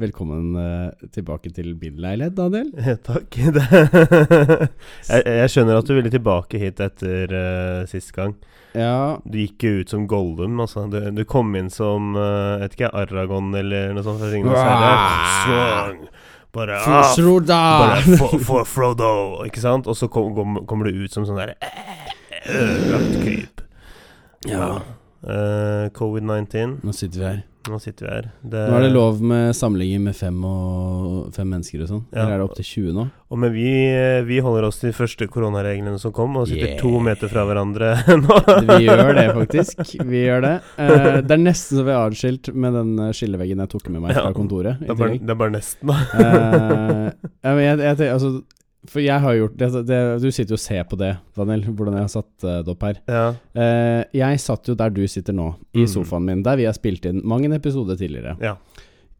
[0.00, 2.70] Velkommen eh, tilbake til billeilighet, Daniel.
[3.08, 3.36] Takk.
[5.10, 8.32] Jeg, jeg skjønner at du ville tilbake hit etter uh, sist gang.
[8.72, 10.86] Ja, Du gikk jo ut som Gollum, altså.
[10.88, 14.22] Du, du kom inn som uh, vet ikke, Aragon eller noe sånt.
[14.24, 16.06] Strong.
[16.52, 19.86] Bare, ah, bare for, for Frodo, ikke sant?
[19.86, 22.08] Og så kom, kom, kommer du ut som sånn der eh,
[22.56, 23.62] ødelagt kryp.
[24.48, 24.72] Ja.
[25.22, 26.80] Uh, Covid-19.
[26.82, 27.40] Nå sitter vi her.
[27.68, 28.26] Nå sitter vi her.
[28.48, 32.00] Nå er det lov med samlinger med fem, og, fem mennesker og sånn.
[32.08, 32.22] Ja.
[32.22, 33.04] Eller er det opp til 20 nå?
[33.30, 33.66] Og men vi,
[34.26, 36.80] vi holder oss til de første koronareglene som kom, og sitter Yeah.
[36.80, 37.90] to meter fra hverandre
[38.24, 38.38] nå.
[38.70, 39.84] Vi gjør det, faktisk.
[40.08, 40.54] Vi gjør det.
[40.80, 44.06] Eh, det er nesten så vi er adskilt med den eh, skilleveggen jeg tok med
[44.06, 44.32] meg fra Ja.
[44.40, 44.80] kontoret.
[44.80, 45.98] Det er bare, det er bare nesten, da.
[46.24, 48.32] Eh, jeg, jeg, jeg, altså,
[48.88, 51.94] for jeg har gjort det, det Du sitter jo og ser på det, Daniel, hvordan
[51.98, 53.00] jeg har satt eh, det opp her.
[53.08, 53.34] Ja.
[53.54, 55.86] Eh, jeg satt jo der du sitter nå, i Mm.
[55.88, 58.36] sofaen min, der vi har spilt inn mange episoder tidligere.
[58.40, 58.56] ja.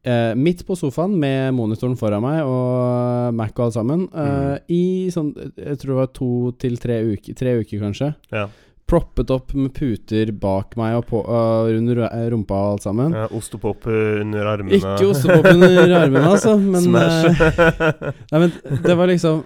[0.02, 4.60] Eh, midt på sofaen med monitoren foran meg og Mac og alt sammen, eh, Mm.
[4.70, 8.14] i sånn Jeg tror det var to til tre uker, tre uker kanskje.
[8.32, 8.48] ja.
[8.90, 11.94] Proppet opp med puter bak meg og på, uh, rundt
[12.34, 13.14] rumpa og alt sammen.
[13.14, 14.80] ja Ostepop under armene.
[14.80, 17.44] Ikke ostepop under armene, altså, men Smash.
[17.46, 19.44] eh, Nei, men det var liksom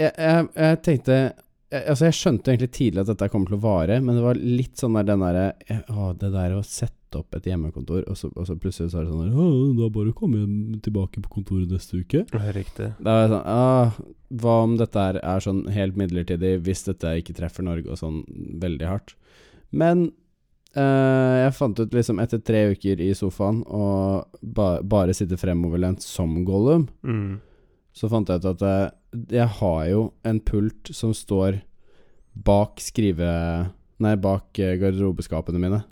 [0.00, 1.32] Jeg, jeg, jeg tenkte jeg,
[1.72, 4.82] Altså, jeg skjønte egentlig tidlig at dette kommer til å vare, men det var litt
[4.82, 5.46] sånn der den derre
[5.88, 9.04] Å, det der å sette opp et hjemmekontor, og så, og så plutselig så er
[9.06, 10.42] det sånn der da bare komme
[10.84, 12.24] tilbake på kontoret neste uke.
[12.56, 12.92] Riktig.
[13.02, 14.00] Da var jeg sånn ah,
[14.42, 18.22] Hva om dette er, er sånn helt midlertidig, hvis dette ikke treffer Norge og sånn
[18.62, 19.14] veldig hardt?
[19.72, 20.06] Men
[20.76, 26.02] eh, jeg fant ut liksom etter tre uker i sofaen og ba, bare sitte fremoverlent
[26.04, 27.40] som Gollum, Mm.
[27.92, 28.90] så fant jeg ut at jeg,
[29.36, 31.60] jeg har jo en pult som står
[32.32, 33.28] bak skrive...
[34.02, 35.82] Nei, bak eh, garderobeskapene mine.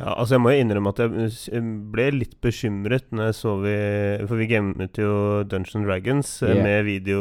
[0.00, 3.74] Ja, altså Jeg må jo innrømme at jeg ble litt bekymret når jeg så vi
[4.26, 5.10] For vi gamet jo
[5.50, 6.64] Dungeons Dragons eh, Yeah.
[6.66, 7.20] med video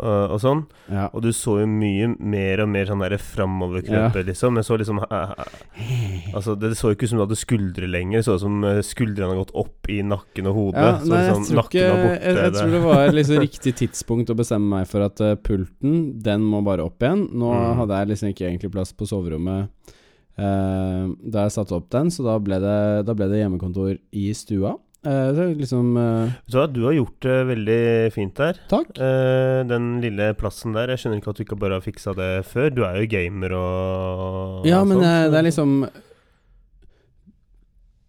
[0.00, 0.62] og, og sånn.
[0.90, 1.04] Ja.
[1.12, 4.06] Og du så jo mye mer og mer sånn der ja.
[4.24, 4.56] liksom.
[4.58, 5.32] Jeg så liksom eh,
[5.76, 8.18] eh, Altså Det så jo ikke ut som du hadde skuldre lenger.
[8.22, 10.86] Det så ut som eh, skuldrene hadde gått opp i nakken og hodet.
[10.86, 11.84] Ja, nei, jeg liksom tror ikke.
[11.84, 15.98] Jeg, jeg tror det var liksom riktig tidspunkt å bestemme meg for at uh, pulten,
[16.24, 17.28] den må bare opp igjen.
[17.32, 17.76] Nå Mm.
[17.82, 19.92] hadde jeg liksom ikke egentlig plass på soverommet
[20.40, 24.30] uh, da jeg satte opp den, så da ble det, da ble det hjemmekontor i
[24.36, 24.74] stua.
[25.02, 26.30] Eh, så liksom uh...
[26.46, 28.60] Du du har gjort det veldig fint der.
[28.70, 28.92] Takk.
[28.94, 30.92] Uh, den lille plassen der.
[30.94, 32.70] Jeg skjønner ikke at du ikke bare har fiksa det før.
[32.70, 35.74] Du er jo gamer og Ja, og men eh, det er liksom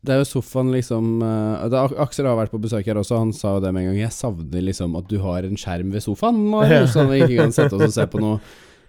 [0.03, 3.33] Det er jo sofaen liksom eh, er- Aksel har vært på besøk her også, han
[3.33, 4.01] sa jo det med en gang.
[4.03, 7.41] Jeg savner liksom at du har en skjerm ved sofaen, Marius, sånn at vi ikke
[7.45, 8.41] kan sette oss og se på noe.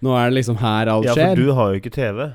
[0.04, 1.22] Nå er det liksom her alt skjer.
[1.22, 2.26] Ja, for du har jo ikke TV.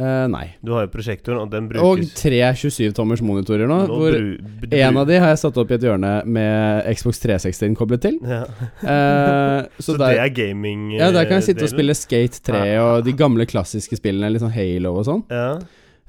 [0.00, 0.46] Eh, nei.
[0.64, 5.00] Du har jo prosjektoren, og den brukes Og tre 27-tommers monitorer nå, Nå hvor én
[5.00, 8.16] av de har jeg satt opp i et hjørne med Xbox 360 koblet til.
[8.24, 8.44] ja.
[8.84, 12.62] uh, Så, så, det er gaming ja, der kan jeg sitte og spille Skate 3
[12.80, 15.22] og de gamle klassiske spillene, litt sånn Halo og sånn.
[15.32, 15.58] Ja.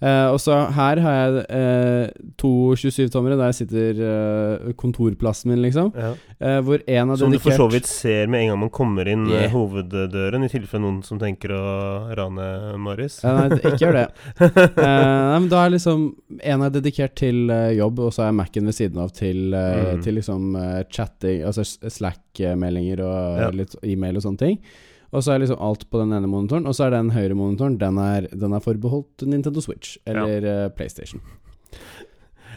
[0.02, 2.08] Eh, og så her har jeg eh,
[2.42, 5.92] to 27-tommere der sitter eh, kontorplassen min, liksom.
[5.94, 6.14] ja.
[6.42, 9.06] Eh, hvor en dedikert Som du for så vidt ser med en gang man kommer
[9.08, 9.52] inn Yeah.
[9.54, 11.62] hoveddøren, i tilfelle noen som tenker å
[12.18, 12.48] rane
[12.82, 13.20] Marius.
[13.24, 14.08] Nei, ikke gjør det.
[14.82, 16.08] Eh, nei, men da er liksom
[16.42, 20.02] En er dedikert til jobb, og så er Mac-en ved siden av til, Mm.
[20.04, 20.56] til liksom
[20.90, 23.50] chatting, altså Slack-meldinger og Ja.
[23.52, 24.58] litt e-mail og sånne ting.
[25.12, 27.74] Og så er liksom alt på den ene monitoren, og så er den høyre monitoren
[27.82, 30.70] Den er, den er forbeholdt Nintendo Switch eller ja.
[30.78, 31.20] PlayStation.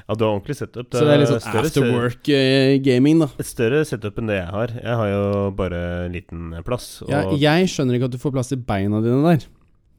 [0.05, 0.93] Ja, du har ordentlig setup.
[0.93, 3.29] Så det er litt sånn større after se- work-gaming, da.
[3.41, 4.75] Et større setup enn det jeg har.
[4.77, 5.23] Jeg har jo
[5.57, 6.89] bare en liten plass.
[7.09, 9.47] Ja, jeg skjønner ikke at du får plass til beina dine der.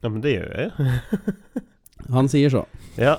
[0.06, 1.63] ja, men det gjør jeg jo.
[2.13, 2.66] Han sier så.
[2.98, 3.18] Ja.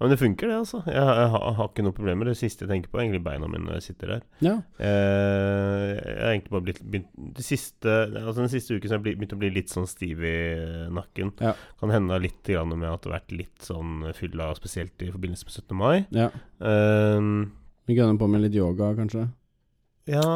[0.00, 0.80] men det funker, det, altså.
[0.90, 2.26] Jeg, har- jeg, har, ikke noe problemer.
[2.26, 4.22] Det siste jeg tenker på, er egentlig beina mine når jeg sitter der.
[4.42, 4.54] Ja.
[4.82, 6.80] Eh, jeg har egentlig bare blitt,
[7.38, 9.86] det siste, altså Den siste uken så har jeg blitt- begynt å bli litt sånn
[9.86, 10.34] stiv i
[10.90, 11.30] nakken.
[11.44, 11.52] Ja.
[11.78, 15.46] Kan hende litt grann med at det har vært litt sånn fylla, spesielt i forbindelse
[15.46, 15.76] med 17.
[15.78, 16.06] mai.
[16.10, 16.30] ja.
[16.60, 17.20] Eh,
[17.86, 19.28] Vi gønner på med litt yoga, kanskje.
[20.06, 20.26] ja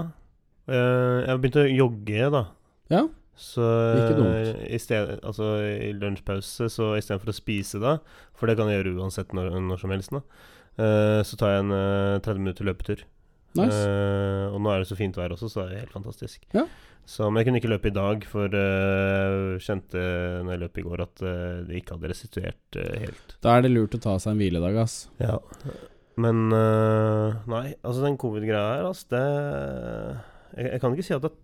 [0.69, 2.45] eh, Jeg har begynt å jogge, da.
[2.91, 3.09] Ja.
[3.37, 7.99] Så eh, i, sted, altså, i lunsjpause, så istedenfor å spise da,
[8.37, 10.23] for det kan jeg gjøre uansett når, når som helst, da,
[10.81, 13.05] uh, så tar jeg en uh, 30 minutter løpetur.
[13.57, 13.77] Nice.
[13.77, 16.49] Uh, og nå er det så fint vær også, så det er helt fantastisk.
[16.57, 16.65] Ja.
[17.07, 20.01] Så, men jeg kunne ikke løpe i dag, for uh, kjente
[20.43, 23.37] når jeg løp i går at uh, det ikke hadde restituert uh, helt.
[23.45, 24.97] Da er det lurt å ta seg en hviledag, ass.
[25.23, 25.37] Ja.
[26.19, 29.23] Men uh, nei, altså den covid-greia her, ass, det
[30.57, 31.37] jeg, jeg kan ikke si at det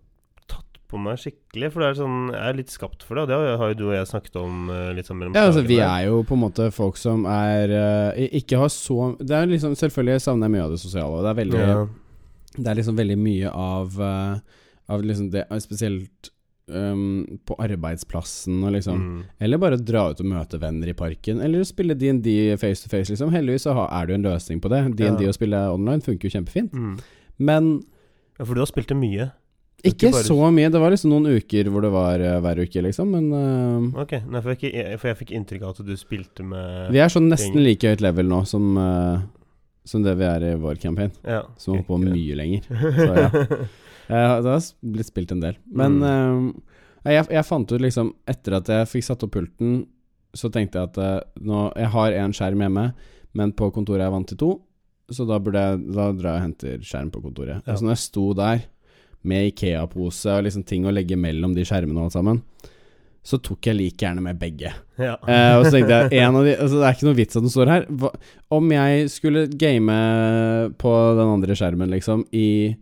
[0.93, 1.71] på meg skikkelig.
[1.73, 3.85] For det er sånn Jeg er litt skapt for det, og det har- jo du
[3.89, 6.43] og jeg snakket om eh, litt sånn mellom Ja, altså Vi er jo på en
[6.45, 7.73] måte folk som er
[8.13, 11.23] eh, Ikke har så Det er liksom Selvfølgelig savner jeg mye av det sosiale.
[11.25, 11.87] Det er veldig ja.
[12.53, 14.39] Det er liksom veldig mye av eh,
[14.93, 16.29] Av liksom det Spesielt
[16.71, 19.23] um, på arbeidsplassen og liksom Mm.
[19.41, 21.41] Eller bare dra ut og møte venner i parken.
[21.43, 23.31] Eller spille DND face to face, liksom.
[23.33, 24.95] Heldigvis så har- er det jo en løsning på det.
[24.95, 25.29] DND Ja.
[25.29, 26.71] å spille online funker jo kjempefint.
[26.71, 26.99] Mm.
[27.39, 27.83] Men
[28.39, 29.31] Ja, for du har spilt det mye.
[29.83, 30.69] Ikke bare- så mye.
[30.71, 33.09] Det var liksom noen uker hvor det var uh, hver uke, liksom.
[33.11, 36.91] Men uh, Ok, Nei, for, jeg, for jeg fikk inntrykk av at du spilte med
[36.95, 37.65] vi er sånn nesten Ting.
[37.67, 39.19] like høyt level nå som, uh,
[39.85, 41.11] som det vi er i vår campaign.
[41.27, 41.41] Ja.
[41.59, 42.67] Som holder på mye lenger.
[42.99, 43.29] Så ja.
[44.11, 44.63] Eh, det har
[44.93, 45.55] blitt spilt en del.
[45.71, 49.85] Men eh, jeg, jeg fant ut liksom Etter at jeg fikk satt opp pulten,
[50.35, 52.83] så tenkte jeg at eh, nå Jeg har én skjerm hjemme,
[53.37, 54.49] men på kontoret er jeg vant til to.
[55.13, 57.59] Så da, burde jeg, da drar jeg og henter skjerm på kontoret.
[57.61, 57.73] Ja.
[57.73, 58.63] Altså når jeg sto der
[59.27, 62.41] med Ikea-pose og liksom ting å legge mellom de skjermene og alt sammen,
[63.23, 64.73] så tok jeg like gjerne med begge.
[64.99, 65.15] ja.
[65.15, 67.45] Eh, og så tenkte jeg en av de, altså Det er ikke noe vits at
[67.45, 67.85] den står her.
[67.87, 68.11] Hva,
[68.51, 69.99] om jeg skulle game
[70.81, 72.75] på den andre skjermen, liksom, i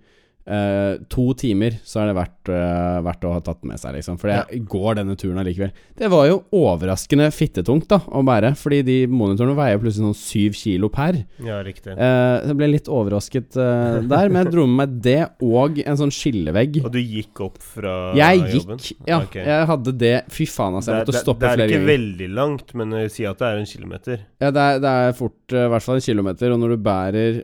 [0.45, 4.17] eh, to timer, så er det verdt, uh, verdt å ha tatt med seg, liksom.
[4.21, 5.71] For jeg går denne turen allikevel.
[5.97, 10.57] Det var jo overraskende fittetungt da å bære, fordi de monitorene veier plutselig sånn syv
[10.57, 11.21] kilo per.
[11.45, 11.93] ja, riktig.
[11.95, 16.11] Så jeg ble litt overrasket der, men jeg dro med meg det og en sånn
[16.15, 16.81] skillevegg.
[16.85, 18.81] Og du gikk opp fra Jeg jobben?
[18.81, 19.21] gikk, ja.
[19.25, 19.45] Okay.
[19.45, 20.91] Jeg hadde det Fy faen, altså.
[20.91, 21.91] Jeg det, måtte det, stoppe det er ikke ganger.
[21.91, 24.25] veldig langt, men uh, si at det er en kilometer.
[24.41, 27.41] Ja, det er, det er fort i hvert fall en kilometer, og når du bærer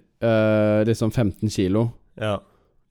[0.88, 2.40] liksom 15 kilo, Ja.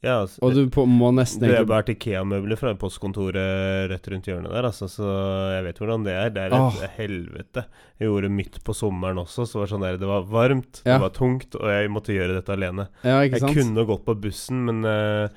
[0.06, 4.52] Ja altså, og du på, må nesten egentlig båret Ikea-møbler fra postkontoret rett rundt hjørnet
[4.54, 5.08] der, altså, så
[5.56, 6.30] jeg vet hvordan det er.
[6.36, 6.78] Det er et Åh.
[6.96, 7.64] helvete.
[7.98, 10.96] Jeg gjorde midt på sommeren også, så var det sånn der Det var varmt, Ja.
[10.96, 12.88] det var tungt, og jeg måtte gjøre dette alene.
[13.04, 13.54] Ja, ikke Jeg sant?
[13.60, 15.28] kunne gått på bussen, men eh,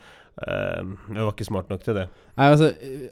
[0.47, 0.81] eh,
[1.13, 2.07] jeg var ikke smart nok til det.
[2.39, 2.69] Nei, altså,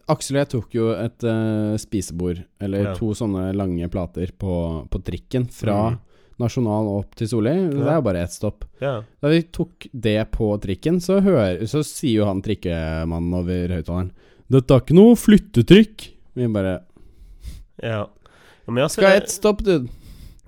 [0.08, 2.94] Aksel og jeg tok jo et eh, spisebord, eller Ja.
[2.96, 6.00] to sånne lange plater, på, på trikken fra Mhm.
[6.42, 7.54] Nasjonal og opp til Solli.
[7.72, 8.68] Det er jo bare ett stopp.
[8.84, 9.00] Ja.
[9.24, 14.14] Da vi tok det på trikken, så, hører, så sier jo han trikkemannen over høyttaleren
[14.48, 16.04] 'Dette er ikke noe flyttetrykk'.
[16.38, 16.76] Vi bare
[17.82, 18.06] ja.
[18.06, 19.90] ja men jeg, Skal ett stopp, dude?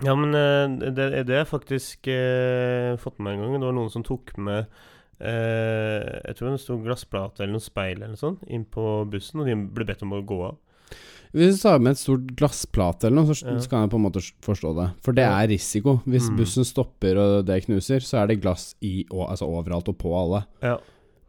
[0.00, 3.58] Ja, men eh, det, det har jeg faktisk eh, fått med meg en gang.
[3.60, 4.62] Det var noen som tok med
[5.20, 9.42] eh, Jeg tror det sto glassplate eller noe speil eller noe sånt inn på bussen,
[9.42, 10.56] og de ble bedt om å gå av.
[11.32, 14.22] Hvis du tar med et stort glassplate eller noe, så kan jeg på en måte
[14.42, 14.86] forstå det.
[15.06, 16.00] For det er risiko.
[16.04, 16.36] Hvis Mm.
[16.40, 20.10] bussen stopper og det knuser, så er det glass i og, altså overalt og på
[20.18, 20.44] alle.
[20.62, 20.76] Ja.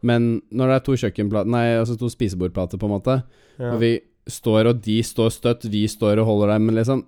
[0.02, 3.22] Men når det er to kjøkkenplater Nei, altså to spisebordplater, på en måte,
[3.60, 3.72] Ja.
[3.74, 7.04] og vi står og de står støtt, vi står og holder dem, liksom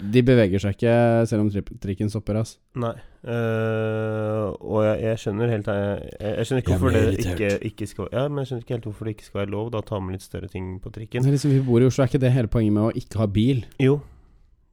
[0.00, 2.56] De beveger seg ikke selv om trikken stopper, altså.
[2.76, 2.94] Nei.
[3.18, 8.10] Eh, og jeg, jeg skjønner helt Jeg, jeg skjønner ikke hvorfor det ikke, ikke skal
[8.14, 9.98] Ja, men jeg skjønner ikke helt hvorfor det ikke skal være lov da å ta
[10.02, 11.24] med litt større ting på trikken.
[11.26, 13.18] Det er liksom, vi bor i Oslo, er ikke det hele poenget med å ikke
[13.22, 13.64] ha bil?
[13.82, 13.96] Jo,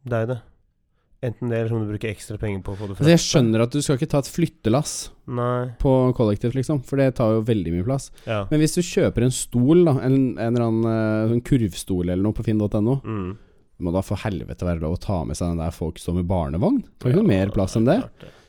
[0.05, 0.37] det er det.
[1.25, 3.21] Enten det, eller så må du bruke ekstra penger på å få det Altså, jeg
[3.23, 4.91] skjønner at du skal ikke ta et flyttelass
[5.25, 5.71] Nei.
[5.81, 8.11] på kollektivt, liksom, for det tar jo veldig mye plass.
[8.27, 8.43] Ja.
[8.51, 12.21] Men hvis du kjøper en stol, da, en, en eller annen eh, sånn kurvstol eller
[12.27, 13.31] noe på finn.no, Mm.
[13.83, 16.29] Må da for helvete være lov å ta med seg den der folk står med
[16.29, 16.81] barnevogn?
[16.85, 17.99] Det er ikke noe mer plass enn det.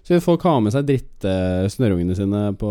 [0.07, 2.71] Så folk har med seg drittsnørrungene sine på,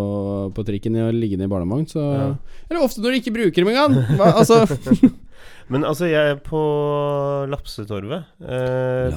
[0.56, 2.30] på trikken og liggende i barnevogn, så Ja.
[2.70, 3.98] Eller ofte når de ikke bruker dem engang!
[4.32, 4.62] Altså
[5.74, 6.60] Men altså, jeg er på
[7.50, 8.28] Lapsetorvet.
[8.46, 9.16] Eh,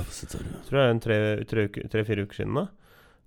[0.64, 2.62] tror jeg er en tre-fire tre, uker- tre-fire uker siden da.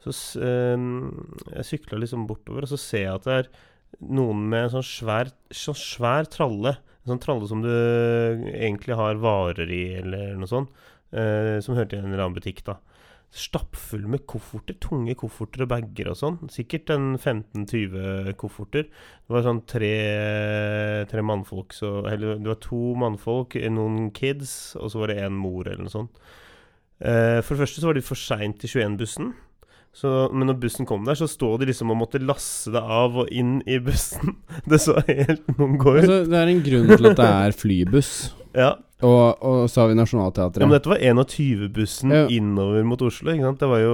[0.02, 1.12] Så ehm,
[1.54, 3.50] jeg sykla liksom bortover, og så ser jeg at det er
[4.18, 6.74] noen med en sånn svær, sånn svær tralle.
[7.02, 7.72] En sånn tralle som du
[8.52, 10.70] egentlig har varer i, eller noe sånt.
[11.12, 12.78] eh, som hørte i en eller annen butikk, da.
[13.32, 16.38] Stappfull med kofferter, tunge kofferter og bager og sånn.
[16.52, 18.88] Sikkert en 15-20 kofferter.
[18.92, 19.92] Det var sånn tre,
[21.12, 25.40] tre mannfolk så, Eller det var to mannfolk, noen kids, og så var det en
[25.40, 26.20] mor, eller noe sånt.
[27.02, 29.32] Eh, for det første så var de for seint til 21-bussen.
[29.94, 33.18] Så, men når bussen kom der, så står de liksom og måtte lasse det av
[33.26, 34.38] og inn i bussen.
[34.70, 36.06] Det så helt mongo ut.
[36.06, 38.14] Altså, det er en grunn til at det er flybuss.
[38.52, 38.74] Ja.
[39.02, 42.26] Og, og så har vi ja, men dette var 21-bussen Ja.
[42.28, 43.62] innover mot Oslo, ikke sant?
[43.62, 43.94] Det var jo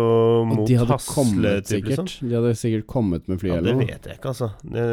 [0.50, 2.16] mot Hasle, sikkert.
[2.26, 4.50] De hadde sikkert kommet med fly Ja, eller det vet jeg ikke, altså.
[4.66, 4.88] Det,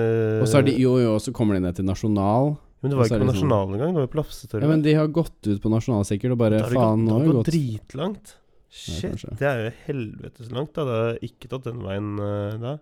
[0.44, 2.52] Og så er de Jo, jo, så kommer de ned til Nasjonal.
[2.84, 4.60] men det var ikke på sånn- Nasjonal engang, det var jo på.
[4.60, 7.08] Ja, men de har gått ut på Nasjonal sikkert og bare har det Faen, gått-
[7.08, 8.34] nå har det gått gått dritlangt.
[8.74, 9.36] Shit, kanskje.
[9.38, 10.74] det er jo helvetes langt.
[10.74, 12.74] da Det har ikke tatt den veien uh, da.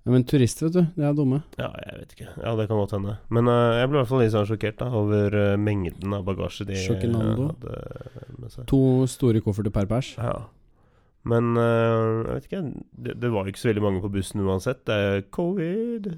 [0.00, 1.42] Ja, Men turister, vet du, de er dumme.
[1.58, 2.28] Ja, jeg vet ikke.
[2.38, 3.18] Ja, det kan godt hende.
[3.34, 6.24] Men uh, jeg ble i hvert fall litt sånn sjokkert da over uh, mengden av
[6.28, 7.74] bagasje de eh, hadde
[8.38, 8.64] med seg.
[8.70, 10.14] To store kofferter per pers.
[10.16, 10.38] Ja.
[11.28, 12.62] Men jeg vet ikke.
[12.96, 14.86] Det, det var jo ikke så veldig mange på bussen uansett.
[14.88, 16.08] Det er covid.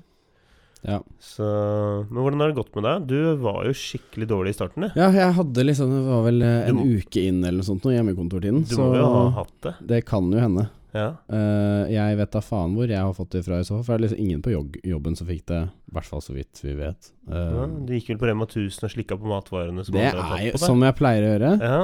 [0.84, 0.98] Ja.
[1.22, 1.46] Så
[2.10, 3.06] Men hvordan har det gått med deg?
[3.06, 4.92] Du var jo skikkelig dårlig i starten, Det.
[4.98, 7.84] ja, jeg hadde liksom Det var vel eh, en må- uke inn eller noe sånt
[7.86, 8.64] nå, hjemmekontortiden.
[8.66, 9.74] Du så må jo ha hatt det.
[9.86, 10.68] det kan jo hende.
[10.92, 11.14] Ja.
[11.32, 13.84] Uh, jeg vet da faen hvor jeg har fått det fra i så fall.
[13.86, 16.34] For det er liksom ingen på jog jobben som fikk det, i hvert fall så
[16.36, 17.08] vidt vi vet.
[17.30, 17.66] Uh, ja.
[17.86, 20.82] Du gikk vel på Rema 1000 og slikka på matvarene som det er jo som
[20.84, 21.52] jeg pleier å gjøre.
[21.62, 21.80] Ja.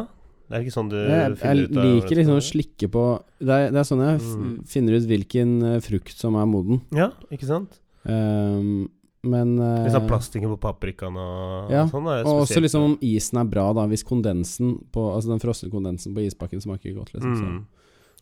[0.48, 3.02] Det er ikke sånn du Jeg, jeg finner ut av liker liksom å slikke på
[3.38, 4.52] Det er, det er sånn jeg Mm.
[4.66, 5.50] finner ut hvilken
[5.84, 6.80] frukt som er moden.
[6.92, 7.80] Ja, ikke sant?
[8.08, 8.88] Ehm,
[9.28, 13.38] men eh, Liksom plastikken på paprikaen og Ja, sånn er Og også liksom om isen
[13.40, 13.86] er bra, da.
[13.90, 17.34] Hvis kondensen på Altså den frosne kondensen på isbakken smaker godt, liksom.
[17.36, 17.64] så- mm.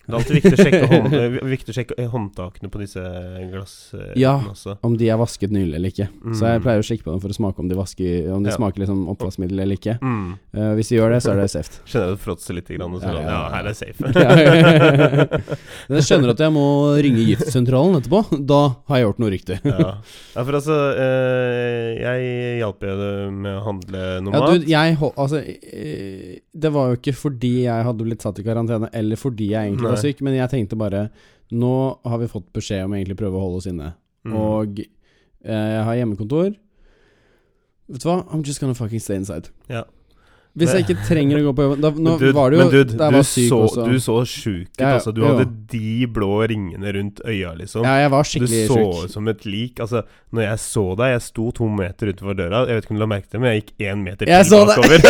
[0.06, 3.02] Det er alltid viktig å sjekke, hånd, eh, viktig å sjekke håndtakene på disse
[3.50, 4.36] glassene Ja.
[4.52, 4.76] også.
[4.86, 6.06] Om de er vasket nylig eller ikke.
[6.32, 6.62] Så jeg Mm.
[6.62, 8.56] pleier å sjekke på dem for å smake om de, vasker, om de Ja.
[8.56, 9.98] smaker liksom oppvaskmiddel eller ikke.
[10.00, 10.38] Mm.
[10.54, 11.80] Uh, hvis de gjør det, så er det safe.
[11.90, 13.50] Skjønner det fråtser litt, grann, og så, Ja, ja, ja, ja.
[13.50, 14.00] her er det safe.
[15.88, 16.64] Men jeg skjønner at jeg må
[17.02, 18.20] ringe giftsentralen etterpå.
[18.46, 19.58] Da har jeg gjort noe riktig.
[19.66, 19.92] ja.
[20.36, 24.54] for altså uh, Jeg hjalp jo deg med å handle noe Ja, mat.
[24.54, 28.88] du, jeg Altså, eh, det var jo ikke fordi jeg hadde blitt satt i karantene,
[28.96, 31.08] eller fordi jeg egentlig var men jeg tenkte bare
[31.54, 31.72] Nå
[32.02, 33.92] har vi fått beskjed om egentlig prøve å holde oss inne.
[34.26, 34.32] Mm.
[34.34, 36.56] Og eh, jeg har hjemmekontor.
[37.86, 38.16] Vet du hva?
[38.34, 39.52] I'm just gonna fucking stay inside.
[39.70, 39.84] Ja.
[40.56, 42.70] Hvis jeg ikke trenger å gå på jobben da, Nå dude, var det jo men
[42.72, 43.82] dude, du, syk så, også.
[43.84, 45.12] du så sjuk ut, Ja, altså.
[45.12, 45.26] Du jo.
[45.28, 47.84] hadde de blå ringene rundt øya, liksom.
[47.84, 49.02] Ja, jeg var Du skikkelig så sjuk.
[49.04, 49.82] ut som et lik.
[49.84, 52.62] Altså, når jeg så deg Jeg sto to meter utenfor døra.
[52.70, 54.46] Jeg vet ikke om du la merke til det, men jeg gikk én meter Jeg
[54.46, 55.04] til så bakover.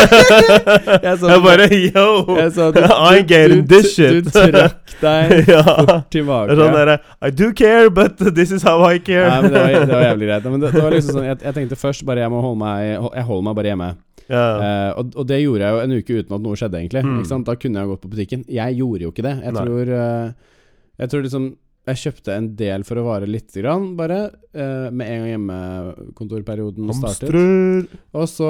[1.06, 2.06] Jeg så jeg bare Yo!
[2.40, 4.24] Jeg så du, I ain't getting this shit.
[4.26, 5.62] Du trakk deg ja.
[5.62, 6.56] fort tilbake.
[6.58, 9.28] Sånn derre I do care, but this is how I care.
[9.30, 10.50] Nei, men det var, det var jævlig greit.
[10.50, 12.90] Men det, det var liksom sånn jeg, jeg tenkte først bare jeg må holde meg
[13.14, 13.90] Jeg holder meg bare hjemme.
[14.30, 14.44] Ja.
[14.58, 17.02] Eh, og, og det gjorde jeg jo en uke uten at noe skjedde, egentlig.
[17.06, 17.44] Mm.
[17.46, 18.44] Da kunne jeg gått på butikken.
[18.50, 19.36] Jeg gjorde jo ikke det.
[19.44, 19.64] Jeg Nei.
[19.66, 20.56] tror uh,
[20.96, 21.46] Jeg tror liksom
[21.86, 24.16] Jeg kjøpte en del for å vare lite grann, bare.
[24.56, 27.92] eh, med en gang hjemmekontorperioden startet.
[28.16, 28.48] Og så,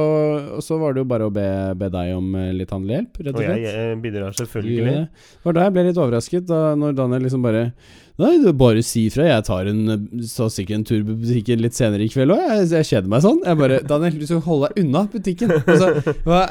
[0.56, 1.44] og så var det jo bare å be,
[1.76, 4.86] be deg om eh, litt handlehjelp, rett og Og jeg, jeg bidrar selvfølgelig.
[4.88, 5.04] det.
[5.44, 7.66] Var da jeg ble litt overrasket, da når Daniel liksom bare
[8.16, 9.26] Nei, du bare si fra.
[9.28, 12.40] Jeg tar en eh, så sikkert en tur på butikken litt senere i kveld òg.
[12.48, 13.42] Jeg, jeg kjeder meg sånn.
[13.44, 15.52] Jeg bare Daniel, du skal holde deg unna butikken.
[15.60, 16.46] Og så, hva,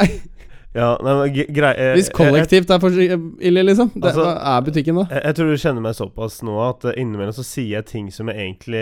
[0.75, 3.94] Ja, nei, grei eh, hvis kollektivt er for ille, liksom.
[3.94, 5.05] Det, Altså- hva er butikken da?
[5.08, 8.10] Jeg, jeg tror du kjenner meg såpass nå at eh, innimellom så sier jeg ting
[8.12, 8.82] som jeg egentlig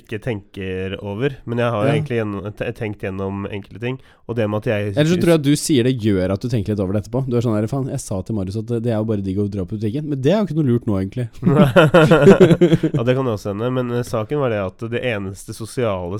[0.00, 1.36] ikke tenker over.
[1.46, 1.92] Men jeg har Ja.
[1.94, 4.00] egentlig gjennom, tenkt gjennom enkelte ting.
[4.26, 6.42] Og det med at jeg Eller så tror jeg at du sier det gjør at
[6.42, 7.22] du tenker litt over det etterpå.
[7.30, 9.38] Du er sånn her, faen, jeg sa til Marius at det, er jo bare digg
[9.38, 10.10] å dra på butikken.
[10.10, 11.28] Men det er jo ikke noe lurt nå, egentlig.
[12.98, 13.70] ja, det kan det også hende.
[13.78, 16.18] Men eh, saken var det at det eneste sosiale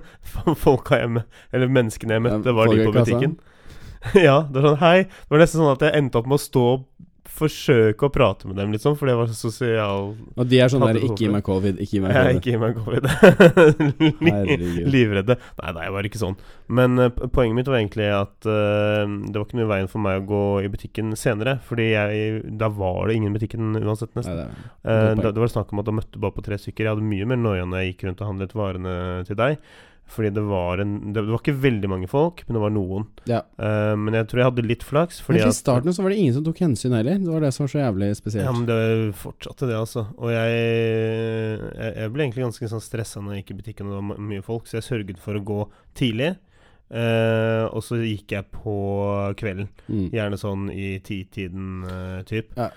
[0.64, 3.36] folka jeg Eller menneskene jeg møtte, var de på butikken.
[4.26, 4.98] ja, det var sånn Hei.
[5.08, 6.86] Det var nesten sånn at jeg endte opp med å stå og
[7.34, 10.10] forsøke å prate med dem, liksom, fordi jeg var så sosial.
[10.36, 12.52] Og de er sånn der Ikke gi meg covid, ikke gi meg Jeg Ja, ikke
[12.52, 13.08] gi meg covid.
[14.94, 15.38] Livredde.
[15.58, 16.36] Nei, nei, jeg var ikke sånn.
[16.78, 20.04] Men uh, poenget mitt var egentlig at uh, det var ikke noe i veien for
[20.04, 21.56] meg å gå i butikken senere.
[21.66, 24.44] Fordi jeg, da var det ingen i butikken uansett, Nei, nesten.
[24.44, 26.84] det uh, Eh, da, det var snakk om at da møtte bare på tre stykker.
[26.86, 28.94] Jeg hadde mye mer noia når jeg gikk rundt og handlet varene
[29.26, 29.58] til deg.
[30.06, 33.06] Fordi det var en Det, var ikke veldig mange folk, men det var noen.
[33.30, 33.40] Ja.
[33.58, 35.20] Uh, men jeg tror jeg hadde litt flaks.
[35.24, 37.18] Fordi Men til starten så var det ingen som tok hensyn heller.
[37.22, 38.46] Det var det som var så jævlig spesielt.
[38.46, 40.06] Ja, men det fortsatte det, altså.
[40.20, 40.58] Og jeg,
[41.64, 44.26] jeg, jeg ble egentlig ganske sånn stressa når jeg gikk i butikken og det var
[44.32, 45.60] mye folk, så jeg sørget for å gå
[45.98, 46.34] tidlig.
[46.94, 48.74] Eh, og så gikk jeg på
[49.40, 49.66] kvelden.
[49.88, 50.04] Mm.
[50.14, 52.52] Gjerne sånn i titiden uh, typ.
[52.54, 52.68] Ja,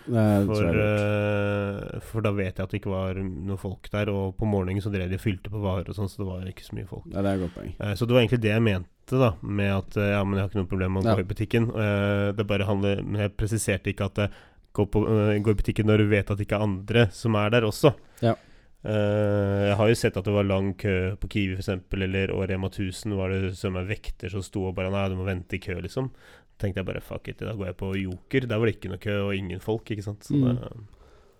[0.47, 4.09] For, eh, for da vet jeg at det ikke var noe folk der.
[4.09, 6.49] Og på morgenen så drev de og fylte på varer og sånn, så det var
[6.49, 7.05] ikke så mye folk.
[7.13, 7.35] Ja, det.
[7.77, 9.31] Eh, Så det var egentlig det jeg mente, da.
[9.41, 11.15] Med at ja, men jeg har ikke noe problem med å Ja.
[11.15, 11.69] gå i butikken.
[12.37, 14.31] Det bare handler Men jeg presiserte ikke at
[14.73, 15.05] gå, på,
[15.45, 17.93] gå i butikken når du vet at det ikke er andre som er der også.
[18.21, 18.33] Ja.
[18.87, 22.45] Eh, jeg har jo sett at det var lang kø på Kiwi f.eks., eller og
[22.49, 25.57] Rema 1000 var det som er vekter som sto og bare Nei, du må vente
[25.57, 26.11] i kø, liksom.
[26.57, 28.47] tenkte jeg bare fuck it, da går jeg på Joker.
[28.47, 30.23] Der var det ikke noe kø og ingen folk, ikke sant.
[30.25, 30.55] Så Mm.
[30.55, 30.71] det,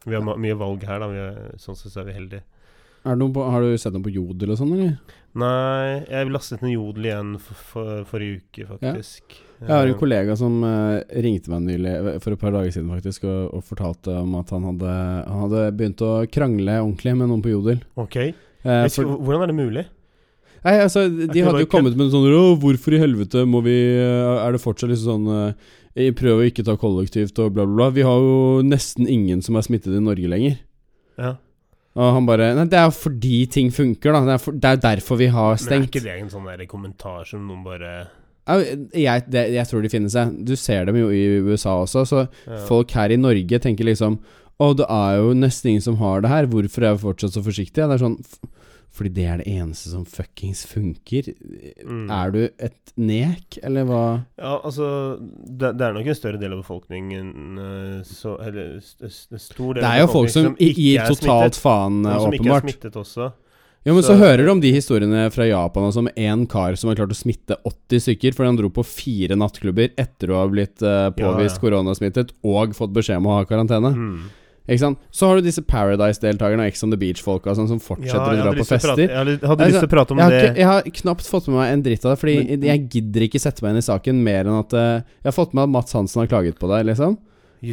[0.06, 1.08] vi har mye valg her, da.
[1.10, 2.44] Vi er, sånn sett så er vi heldige.
[3.04, 5.18] På, har du sett noe på Jodel og sånn, eller?
[5.38, 9.38] Nei, jeg lastet ned Jodel igjen for, for, forrige uke, faktisk.
[9.62, 12.90] Jeg har en Eh, kollega som uh, ringte meg nylig, for et par dager siden
[12.94, 14.96] faktisk, og, og fortalte om at han hadde,
[15.28, 17.84] han hadde begynt å krangle ordentlig med noen på Jodel.
[18.00, 18.18] Ok.
[18.66, 19.86] Uh, for, skal, hvordan er det mulig?
[20.68, 23.76] nei, altså, de hadde jo kommet med en sånn Å, hvorfor i helvete må vi
[23.78, 25.52] eh, Er det fortsatt liksom sånn
[25.96, 27.88] eh, Prøv å ikke ta kollektivt og bla, bla, bla.
[27.96, 30.60] Vi har jo nesten ingen som er smittet i Norge lenger.
[31.18, 31.32] Ja.
[31.98, 34.22] Og han bare Nei, det er jo fordi ting funker, da.
[34.28, 35.74] Det er, for, det er derfor vi har stengt.
[35.74, 37.94] Men er ikke det en sånn der kommentar som noen bare
[38.94, 40.36] Jeg, det, jeg tror de finnes, jeg.
[40.46, 42.06] Du ser dem jo i USA også.
[42.08, 42.62] Så ja.
[42.70, 44.22] folk her i Norge tenker liksom
[44.58, 46.50] Å, det er jo nesten ingen som har det her.
[46.54, 47.90] Hvorfor er vi fortsatt så forsiktige?
[47.90, 48.22] Det er sånn
[48.98, 51.28] fordi det er det eneste som fuckings funker.
[51.86, 52.08] Mm.
[52.10, 54.04] Er du et nek, eller hva?
[54.40, 54.88] Ja, altså
[55.22, 59.84] det, det er nok en større del av befolkningen øh, så, Eller en stor del
[59.84, 62.98] Det er jo folk som som gir totalt faen, og eh, som ikke er smittet
[63.04, 63.30] også.
[63.88, 66.76] Ja, men så, Så- hører du om de historiene fra Japan altså, om én kar
[66.76, 70.42] som har klart å smitte 80 stykker fordi han dro på fire nattklubber etter å
[70.42, 71.62] ha blitt uh, påvist Ja, ja.
[71.62, 73.94] koronasmittet og fått beskjed om å ha karantene.
[73.94, 74.26] Mm.
[74.68, 74.98] Ikke sant?
[75.16, 78.42] Så har du disse Paradise-deltakerne og Ex on the Beach-folka sånn, som fortsetter Ja, å
[78.44, 79.00] dra på prate- fester.
[79.00, 80.56] Jeg hadde, hadde lyst til å prate om Jeg har, det.
[80.58, 83.40] jeg har knapt fått med meg en dritt av det, Fordi Men- jeg gidder ikke
[83.40, 85.94] sette meg inn i saken mer enn at uh, Jeg har fått med at Mats
[85.94, 87.18] Hansen har klaget på deg, liksom.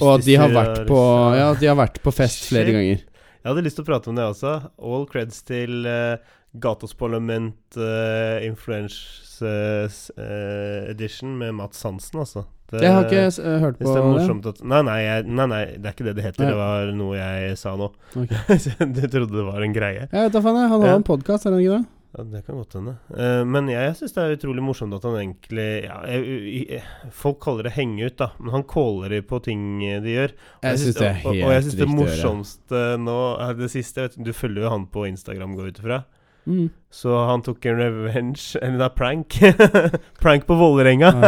[0.01, 1.01] Og at de har vært på,
[1.37, 2.75] ja, de har vært på fest flere Shit.
[2.75, 3.03] ganger.
[3.45, 4.71] Jeg hadde lyst til å prate om det også.
[4.81, 6.17] All creds til uh,
[6.59, 12.47] Gatos Parlament uh, Influence uh, Edition med Mats Hansen, altså.
[12.75, 14.04] Det, Jeg har ikke eh, hørt på det
[14.45, 14.52] det.
[14.52, 16.45] at nei nei, jeg, nei, nei, det er ikke det det heter.
[16.45, 16.52] Nei.
[16.52, 17.90] Det var noe jeg sa nå.
[18.25, 18.61] Okay.
[18.97, 20.09] du trodde det var en greie.
[20.09, 20.62] Jeg vet da faen.
[20.64, 20.97] Han har Ja.
[21.00, 21.85] en podkast, er han ikke det?
[22.14, 22.97] Ja, Det kan godt hende.
[23.11, 26.83] Uh, men jeg, jeg syns det er utrolig morsomt at han egentlig ja, jeg, jeg,
[27.11, 28.28] Folk kaller det henge ut, da.
[28.38, 30.35] Men han caller på ting de gjør.
[30.61, 33.19] Og Jeg syns det er og, og, helt og jeg syns det riktig morsomste nå
[33.49, 36.04] er det siste vet, Du følger jo han på Instagram, går ut ifra.
[36.47, 36.69] Mm.
[36.93, 39.37] Så han tok en revenge Eller det er prank.
[40.23, 41.11] prank på Vålerenga.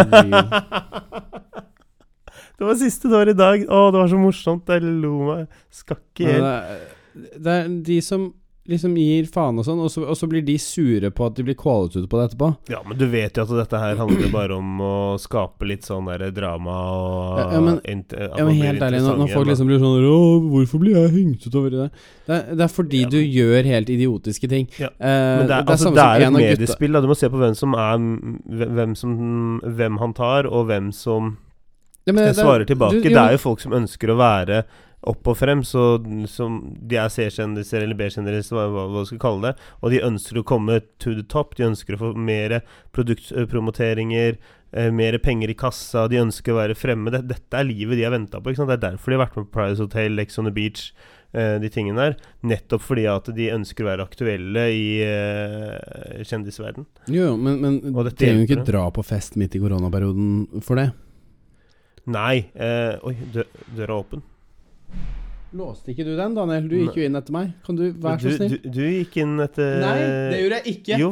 [2.56, 3.64] Det var siste det var i dag.
[3.68, 4.70] Å, det var så morsomt.
[4.72, 6.46] Jeg lo meg skakk i hjel.
[7.84, 8.30] de som
[8.68, 11.42] liksom gir faen og sånn, og så, og så blir de sure på at de
[11.46, 12.48] blir callet ut på det etterpå.
[12.72, 14.92] Ja, men du vet jo at dette her handler bare om å
[15.22, 17.80] skape litt sånn der drama og Ja, ja, men-
[18.16, 21.46] Ja, men helt ærlig, når, når folk liksom blir sånn Å, hvorfor blir jeg hengt
[21.46, 21.90] ut over det?
[22.26, 23.08] Det er, det er fordi Ja.
[23.08, 24.68] du gjør helt idiotiske ting.
[24.78, 26.92] Ja, Eh, Men det er, altså, det er et en av gutta- mediespill.
[26.92, 27.00] Da.
[27.00, 31.36] Du må se på hvem som er Hvem, som, hvem han tar, og hvem som
[32.06, 33.02] Ja, men det- svarer tilbake.
[33.02, 34.64] du- det er jo folk som ønsker å være
[35.06, 35.96] opp og frem, så
[36.30, 39.66] som de er C-kjendiser eller B-kjendiser, hva, hva hva du skal kalle det.
[39.82, 41.56] Og de ønsker å komme to the top.
[41.58, 42.58] De ønsker å få mer
[42.96, 44.38] produktpromoteringer,
[44.72, 46.06] eh, mer penger i kassa.
[46.10, 47.12] De ønsker å være fremme.
[47.14, 48.50] Det, dette er livet de har venta på.
[48.50, 48.72] Ikke sant?
[48.72, 50.90] Det er derfor de har vært med på Paradise Hotel, Lex on the Beach,
[51.32, 52.20] eh, de tingene der.
[52.42, 56.88] Nettopp fordi at de ønsker å være aktuelle i eh, kjendisverden.
[57.06, 60.62] Jo, jo, men, men Og dette trenger jo ikke dra på fest midt i koronaperioden
[60.66, 60.90] for det.
[62.06, 63.42] Nei eh, Oi, dø,
[63.74, 64.20] døra er åpen.
[65.56, 66.66] Låste ikke du den, Daniel?
[66.68, 67.52] Du gikk jo inn etter meg.
[67.64, 68.56] Kan du være du, så snill?
[68.60, 70.98] Du, du gikk inn etter Nei, det gjorde jeg ikke.
[71.00, 71.10] Jo,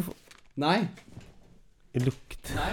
[0.60, 0.78] Nei.
[2.02, 2.70] lukt Nei,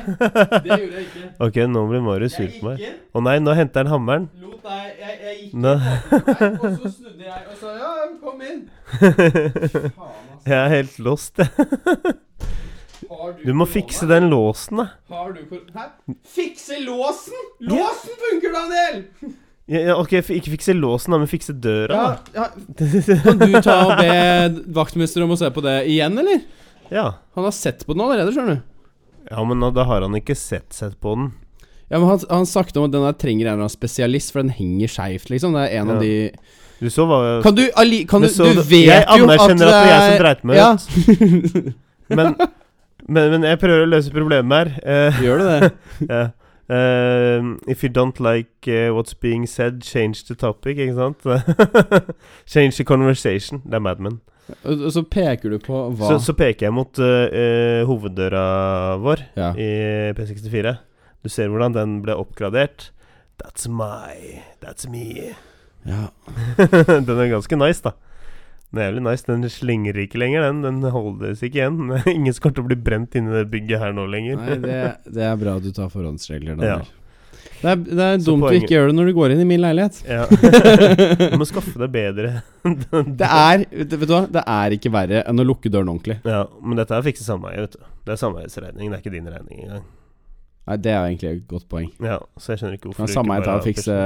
[0.65, 1.27] det gjorde jeg ikke.
[1.45, 2.81] Ok, nå blir Marius sur på meg.
[3.13, 4.25] Å nei, nå henter han hammeren.
[4.41, 7.91] lot deg Jeg, jeg gikk inn, og så snudde jeg og sa ja,
[8.25, 8.65] kom inn.
[10.41, 11.49] Jeg er helt lost, jeg.
[13.05, 14.87] Du, Du må fikse den låsen, da.
[15.13, 15.61] Har du for...
[15.75, 15.83] Hæ?
[16.33, 17.43] Fikse låsen?
[17.69, 19.03] Låsen funker, Daniel!
[19.71, 21.99] Ja, ok, ikke fikse låsen, da, men fikse døra.
[22.35, 22.49] Ja, ja.
[23.23, 26.41] Kan du ta og be vaktmester om å se på det igjen, eller?
[26.91, 27.05] Ja.
[27.37, 28.65] Han har sett på den allerede, skjønner du.
[29.31, 31.29] ja, men da har han ikke sett sett på den.
[31.91, 34.41] Ja, men Han, han snakket om at den der trenger en eller annen spesialist, for
[34.43, 35.55] den henger skeivt, liksom.
[35.55, 36.11] Det er en av de
[36.81, 39.39] Du så hva Kan du ali, Kan du, så du det- vet Jeg jo at
[39.39, 40.69] anerkjenner at det er jeg som dreit meg ja.
[40.75, 41.73] ut.
[42.19, 42.35] Men,
[43.07, 44.71] men, men jeg prøver å løse problemet her.
[44.83, 45.69] Eh, Gjør du det?
[46.11, 46.23] ja.
[46.71, 51.25] Eh, if you don't like uh, what's being said, change the topic, ikke sant?
[52.53, 53.61] change the conversation.
[53.65, 54.21] Det er Mad Men.
[54.91, 59.51] Så peker du på hva Så, så peker jeg mot uh, hoveddøra vår Ja.
[59.55, 59.69] i
[60.17, 60.73] P64.
[61.23, 62.89] Du ser hvordan den ble oppgradert.
[63.41, 65.33] That's my That's me.
[65.85, 66.07] ja.
[67.07, 67.95] den er ganske nice, da.
[68.71, 69.25] Den er jævlig nice.
[69.27, 70.61] Den slenger ikke lenger, den.
[70.63, 71.91] Den holdes ikke igjen.
[72.15, 74.39] Ingen skal til å bli brent inni det bygget her nå lenger.
[74.39, 74.79] Nei, det,
[75.11, 76.87] det er bra du tar forhåndsregler, Daniel.
[77.61, 79.45] Det er, det er dumt du poenget- ikke gjør det når du går inn i
[79.51, 79.99] min leilighet.
[80.09, 80.23] Ja.
[81.31, 82.31] Du må skaffe deg bedre
[83.21, 84.23] Det er Vet du hva?
[84.33, 86.17] Det er ikke verre enn å lukke døren ordentlig.
[86.25, 87.83] Ja, men dette er fikse sameie, vet du.
[88.07, 89.85] Det er sameiesregning, det er ikke din regning engang.
[90.71, 91.91] Nei, Det er egentlig et godt poeng.
[92.01, 93.99] Ja, så jeg skjønner ikke hvorfor du samme ikke ta bare og fikse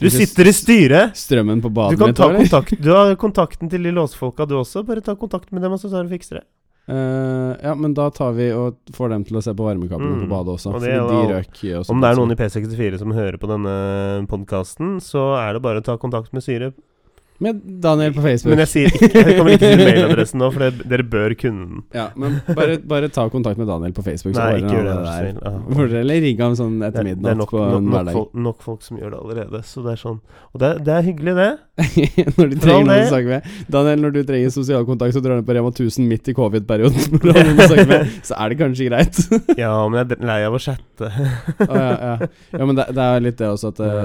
[0.00, 1.14] Du sitter i styret!
[1.16, 4.56] strømmen på Du badet kan mitt ta kontakt Du har kontakten til de låsfolka, du
[4.58, 4.82] også.
[4.86, 6.46] Bare ta kontakt med dem, og så tar du fikser det.
[6.84, 10.24] Uh, ja, men da tar vi og får dem til å se på varmekablene Mm.
[10.26, 10.72] på badet også.
[10.74, 13.48] Og det fordi de røk også Om det er noen i P64 som hører på
[13.48, 16.74] denne podkasten, så er det bare å ta kontakt med styret.
[17.42, 18.52] Med Daniel på Facebook.
[18.52, 21.64] Men jeg sier ikke Jeg kommer ikke til mailadressen nå, for det, dere bør kunne
[21.66, 21.80] den.
[21.96, 24.36] Ja, men bare, bare ta kontakt med Daniel på Facebook.
[24.36, 24.94] Så Nei, ikke gjør det.
[25.08, 25.40] der.
[25.50, 25.80] Ah.
[25.98, 28.18] Eller rigge ham sånn etter midnatt det er nok, på en nok, hverdag.
[28.20, 29.62] folk, nok folk som gjør det allerede.
[29.66, 30.20] Så det er sånn
[30.52, 31.50] Og det, det er hyggelig, det.
[32.38, 33.48] når du trenger noen å snakke med.
[33.76, 37.18] Daniel, når du trenger sosial kontakt, så drar du på Rema 1000 midt i covid-perioden.
[38.28, 39.18] Så er det kanskje greit.
[39.64, 41.10] Ja, men jeg er lei av å chatte.
[41.66, 42.28] ah, ja, ja.
[42.54, 44.04] ja, men det, det er litt det også at eh,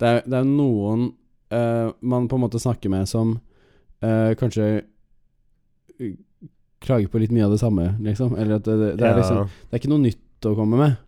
[0.00, 1.10] det, er, det er noen
[1.50, 3.36] eh, man på en måte snakker med som
[4.04, 4.80] uh, kanskje
[6.80, 8.34] klager på litt mye av det samme, liksom.
[8.40, 10.98] Eller at det, det, det er liksom Det er ikke noe nytt å komme med.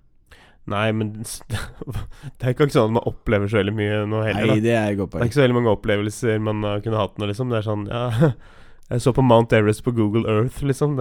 [0.71, 4.53] Nei, men det er ikke sånn at man opplever så veldig mye nå heller.
[4.53, 7.17] Nei, det er godt Det er ikke så veldig mange opplevelser man har kunnet hatt
[7.19, 7.51] nå, liksom.
[7.51, 8.33] Det er sånn Ja,
[8.93, 11.01] jeg så på Mount Everest på Google Earth, liksom.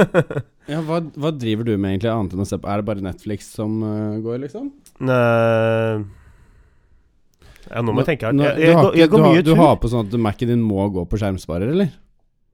[0.72, 3.04] Ja, hva, hva driver du med egentlig, annet enn å se på Er det bare
[3.04, 4.70] Netflix som uh, går, liksom?
[5.04, 6.06] Nei
[7.70, 8.36] Ja, nå må jeg tenke her.
[8.38, 9.48] Jeg, Jeg, jeg, jeg går mye tur.
[9.48, 11.90] Du har på sånn at Mac-en din må gå på skjermsparer, eller?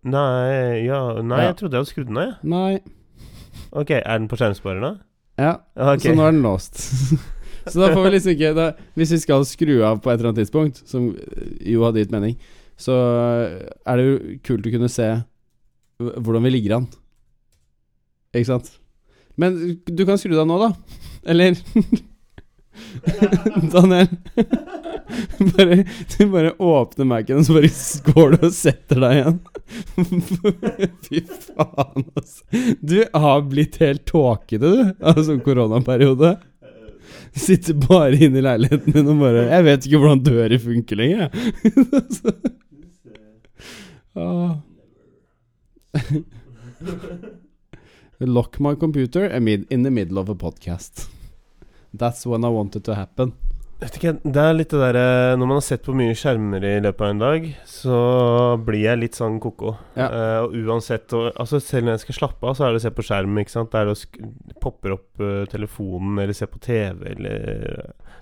[0.02, 2.52] Nei, ja, nei jeg trodde jeg hadde skrudd den av, jeg.
[2.52, 3.60] Nei.
[3.72, 4.96] Ok, er den på skjermsparer nå?
[5.40, 6.10] Ja, okay.
[6.10, 6.80] så nå er den låst.
[7.70, 8.66] så da får vi liksom ikke da,
[8.98, 12.34] Hvis vi skal skru av på et eller annet tidspunkt, som jo hadde gitt mening,
[12.80, 12.96] så
[13.86, 14.16] er det jo
[14.48, 15.08] kult å kunne se
[16.02, 16.88] hvordan vi ligger an.
[18.34, 18.72] Ikke sant?
[19.38, 20.72] Men du kan skru deg nå, da.
[21.30, 21.54] Eller
[23.72, 24.08] Daniel.
[25.56, 25.84] bare,
[26.18, 27.70] du bare åpner Mac-en, og så bare
[28.12, 29.38] går du og setter deg igjen.
[31.06, 32.62] Fy faen, altså.
[32.80, 36.36] Du har blitt helt tåkete, du, av sånn koronaperiode.
[37.32, 41.22] Sitter bare inne i leiligheten din og bare Jeg vet ikke hvordan dører funker lenger,
[41.22, 41.32] jeg.
[44.20, 44.52] Åh.
[48.20, 51.08] Lock my computer in the middle of a podcast.
[51.92, 53.34] That's when I want it to happen.
[53.82, 57.02] Ikke, det er litt det derre Når man har sett på mye skjermer i løpet
[57.02, 57.96] av en dag, så
[58.62, 59.72] blir jeg litt sånn ko-ko.
[59.98, 60.06] Ja.
[60.06, 62.84] Uh, og uansett og, Altså Selv når jeg skal slappe av, så er det å
[62.84, 63.40] se på skjerm.
[63.42, 63.72] Ikke sant?
[63.74, 63.96] Det er å
[64.62, 67.42] popper opp uh, telefonen, eller se på TV, eller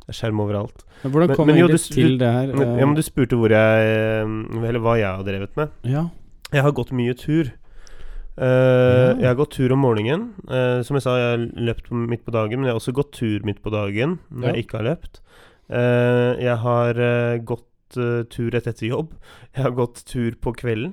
[0.00, 0.87] Det er skjerm overalt.
[1.04, 2.54] Men hvordan kom men jo, du- til det her?
[2.56, 5.76] Uh, ja, men du spurte hvor jeg eh, Eller hva jeg har drevet med.
[5.85, 6.09] ja.
[6.50, 7.52] Jeg har gått mye tur.
[8.40, 9.14] Ja.
[9.20, 10.31] Jeg har gått tur om morgenen.
[10.48, 13.12] Uh, som jeg sa, jeg har løpt midt på dagen, men jeg har også gått
[13.18, 14.55] tur midt på dagen når Ja.
[14.55, 15.20] jeg ikke har løpt.
[15.70, 16.94] Uh, jeg har
[17.44, 19.12] gått tur rett etter jobb.
[19.57, 20.92] Jeg har gått tur på kvelden.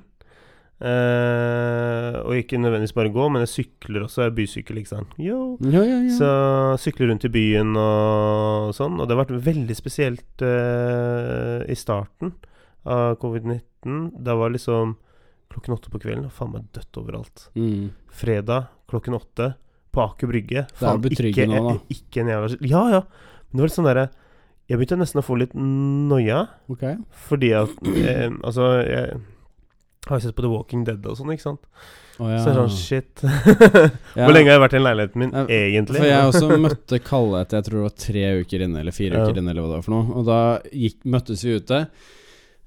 [0.82, 4.22] Og ikke nødvendigvis bare gå, men jeg sykler også.
[4.24, 5.14] Jeg er bysykkel, ikke sant.
[5.22, 5.58] Yo.
[5.62, 6.14] Ja, ja, ja.
[6.18, 6.30] Så
[6.82, 8.98] sykler rundt i byen og sånn.
[9.02, 12.34] Og det har vært veldig spesielt i starten
[12.86, 14.12] av covid-19.
[14.26, 14.96] Da var liksom
[15.54, 17.48] klokken åtte på kvelden, faen meg dødt overalt.
[17.56, 17.90] Mm.
[18.12, 19.54] Fredag klokken åtte
[19.94, 20.66] på Aker Brygge.
[20.80, 21.76] Det er nå, da.
[21.94, 23.02] Ikke en jævla Ja, ja.
[23.48, 24.08] Men det var litt sånn derre
[24.68, 26.84] Jeg begynte nesten å få litt noia, Ok.
[27.30, 29.22] fordi at eh, Altså, jeg
[30.10, 31.64] har jo sett på The Walking Dead og sånn, ikke sant.
[32.20, 32.38] Oh, ja.
[32.42, 33.24] Så det er sånn shit.
[34.18, 36.00] Hvor lenge har jeg vært i leiligheten min, jeg, egentlig?
[36.00, 39.20] For jeg også møtte Kalle etter jeg tror det var tre uker inne, eller fire
[39.20, 39.26] Ja.
[39.28, 40.16] uker inne, eller hva det var for noe.
[40.22, 40.38] Og da
[40.72, 41.82] gikk, møttes vi ute.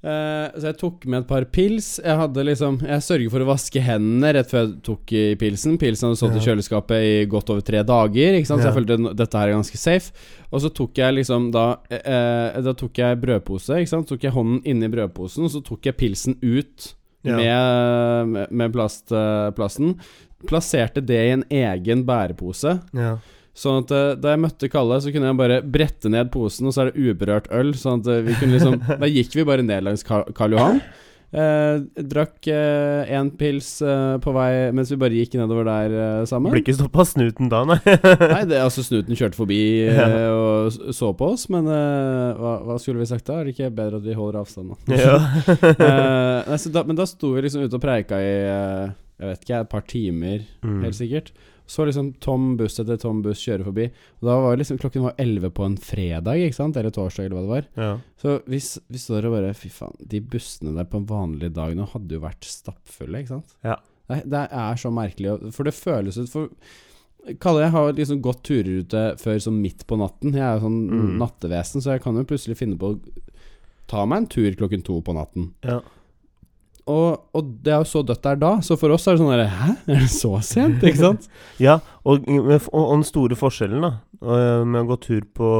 [0.01, 1.87] Eh, så jeg tok med et par pils.
[2.01, 5.75] Jeg hadde liksom Jeg sørger for å vaske hendene rett før jeg tok i pilsen.
[5.81, 8.63] Pilsen hadde stått i kjøleskapet i godt over tre dager, ikke sant?
[8.63, 10.15] så jeg følte dette her er ganske safe.
[10.49, 14.09] Og så tok jeg liksom da uh, Da tok jeg brødpose, ikke sant.
[14.09, 17.37] Så tok jeg hånden inni brødposen, og så tok jeg pilsen ut Ja.
[18.25, 19.13] med, med, plast,
[19.53, 19.93] plasten.
[20.49, 22.79] Plasserte det i en egen bærepose.
[22.97, 23.19] Ja.
[23.57, 26.73] Sånn at eh, da jeg møtte Kalle, så kunne jeg bare brette ned posen, og
[26.75, 27.73] så er det uberørt øl.
[27.75, 30.79] Sånn at eh, vi kunne liksom Da gikk vi bare ned langs Karl Johan.
[31.31, 31.77] Eh,
[32.11, 36.51] drakk én pils eh, på vei mens vi bare gikk nedover der eh, sammen.
[36.51, 37.77] Ble ikke stoppa snuten da, nei.
[38.33, 42.75] Nei, det, altså snuten kjørte forbi eh, og så på oss, men eh, hva, hva
[42.83, 43.37] skulle vi sagt da?
[43.39, 44.99] Er det ikke bedre at vi holder avstand, da?
[44.99, 45.15] ja.
[45.71, 49.45] Eh, nei, da, men da sto vi liksom ute og preika i eh, Jeg vet
[49.47, 50.81] ikke, et par timer, Mm.
[50.83, 51.31] helt sikkert.
[51.71, 53.85] Så liksom Tom buss etter Tom buss kjøre forbi.
[54.19, 56.75] Og da var liksom klokken var 11 på en fredag, ikke sant?
[56.81, 57.69] Eller torsdag, eller hva det var.
[57.85, 57.93] ja.
[58.19, 58.59] Så vi,
[58.91, 62.17] vi står og bare Fy faen, de bussene der på en vanlig dag nå hadde
[62.17, 63.55] jo vært stappfulle, ikke sant?
[63.63, 63.77] Ja.
[64.11, 66.49] Det, det er så merkelig, for det føles ut For
[67.39, 70.33] Kalle jeg har liksom gått turer ute før sånn midt på natten.
[70.33, 71.17] Jeg er jo sånn Mm.
[71.21, 72.99] nattevesen, så jeg kan jo plutselig finne på å
[73.91, 75.51] ta meg en tur klokken to på natten.
[75.63, 75.79] ja.
[76.91, 79.31] Og, og det er jo så dødt der da, så for oss er det sånn
[79.31, 80.83] derre Hæ, er det så sent?
[80.83, 81.29] Ikke sant?
[81.65, 85.51] Ja, og, og, og den store forskjellen da med å gå tur på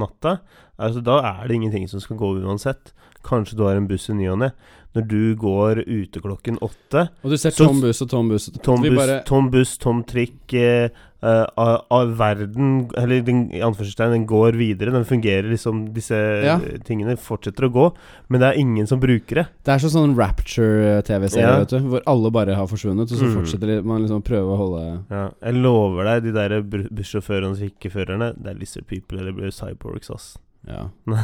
[0.00, 0.38] natta
[0.80, 2.94] altså, Da er det ingenting som skal gå uansett.
[3.24, 4.50] Kanskje du har en buss i ny og ne.
[4.94, 8.50] Når du går ute klokken åtte Og du ser Så- tom buss og tom buss.
[8.62, 10.88] Tom buss, bare- tom, bus, tom trikk eh,
[11.22, 14.92] eh, av, av verden Eller den, i anførselstegn, den går videre.
[14.92, 16.58] Den fungerer liksom Disse Ja.
[16.84, 17.94] tingene fortsetter å gå,
[18.28, 19.46] men det er ingen som bruker det.
[19.64, 21.58] Det er sånn sånn Rapture-TV-serie, Ja.
[21.58, 23.34] vet du, hvor alle bare har forsvunnet, og så Mm.
[23.34, 27.58] fortsetter man liksom å prøve å holde Ja, jeg lover deg, de der bussjåførene og
[27.58, 30.38] ikke-førerne, det er lizard people eller cyborgs, ass.
[30.64, 30.84] Ja.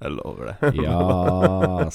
[0.00, 0.70] jeg lover det.
[0.86, 1.88] Ja.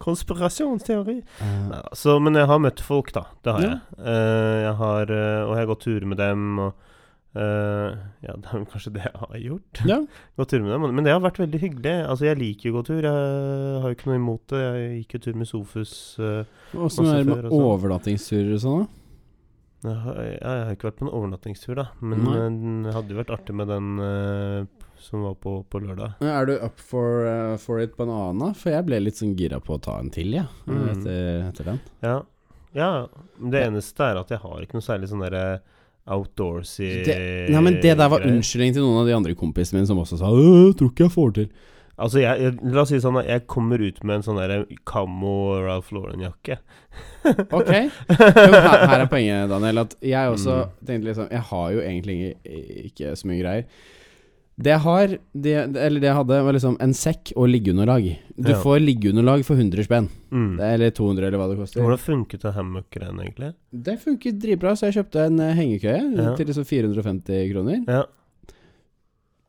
[0.00, 1.18] Konspirasjonsteori.
[1.40, 1.74] Uh.
[1.96, 3.26] Så, men jeg har møtt folk, da.
[3.44, 3.72] Det har Ja.
[3.74, 3.98] jeg.
[3.98, 6.46] Uh, jeg har, eh, og jeg har gått turer med dem.
[6.66, 6.86] Og
[7.30, 7.94] Uh,
[8.26, 9.80] ja, det er kanskje det jeg har gjort.
[9.86, 9.98] Ja.
[10.34, 10.86] Gått tur med dem.
[10.96, 11.92] Men det har vært veldig hyggelig.
[12.10, 13.06] Altså, Jeg liker å gå tur.
[13.06, 14.62] Jeg har jo ikke noe imot det.
[14.64, 15.92] Jeg gikk jo tur med Sofus.
[16.18, 17.54] Åssen er det med sånn.
[17.54, 19.92] overnattingsturer og sånn, da?
[19.92, 21.86] jeg, har, jeg, har ikke vært på en overnattingstur, da.
[22.02, 23.94] Men uh, det hadde jo vært artig med den
[25.00, 26.14] som var på, på lørdag.
[26.22, 28.54] Er du up for, uh, for it på en annen?
[28.54, 30.88] For jeg ble litt sånn gira på å ta en til, jeg, ja, Mm.
[30.94, 31.80] etter, etter den.
[32.02, 32.16] Ja.
[32.74, 32.90] ja.
[33.40, 35.60] Det eneste er at jeg har ikke noe særlig sånn derre
[36.10, 37.16] outdoorsy Det,
[37.52, 38.32] nei, men det der var greier.
[38.34, 41.14] unnskyldning til noen av de andre kompisene mine som også sa «Øh, tror ikke jeg
[41.14, 41.50] får til'.
[42.00, 44.62] Altså, jeg, jeg, la oss si sånn at jeg kommer ut med en sånn der
[44.88, 46.56] Camo Ralph Lauren-jakke.
[47.52, 47.68] Ok.
[47.68, 49.82] Jo, her, her er poenget, Daniel.
[49.84, 50.70] At jeg også Mm.
[50.88, 53.64] tenkte liksom Jeg har jo egentlig ikke, ikke så mye greier.
[54.60, 58.10] Det jeg har, det, eller det jeg hadde, var liksom en sekk og liggeunderlag.
[58.36, 58.58] Du Ja.
[58.60, 60.08] får liggeunderlag for 100 spenn.
[60.30, 60.56] Mm.
[60.58, 61.80] Det er- Eller 200, eller hva det koster.
[61.80, 63.54] Hvordan funket det hammock-greiene, egentlig?
[63.72, 66.34] Det funket dritbra, så jeg kjøpte en eh, hengekøye Ja.
[66.36, 67.84] til liksom 450 kroner.
[67.88, 68.02] Ja.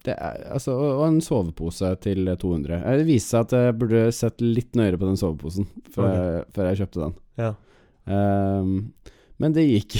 [0.03, 2.71] Det er, altså, og og en sovepose til 200.
[2.85, 6.45] Eh, Det viste seg at jeg burde sett litt nøyere på den soveposen før, jeg,
[6.53, 7.13] før jeg kjøpte den.
[7.37, 7.53] Ja.
[8.07, 8.93] Ehm,
[9.41, 9.95] men det gikk.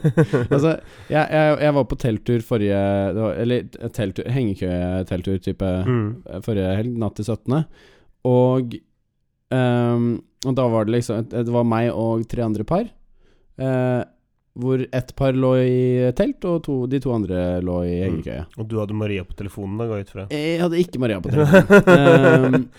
[0.54, 0.76] altså,
[1.10, 2.80] jeg, jeg, jeg var på telttur forrige
[3.18, 6.08] var, Eller telttur, hengekøye-telttur type Mm.
[6.46, 7.60] forrige helg, natt til 17.
[8.30, 8.76] Og,
[9.54, 10.08] um,
[10.46, 12.86] og da var det liksom Det var meg og tre andre par.
[13.58, 14.02] Uh,
[14.56, 18.46] hvor ett par lå i telt, og to, de to andre lå i hengekøye.
[18.56, 20.24] Og du hadde Maria på telefonen, da, går jeg ut fra?
[20.32, 22.54] Jeg hadde ikke Maria på telefonen.
[22.64, 22.70] um,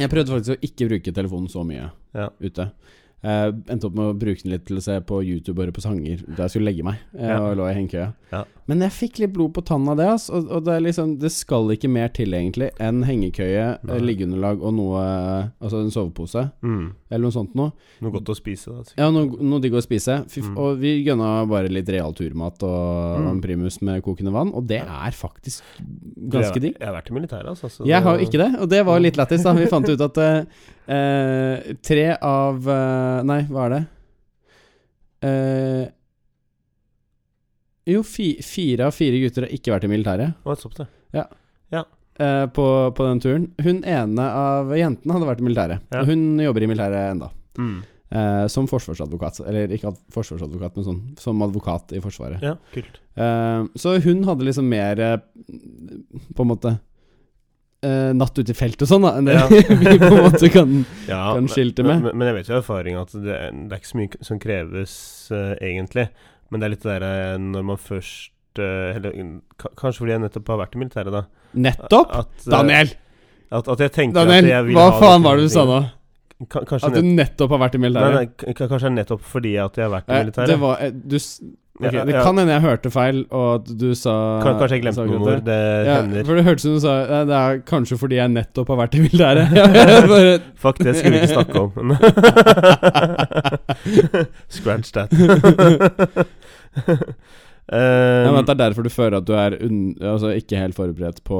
[0.00, 2.30] jeg prøvde faktisk å ikke bruke telefonen så mye Ja.
[2.40, 2.70] ute.
[3.24, 5.72] Eh, endte opp med å bruke den litt til å se på YouTube og høre
[5.74, 6.98] på sanger da jeg skulle legge meg.
[7.16, 7.38] Uh, Ja.
[7.40, 8.12] Og lå i hengekøya.
[8.30, 8.44] Ja.
[8.68, 10.06] Men jeg fikk litt blod på tanna av det.
[10.06, 13.96] ass, Og, og det, liksom, det skal ikke mer til, egentlig, enn hengekøye, Nei.
[13.96, 15.02] eh, liggeunderlag og noe
[15.62, 16.92] Altså en sovepose, Mm.
[17.10, 17.72] eller noe sånt noe.
[18.02, 18.82] Noe godt å spise, da.
[18.84, 18.98] sikkert.
[18.98, 20.24] Ja, noe, noe digg å spise.
[20.28, 20.56] Fy, Mm.
[20.58, 23.30] Og vi gønna bare litt real turmat og, Mm.
[23.30, 25.62] en primus med kokende vann, og det er faktisk
[26.28, 26.76] ganske jeg, digg.
[26.78, 27.84] Jeg har vært i militæret, altså.
[27.86, 29.52] Jeg har jo ikke det, og det var litt lættis, da.
[29.54, 30.44] Vi fant ut at eh,
[30.88, 33.82] eh, tre av eh, Nei, hva er det?
[35.26, 35.84] Eh,
[37.86, 40.86] jo, fi, fire av fire gutter har ikke vært i militæret Å, er det.
[42.18, 42.64] eh, på,
[42.96, 43.44] på den turen.
[43.62, 46.00] Hun ene av jentene hadde vært i militæret, Ja.
[46.02, 47.30] og hun jobber i militæret enda.
[47.58, 47.76] Mm.
[48.16, 49.40] Eh, som forsvarsadvokat.
[49.50, 52.42] Eller ikke forsvarsadvokat, men sånn, som advokat i Forsvaret.
[52.44, 53.00] Ja, kult.
[53.18, 55.16] Eh, så hun hadde liksom mer eh,
[56.36, 56.74] På en måte
[57.82, 59.46] eh, natt ute i felt og sånn, da, enn det Ja.
[59.82, 60.72] vi på en måte kan
[61.10, 62.02] Ja, Kan skilte med.
[62.06, 64.22] Men, men jeg vet jo av erfaring at det, er- det er ikke så mye
[64.30, 64.94] som kreves
[65.34, 66.08] uh, egentlig.
[66.50, 69.16] Men det er litt det derre når man først eh, Eller
[69.58, 71.24] kanskje fordi jeg nettopp har vært i militæret, da.
[71.58, 72.12] Nettopp!
[72.22, 72.92] At, eh, Daniel!
[73.50, 75.64] At, at jeg tenker Daniel, at jeg vil hva ha faen var det du sa
[75.68, 75.80] nå?
[76.52, 78.14] Ka- Kanskje, At du nettopp har vært i nei, militæret?
[78.14, 80.48] nei, k- kanskje nettopp fordi at jeg har vært i Eh, militæret.
[80.52, 84.12] det var eh, du, okay, Det kan hende jeg hørte feil, og at du sa
[84.44, 85.40] Kanskje jeg glemte noen ord.
[85.46, 86.24] Det Ja, hender.
[86.28, 88.76] for det hørtes ut som du sa nei, Det er kanskje fordi jeg nettopp har
[88.82, 89.46] vært i militæret.
[90.62, 91.70] Fuck, det skulle vi ikke snakke om.
[94.48, 95.08] Scratch that.
[97.66, 100.60] ja, men um, at det er derfor du føler at du er un, altså ikke
[100.60, 101.38] helt forberedt på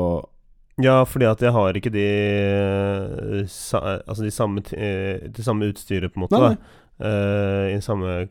[0.82, 5.70] ja, fordi at jeg har ikke de eh, sa, Altså de samme, eh, det samme
[5.70, 6.40] utstyret, på en måte.
[6.40, 8.22] Nei, da Uh, I samme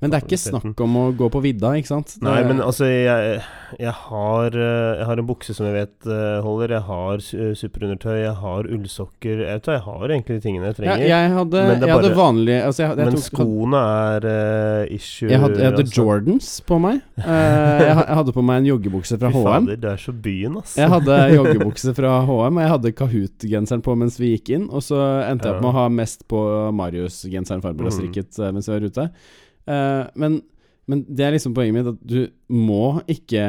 [0.00, 2.14] Men det er ikke snakk om å gå på vidda, ikke sant?
[2.18, 3.40] Det, Nei, men altså, jeg,
[3.80, 6.74] jeg, har, eh, jeg har en bukse som jeg vet eh, holder.
[6.76, 7.22] Jeg har
[7.60, 9.42] superundertøy, jeg har ullsokker.
[9.44, 11.04] Jeg, vet, jeg har egentlig de tingene jeg ja, trenger.
[11.08, 15.30] jeg hadde, Men det bare- vanlig altså jeg, men tok, skoene er uh, issue.
[15.30, 16.00] jeg hadde, hadde altså.
[16.02, 17.00] Jordans på meg.
[17.20, 17.30] Uh,
[17.86, 19.48] jeg, hadde på meg en joggebukse fra Fy HM.
[19.48, 20.76] fader, du er så byen, ass.
[20.80, 24.68] Jeg hadde joggebukse fra HM, og jeg hadde Kahoot-genseren på mens vi gikk inn.
[24.70, 26.44] Og så endte jeg opp med å ha mest på
[26.76, 28.14] Marius-genseren og Mhm.
[28.38, 29.10] eh, mens vi var ute.
[29.66, 30.40] Eh, men,
[30.86, 33.46] men det er liksom poenget mitt, at du må ikke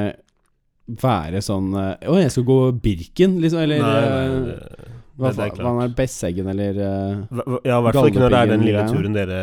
[0.88, 5.44] være sånn Å, uh, jeg skal gå Birken, liksom, eller Nei, nei, eh, hva, det
[5.48, 5.66] er klart.
[5.66, 8.64] hva er Besseggen, eller eh, hva- Ja, i hvert fall ikke når det er den
[8.68, 9.42] lille turen dere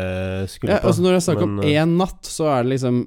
[0.49, 0.89] skulle ja, på.
[0.89, 2.99] altså Når det er snakk om eh, én natt, så er det liksom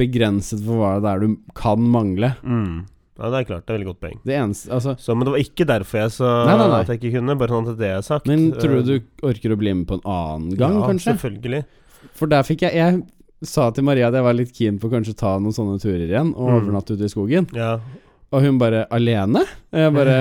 [0.00, 2.34] begrenset for hva det er du kan mangle.
[2.42, 2.74] mm.
[3.14, 3.62] Ja, det er klart.
[3.62, 4.16] Det er veldig godt poeng.
[4.26, 6.80] Det eneste Altså Så, men det var ikke derfor jeg sa Nei, nei, nei.
[6.82, 7.36] at jeg ikke kunne.
[7.38, 8.26] Bare sånn at det er sagt.
[8.26, 11.14] Men tror du Eh, du orker å bli med på en annen gang, ja, kanskje?
[11.14, 11.60] Selvfølgelig.
[12.14, 13.02] For der fikk jeg Jeg
[13.42, 16.06] sa til Maria at jeg var litt keen på å kanskje ta noen sånne turer
[16.08, 16.56] igjen, og Mm.
[16.62, 17.46] overnatte ute i skogen.
[17.54, 17.78] Ja.
[18.32, 20.16] Og hun bare 'Alene?' Og jeg bare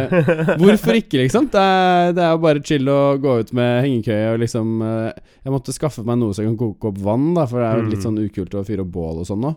[0.60, 1.50] Hvorfor ikke, liksom?
[1.50, 5.14] Det er, det er jo bare chill å gå ut med hengekøye og liksom eh,
[5.46, 7.82] Jeg måtte skaffe meg noe så jeg kan koke opp vann, da, for det er
[7.82, 8.06] jo litt Mm.
[8.06, 9.56] sånn ukult å fyre opp bål og sånn nå.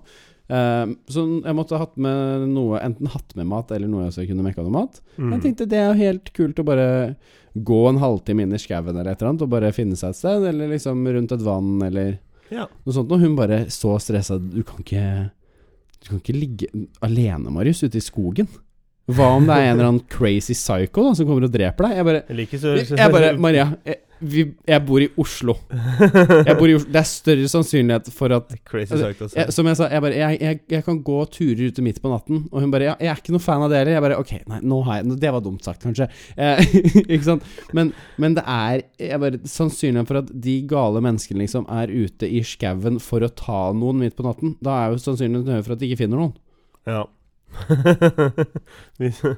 [0.48, 4.44] Eh, så jeg måtte hatt med noe Enten hatt med mat, eller noe jeg kunne
[4.46, 5.00] mekka noe mat.
[5.18, 5.32] Mm.
[5.32, 7.16] Jeg tenkte det er jo helt kult å bare
[7.64, 10.16] gå en halvtime inn i skauen eller et eller annet, og bare finne seg et
[10.20, 12.18] sted, eller liksom rundt et vann, eller
[12.50, 12.66] Ja.
[12.86, 13.10] noe sånt.
[13.10, 15.30] Og hun bare så stressa Du kan ikke
[16.02, 16.68] Du kan ikke ligge
[17.02, 18.46] alene, Marius, ute i skogen.
[19.08, 21.96] Hva om det er en eller annen crazy psycho da som kommer og dreper deg?
[21.96, 25.54] Jeg bare, Jeg jeg bare Maria, jeg, vi, jeg bor i Oslo.
[25.70, 26.88] Jeg bor i Oslo.
[26.92, 29.28] Det er større sannsynlighet for at Crazy altså.
[29.34, 32.12] jeg, Som jeg sa, jeg bare jeg, jeg, jeg kan gå turer ute midt på
[32.12, 32.44] natten.
[32.50, 34.32] Og hun bare ja, 'Jeg er ikke noe fan av det heller.' Jeg bare Ok,
[34.48, 36.08] nei, nå har jeg Det var dumt sagt, kanskje.
[36.36, 36.58] Eh,
[37.12, 37.42] ikke sant?
[37.76, 42.28] Men, men det er jeg bare, sannsynligheten for at de gale menneskene liksom er ute
[42.28, 44.56] i skauen for å ta noen midt på natten.
[44.64, 46.34] Da er jo sannsynligheten høy for at de ikke finner noen.
[46.86, 47.04] Ja.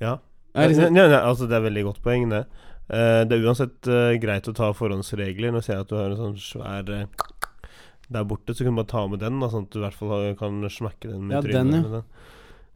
[0.00, 0.16] Ja.
[0.56, 2.46] Er liksom, Nei, nei, altså, det er veldig godt poeng, det.
[2.90, 5.52] Eh, det er uansett eh, greit å ta forhåndsregler.
[5.54, 7.06] Nå ser jeg at du har en sånn svær eh,
[8.10, 9.98] der borte, så kan du bare ta med den, da, sånn at du i hvert
[10.00, 11.84] fall kan smekke den med Ja, trynet.
[11.84, 12.02] den, ja.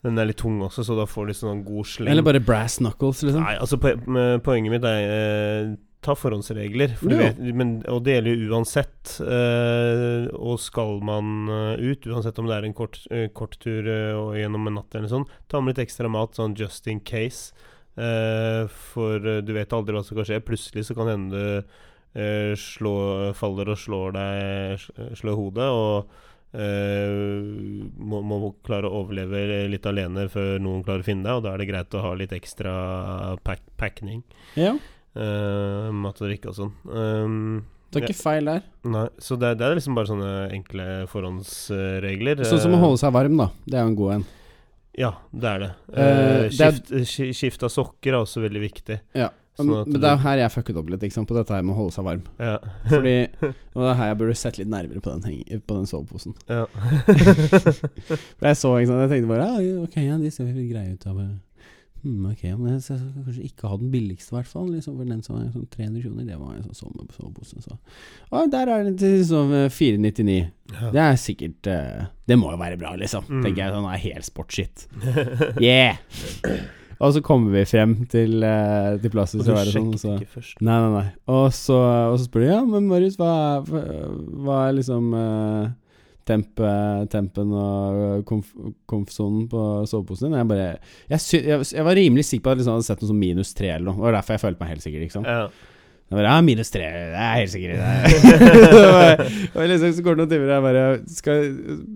[0.05, 0.21] den.
[0.21, 2.13] Er litt tung også, så da får du sånn god sleng.
[2.13, 3.43] eller bare brass knuckles, liksom.
[3.43, 5.75] Nei, altså poenget mitt er eh,
[6.05, 6.91] Ta forhåndsregler.
[7.01, 7.31] For Ja.
[7.33, 9.15] vet, men, og det gjelder jo uansett.
[9.25, 11.49] Eh, og skal man
[11.81, 15.09] ut, uansett om det er en kort, eh, kort tur og gjennom en natt eller
[15.09, 17.55] sånn, ta med litt ekstra mat, sånn just in case.
[17.95, 20.43] Eh, for eh, du vet aldri hva som kan skje.
[20.45, 22.95] Plutselig så kan hende du eh, slå,
[23.39, 24.87] faller og slår deg
[25.19, 26.23] Slår hodet, og
[26.55, 31.51] må, må klare å overleve litt alene før noen klarer å finne deg, og da
[31.51, 32.75] er det greit å ha litt ekstra
[33.43, 34.21] pack, pakning.
[34.55, 34.77] Ja,
[35.15, 36.73] Uh, mat og sånn.
[36.91, 37.61] Um,
[37.95, 38.65] det er ikke feil der.
[38.91, 42.43] nei, så det, det er liksom bare sånne enkle forhåndsregler.
[42.43, 43.47] Sånn som å holde seg varm, da.
[43.63, 44.25] Det er jo en god en.
[44.99, 45.71] Ja, det er det.
[45.91, 49.01] Uh, skift, det er- skift, av sokker er også veldig viktig.
[49.19, 49.31] Ja.
[49.55, 51.79] Sånn Men det er her jeg fucket opp litt, sant, på dette her med å
[51.79, 52.23] holde seg varm.
[52.43, 52.57] Ja.
[52.91, 53.13] Fordi
[53.75, 56.35] Og det er her jeg burde sett litt nærmere på den, på den soveposen.
[56.51, 56.65] ja.
[58.39, 61.07] For jeg så, ikke sant, jeg tenkte bare ja, Ok, ja, de ser greie ut.
[61.07, 61.21] av
[62.05, 64.67] Hmm, ok, men jeg skal kanskje ikke ha den billigste, i hvert fall.
[64.69, 67.79] Liksom, for den som er sånn 300 kroner, det var en sånn sommer- Så.
[68.31, 70.51] Og der er den til sånn eh, 499.
[70.75, 70.91] Ja.
[70.93, 73.25] Det er sikkert uh, Det må jo være bra, liksom.
[73.29, 73.43] Mm.
[73.45, 73.73] Tenker jeg.
[73.73, 74.87] Sånn er helt sportsshit.
[75.61, 75.97] Yeah!
[77.01, 79.41] Og så kommer vi frem til, uh, til plassen.
[79.41, 80.61] Og du er det sånn, så ikke først.
[80.61, 81.07] Nei, nei, nei.
[81.33, 81.79] Og så,
[82.13, 83.33] og så spør de ja, men Marius, hva
[83.65, 85.73] hva er liksom uh,
[86.29, 88.51] temp, eh, tempen og komf
[88.91, 90.39] komfsonen på soveposen din?
[90.41, 90.67] Jeg bare
[91.13, 93.21] jeg, sy jeg, jeg var rimelig sikker på at jeg liksom hadde sett noe som
[93.21, 93.97] minus tre eller noe.
[94.01, 95.05] Det var derfor jeg følte meg helt sikker.
[95.07, 95.25] Liksom.
[95.29, 95.47] Ja.
[96.05, 97.79] Jeg bare, ja, minus tre, det er helt sikkert.
[99.57, 100.83] og liksom, så går det noen timer, og jeg bare
[101.17, 101.47] skal,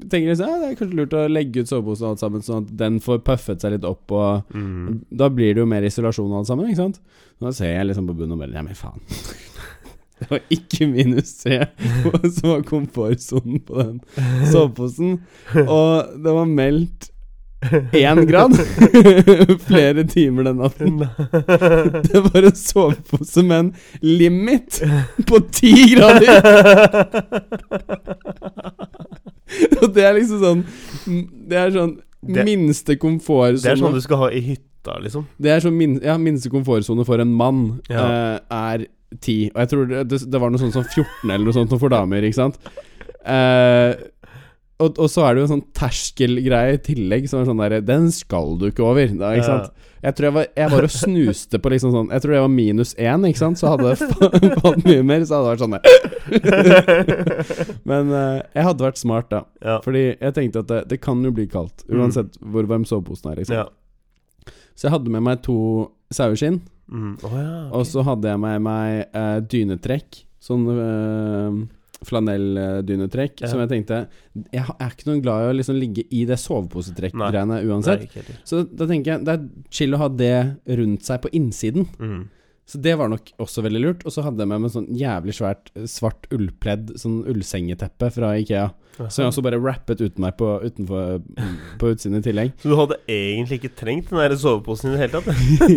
[0.09, 2.65] tenker liksom, ja, det er kanskje lurt å legge ut soveposen og alt sammen, sånn
[2.65, 5.03] at den får puffet seg litt opp, og Mm.
[5.13, 7.01] da blir det jo mer isolasjon og alt sammen, ikke sant?
[7.39, 9.05] Da ser jeg liksom på bunnen og bare Nei, men faen.
[10.19, 11.67] Det var ikke minus tre
[12.37, 14.01] som var komfortsonen på den
[14.53, 15.19] soveposen.
[15.67, 17.11] Og det var meldt
[17.99, 18.53] én grad
[19.67, 21.01] flere timer den natten.
[22.07, 24.79] Det var en sovepose med en limit
[25.27, 26.39] på ti grader!
[29.83, 30.63] Og det er liksom sånn
[31.49, 31.95] Det er sånn
[32.29, 33.63] Det- minste komfortsone.
[33.65, 35.23] Det er sånn du skal ha i hytta, liksom.
[35.41, 38.05] Det er sånn min, ja, minste komfortsone for en mann Ja.
[38.05, 39.51] uh, er 10.
[39.55, 41.93] Og jeg tror det, det, det var noe sånt som 14 eller noe sånt for
[41.93, 42.59] damer, ikke sant?
[43.29, 43.93] Eh,
[44.79, 47.81] og, og så er det jo en sånn terskelgreie i tillegg, som er sånn derre
[47.83, 49.75] Den skal du ikke over, da, ikke sant?
[49.99, 52.53] Jeg tror jeg var, jeg var og snuste på liksom sånn Jeg tror jeg var
[52.55, 53.59] minus én, ikke sant?
[53.59, 53.99] Så hadde jeg
[54.65, 55.75] fått mye mer, så hadde det vært sånn.
[57.91, 59.43] Men eh, jeg hadde vært smart, da.
[59.65, 59.81] Ja.
[59.83, 63.43] Fordi jeg tenkte at det, det kan jo bli kaldt, uansett hvor varm soveposen er.
[63.43, 63.59] Liksom.
[63.59, 64.55] ja.
[64.79, 65.59] Så jeg hadde med meg to
[66.15, 67.17] saueskinn, Mm.
[67.23, 67.49] Oh, ja.
[67.69, 67.73] okay.
[67.79, 70.23] og så hadde jeg med meg uh, dynetrekk.
[70.43, 71.59] Sånn uh,
[72.07, 73.43] flanelldynetrekk.
[73.43, 73.51] Ja.
[73.51, 74.05] Som jeg tenkte
[74.55, 78.07] Jeg er ikke noe glad i å liksom ligge i det soveposetrekk-greiene uansett.
[78.15, 78.41] Nei.
[78.47, 80.35] Så da tenker jeg det er chill å ha det
[80.79, 81.89] rundt seg på innsiden.
[81.99, 82.21] Mm.
[82.69, 84.05] Så det var nok også veldig lurt.
[84.07, 88.69] Og så hadde jeg med meg sånn jævlig svært svart ullpledd, sånn ullsengeteppe fra Ikea.
[88.99, 91.21] Som jeg også bare rappet uten meg på, utenfor,
[91.79, 92.49] på utsiden i tillegg.
[92.59, 95.29] Så du hadde egentlig ikke trengt den der soveposen i det hele tatt?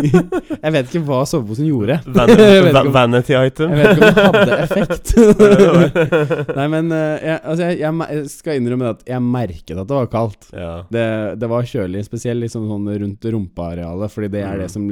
[0.66, 2.00] Jeg vet ikke hva soveposen gjorde.
[2.18, 3.76] Van vanity item?
[3.76, 5.14] Jeg vet ikke om det hadde effekt.
[6.58, 9.98] Nei, men eh, jeg, altså jeg, jeg, jeg skal innrømme at jeg merket at det
[10.00, 10.50] var kaldt.
[10.56, 10.72] ja.
[10.92, 11.06] Det,
[11.42, 14.60] det var kjølig, spesielt liksom sånn rundt rumpearealet, fordi det er Mm.
[14.66, 14.88] det som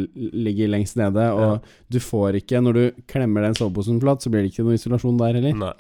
[0.45, 1.26] ligger lengst nede.
[1.36, 4.78] Og du får ikke, når du klemmer den soveposen flatt, så blir det ikke noe
[4.78, 5.57] isolasjon der heller.
[5.65, 5.74] Nei.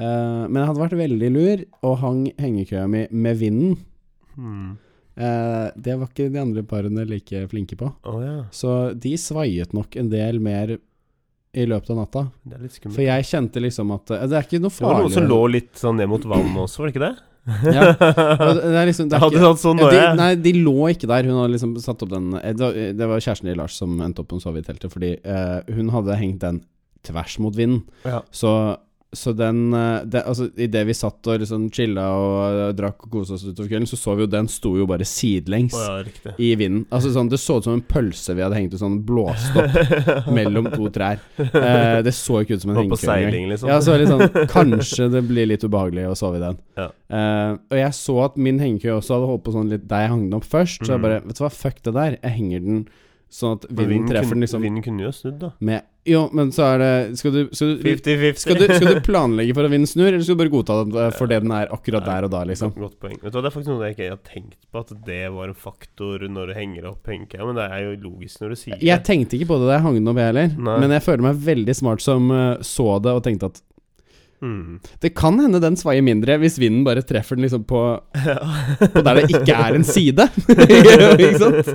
[0.00, 3.76] Eh, men jeg hadde vært veldig lur og hang hengekøya mi med vinden.
[4.36, 4.78] Hmm.
[5.12, 7.90] Uh, det var ikke de andre parene like flinke på.
[8.08, 8.46] Oh, ja.
[8.54, 10.78] Så de svaiet nok en del mer
[11.52, 12.22] i løpet av natta.
[12.86, 15.28] For jeg kjente liksom at uh, Det er ikke noe det var farlig noen som
[15.28, 17.12] lå litt sånn ned mot vann også, var det ikke det?
[17.42, 17.84] Ja.
[17.98, 21.28] Det er liksom, det er ikke, sånn de, nei, de lå ikke der.
[21.28, 24.40] Hun hadde liksom satt opp den Det var, kjæresten til Lars som endte opp med
[24.40, 25.16] å sove i teltet, fordi
[25.74, 26.62] hun hadde hengt den
[27.04, 27.82] tvers mot vinden.
[28.06, 28.22] Ja.
[28.32, 28.54] Så
[29.12, 33.10] så den, eh, det, altså, Idet vi satt og liksom chilla og eh, drakk og
[33.12, 36.32] kosa oss utover kvelden, så så vi jo den sto jo bare sidelengs oh, ja,
[36.40, 36.86] i vinden.
[36.90, 40.30] Altså sånn, Det så ut som en pølse vi hadde hengt ut sånn blåst opp
[40.38, 41.20] mellom to trær.
[41.38, 43.04] Eh, det så ikke ut som en på hengekøye.
[43.04, 43.68] seiling, liksom.
[43.68, 46.56] Ja, så litt sånn Kanskje det blir litt ubehagelig å sove i den.
[46.80, 46.88] Ja.
[47.12, 50.14] Eh, og jeg så at min hengekøye også hadde holdt på sånn litt der jeg
[50.16, 50.80] hang den opp først.
[50.86, 51.06] Så jeg Mhm.
[51.08, 52.18] bare Vet du hva, fuck det der.
[52.22, 52.84] Jeg henger den
[53.32, 55.52] sånn at vinden, vinden treffer den liksom Vinden kunne jo snudd, da.
[55.60, 58.40] med Jo, men så er det Skal du, skal du 50-50.
[58.42, 60.96] skal du, skal du planlegge for at vinden snur, eller skal du bare godta det
[60.98, 62.72] eh, for det den er akkurat der og da, liksom?
[62.74, 63.14] Godt poeng.
[63.22, 65.58] Vet du Det er faktisk noe jeg ikke har tenkt på, at det var en
[65.68, 67.46] faktor når du henger opp hengekøya.
[67.46, 69.06] Men det er jo logisk når du sier Jeg det.
[69.06, 70.56] tenkte ikke på det da jeg hang den opp, jeg heller.
[70.58, 70.78] Nei.
[70.82, 73.62] Men jeg føler meg veldig smart som eh, så det og tenkte at
[74.42, 74.80] Mm.
[74.98, 77.80] det kan hende den svaier mindre hvis vinden bare treffer den liksom på,
[78.12, 80.26] på der det ikke er en side.
[81.22, 81.70] ikke sant?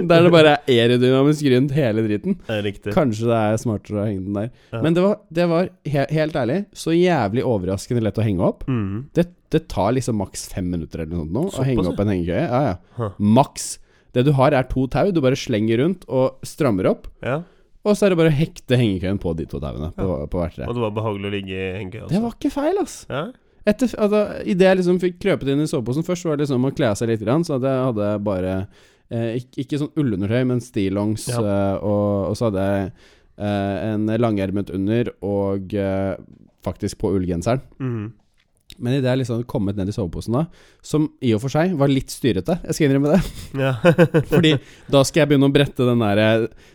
[0.00, 2.38] Der det bare er aerodynamisk rundt hele driten.
[2.64, 2.94] Riktig.
[2.96, 4.48] Kanskje det er smartere å henge den der.
[4.72, 4.82] Ja.
[4.84, 8.66] Men det var, det var he helt ærlig så jævlig overraskende lett å henge opp.
[8.70, 9.06] Mm.
[9.14, 12.12] Det, det tar liksom maks fem minutter eller noe sånt nå å henge opp en
[12.14, 12.44] hengekøye.
[12.48, 13.12] Ja, ja.
[13.20, 13.74] Maks.
[14.12, 17.08] Det du har, er to tau du bare slenger rundt og strammer opp.
[17.24, 17.40] Ja.
[17.82, 20.54] Og så er det bare å hekte hengekøyen på de to tauene på, på hvert
[20.54, 20.68] tre.
[20.70, 22.10] Og det var behagelig å ligge i hengekøya.
[22.12, 23.00] Det var ikke feil, ass.
[23.10, 23.24] Ja?
[23.66, 24.20] Etter, altså,
[24.50, 26.96] Idet jeg liksom fikk krøpet inn i soveposen Først var det liksom å kle av
[26.98, 28.54] seg litt, grann, så jeg hadde bare
[29.10, 31.42] eh, ikke, ikke sånn ullundertøy, men stillongs, Ja.
[31.42, 32.88] eh, og, og så hadde jeg
[33.42, 36.16] eh, en langermet under og eh,
[36.66, 37.62] faktisk på ullgenseren.
[37.82, 38.10] Mhm.
[38.78, 40.42] Men idet jeg liksom kommet ned i soveposen da,
[40.84, 43.22] som i og for seg var litt styrete, jeg skal innrømme det
[43.60, 43.72] ja.
[44.32, 44.52] Fordi
[44.92, 46.32] da skal jeg begynne å brette den der, eh,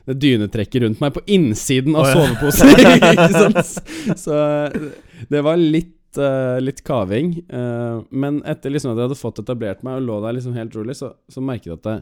[0.10, 2.14] det dynetrekket rundt meg på innsiden av oh, ja.
[2.18, 2.68] soveposen.
[4.26, 4.36] Så
[5.34, 7.28] det var litt, Uh, litt kaving.
[7.52, 10.74] Uh, men etter liksom at jeg hadde fått etablert meg og lå der liksom helt
[10.74, 11.98] rolig, så, så merket jeg at det,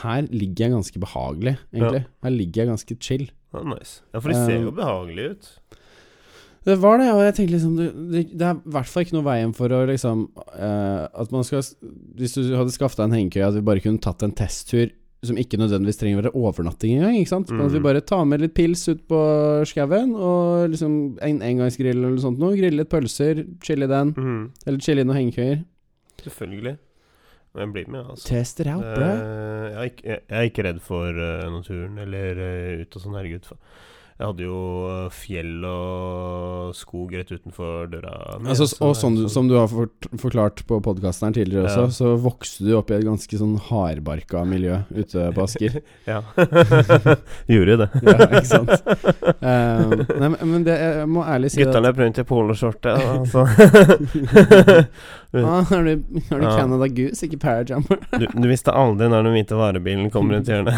[0.00, 2.02] her ligger jeg ganske behagelig, egentlig.
[2.24, 3.26] Her ligger jeg ganske chill.
[3.54, 4.00] Ja, nice.
[4.14, 5.44] Ja, for de ser jo Um, behagelige ut.
[6.66, 7.86] Det var det, og jeg tenkte liksom Det,
[8.36, 10.26] det, er i hvert fall ikke noe veien for å liksom
[10.60, 11.62] eh, At man skal
[12.20, 14.90] Hvis du hadde skaffet deg en hengekøye, at vi bare kunne tatt en testtur
[15.24, 17.16] som ikke nødvendigvis trenger å være overnatting engang.
[17.20, 17.50] Ikke sant?
[17.52, 17.58] Mm.
[17.66, 17.84] at vi Mm.
[17.84, 19.18] bare tar med litt pils ut på
[19.68, 22.56] skauen, og liksom en engangsgrill eller noe sånt noe.
[22.56, 24.14] Grille litt pølser, chille den.
[24.16, 24.46] Mm.
[24.64, 25.58] Eller chille noen hengekøyer.
[26.24, 26.72] Selvfølgelig.
[27.52, 28.28] Men jeg blir med, altså.
[28.30, 29.10] Test it out, bro.
[29.10, 33.04] Eh, jeg, er ikke, jeg, er ikke redd for eh, naturen eller uh, ut og
[33.04, 33.44] sånn, herregud.
[33.44, 33.60] fa-
[34.20, 38.10] Jeg hadde jo eh, fjell og skog rett utenfor døra
[38.44, 41.86] Altså, og sånn, du- som du har fort, forklart på podkasten her tidligere Ja.
[41.86, 45.80] også, så vokste du opp i et ganske sånn hardbarka miljø ute på Asker.
[46.10, 46.20] Ja.
[47.48, 47.88] Gjorde det.
[48.10, 48.70] ja, ikke sant.
[49.40, 52.92] Eh, nei, men, det, jeg må ærlig si Gutterne er rundt i poloskjorte.
[53.16, 53.46] Altså.
[55.38, 56.56] Ah, Har du, har du Ja.
[56.58, 57.98] Canada Goose, ikke Parajumper?
[58.20, 60.74] du, du visste aldri når den hvite varebilen kom rundt hjørnet.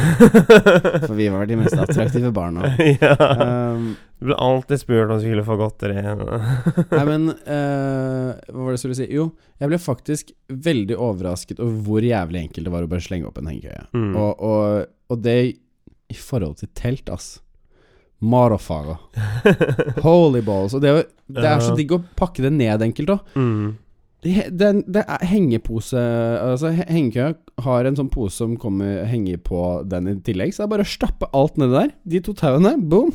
[1.06, 2.72] For vi var de mest attraktive barna.
[3.00, 3.14] ja.
[3.40, 5.96] Um, Du ble alltid spurt om du skulle få godteri.
[5.98, 9.08] nei, men uh, Hva var det jeg skulle si?
[9.10, 9.24] Jo,
[9.58, 10.30] jeg ble faktisk
[10.68, 13.86] veldig overrasket over hvor jævlig enkelt det var å bare slenge opp en hengekøye.
[13.96, 14.12] Mm.
[14.14, 15.38] Og, og, og det
[16.12, 17.38] i forhold til telt, ass.
[18.22, 18.98] Marafaga.
[20.04, 20.76] Holy balls.
[20.76, 21.06] Og det, er
[21.40, 23.32] det er så digg å pakke det ned enkelt òg.
[23.38, 23.70] mm.
[24.22, 29.82] Det, den- det er hengepose Altså Hengekøya har en sånn pose som kommer henger på
[29.90, 31.90] den i tillegg, så det er bare å stappe alt nedi der.
[32.06, 33.10] De to tauene, boom.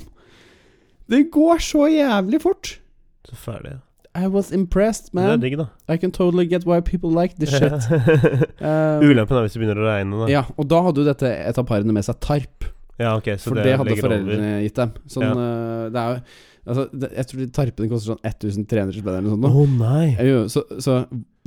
[1.07, 2.73] Det går så jævlig fort.
[3.27, 3.77] Så ferdig.
[4.17, 5.27] I was impressed, man.
[5.29, 5.67] Det er digg, da.
[5.93, 7.71] I can totally get why people like this shit.
[8.59, 10.27] Um, Ulempen er hvis det begynner å regne, da.
[10.31, 12.65] ja, og da hadde jo dette et av parene med seg tarp.
[12.97, 14.17] Ja, ok, så For det, hadde legger over.
[14.17, 14.91] foreldrene gitt dem.
[15.07, 15.33] Sånn, Ja.
[15.37, 16.21] uh, det er jo
[16.67, 19.47] Altså, det, jeg tror de tarpene koster sånn 1300 spenn eller noe sånt.
[19.47, 20.17] Å nei!
[20.27, 20.97] Jo, så, så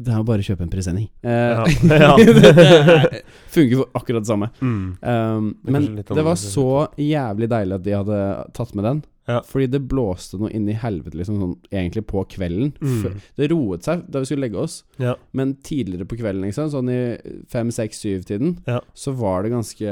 [0.00, 1.08] det er jo bare å kjøpe en presenning.
[1.22, 1.64] Eh, Ja.
[2.00, 2.16] Ja.
[2.16, 3.22] det er-
[3.54, 4.48] funker for akkurat det samme.
[4.62, 4.82] Mm.
[5.02, 6.66] Um, Det men det var så
[6.96, 8.20] jævlig deilig at de hadde
[8.56, 9.02] tatt med den.
[9.30, 9.42] Ja.
[9.46, 12.72] Fordi det blåste noe inn i helvete, liksom sånn egentlig på kvelden.
[12.82, 13.20] Mm.
[13.38, 15.12] Det roet seg da vi skulle legge oss, Ja.
[15.36, 18.80] men tidligere på kvelden, liksom, sånn i fem, seks, syv-tiden, Ja.
[18.96, 19.86] så var det ganske,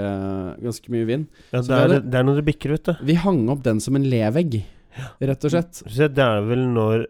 [0.64, 1.28] ganske mye vind.
[1.52, 2.96] ja det, det er, er det er når det bikker, ut, det.
[3.04, 4.64] Vi hang opp den som en levegg,
[5.30, 5.82] rett og slett.
[5.84, 7.06] Så det er vel når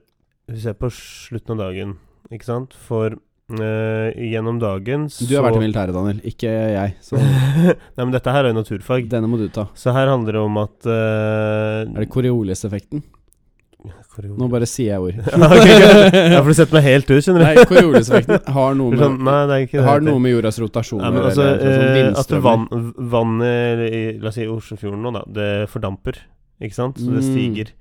[0.48, 1.96] Vi ser på slutten av dagen,
[2.32, 2.76] ikke sant?
[2.88, 3.18] For
[3.48, 6.90] Uh, gjennom dagen så Du har vært i militæret, Daniel, ikke jeg.
[7.00, 9.06] Så Nei, men dette her er jo naturfag.
[9.08, 9.70] denne må du ta.
[9.72, 13.00] Så her handler det om at uh, Er det Coriolis-effekten?
[14.18, 15.18] Nå bare sier jeg ord.
[15.30, 15.68] ja, ok,
[16.34, 17.46] ja, for du setter meg helt ut, skjønner du.
[17.46, 19.84] Nei, Coriolis-effekten har noe med Sånn, nei, det det.
[19.86, 24.36] har noe med jordas rotasjon å altså, sånn eh, at vannet vann, i La oss
[24.36, 25.22] si Oslofjorden nå, da.
[25.38, 26.18] Det fordamper,
[26.60, 26.98] ikke sant?
[26.98, 27.28] Så det Mm.
[27.32, 27.74] stiger.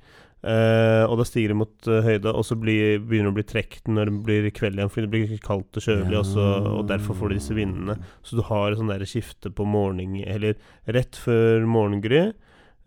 [0.48, 3.46] Uh, og da stiger det mot uh, høyde, og så blir, begynner det å bli
[3.50, 6.46] trukket når det blir kveld igjen, fordi det blir kaldt og kjølig, og, så,
[6.78, 7.96] og derfor får du disse vindene.
[8.24, 10.54] Så du har et sånt der skifte på morgen Eller
[10.88, 12.22] rett før morgengry,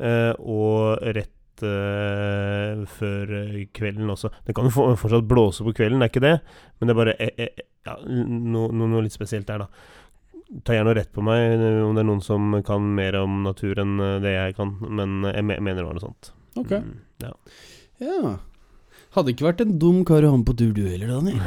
[0.00, 1.34] uh, og rett
[1.66, 4.30] eh, før eh, kvelden også.
[4.46, 6.36] Det kan jo for- fortsatt blåse på kvelden, det er ikke det,
[6.78, 9.68] men det er bare eh, eh, ja, noe, no, noe litt spesielt der, da.
[10.66, 13.78] Ta gjerne rett på meg eh, om det er noen som kan mer om natur
[13.78, 16.32] enn eh, det jeg kan, men jeg mener det var noe sånt.
[16.58, 16.72] Ok.
[16.82, 17.34] Mm, ja.
[18.02, 18.32] Ja.
[19.14, 21.40] Hadde ikke vært en dum kar å ha med på tur, du heller, Daniel.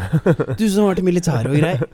[0.59, 1.85] Du som har vært i militæret og greier.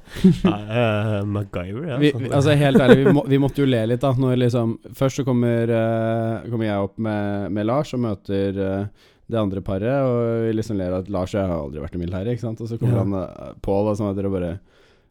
[0.49, 1.97] Eh, MacGyver, ja.
[2.01, 2.23] Vi, sånn.
[2.23, 4.09] vi, altså Helt ærlig, vi, må, vi måtte jo le litt, da.
[4.17, 9.05] Når liksom Først så kommer, uh, kommer jeg opp med, med Lars og møter uh,
[9.29, 12.01] det andre paret, og vi liksom ler at Lars og jeg har aldri vært i
[12.01, 12.61] militæret, ikke sant.
[12.65, 13.05] Og så kommer Ja.
[13.05, 14.51] han uh, Pål og sånn, og dere bare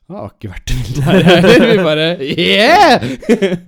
[0.09, 1.65] Jeg har ikke vært i militæret heller.
[1.69, 3.03] Vi bare Yeah!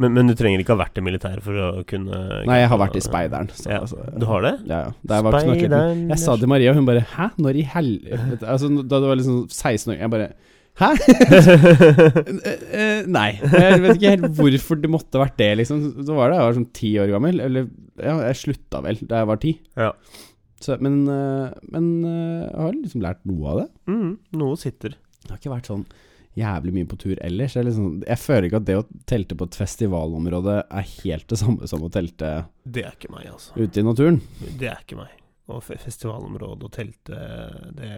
[0.01, 2.81] men, men du trenger ikke ha vært i militæret for å kunne Nei, jeg har
[2.81, 3.51] vært i speideren.
[3.53, 4.55] så Ja, altså, Du har det?
[4.71, 5.19] Ja, ja.
[5.37, 7.27] Speideren Jeg sa til Maria, og hun bare Hæ?
[7.45, 10.31] Når i helvete Altså, da du var liksom 16 år Jeg bare
[10.81, 10.89] Hæ?
[13.19, 13.29] Nei.
[13.43, 15.81] Jeg vet ikke helt hvorfor det måtte ha vært det, liksom.
[16.07, 17.41] Så var det jeg var sånn ti år gammel.
[17.45, 17.67] Eller
[18.01, 19.53] ja, jeg slutta vel da jeg var ti.
[19.77, 19.91] Ja.
[20.63, 23.67] Så, men eh, men eh, jeg har liksom lært noe av det.
[23.93, 24.95] Mm, noe sitter.
[25.21, 25.85] Det har ikke vært sånn
[26.41, 27.55] jævlig mye på tur ellers.
[27.59, 31.39] Jeg, liksom, jeg føler ikke at det å telte på et festivalområde er helt det
[31.41, 32.33] samme som å telte
[32.65, 33.55] Det er ikke meg, altså.
[33.61, 34.21] ute i naturen.
[34.61, 35.17] Det er ikke meg.
[35.51, 37.17] Og fe- festivalområde og telte,
[37.75, 37.95] det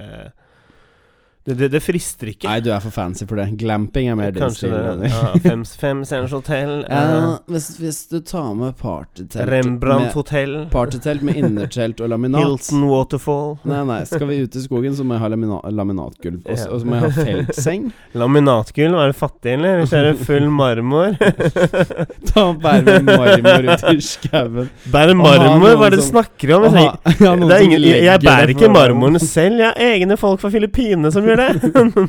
[1.45, 2.47] det, det det frister ikke.
[2.47, 3.49] Nei, du er for fancy for det.
[3.59, 5.07] Glamping er mer din Kanskje stil.
[5.11, 6.75] Ja, fem, fem stjerners hotell.
[6.93, 10.55] Ja, eh, hvis, hvis du tar med partytelt Rembrandt med, hotell.
[10.71, 13.57] Partytelt med innertelt og laminat Hilton Waterfall.
[13.67, 16.45] Nei, nei, skal vi ut i skogen, så må jeg ha lamina laminatgulv.
[16.47, 17.89] Og så og så må jeg ha feltseng.
[18.23, 19.83] Laminatgulv, er du fattig, eller?
[19.89, 21.17] det er full marmor.
[22.29, 24.71] Ta Bær med marmor ut i skauen.
[24.93, 25.75] Bærer marmor?
[25.81, 26.69] Hva er det du snakker om?
[26.69, 29.59] Og Jeg, jeg, jeg bærer ikke marmoren selv.
[29.63, 31.49] Jeg har egne folk fra Filippinene som gjør det.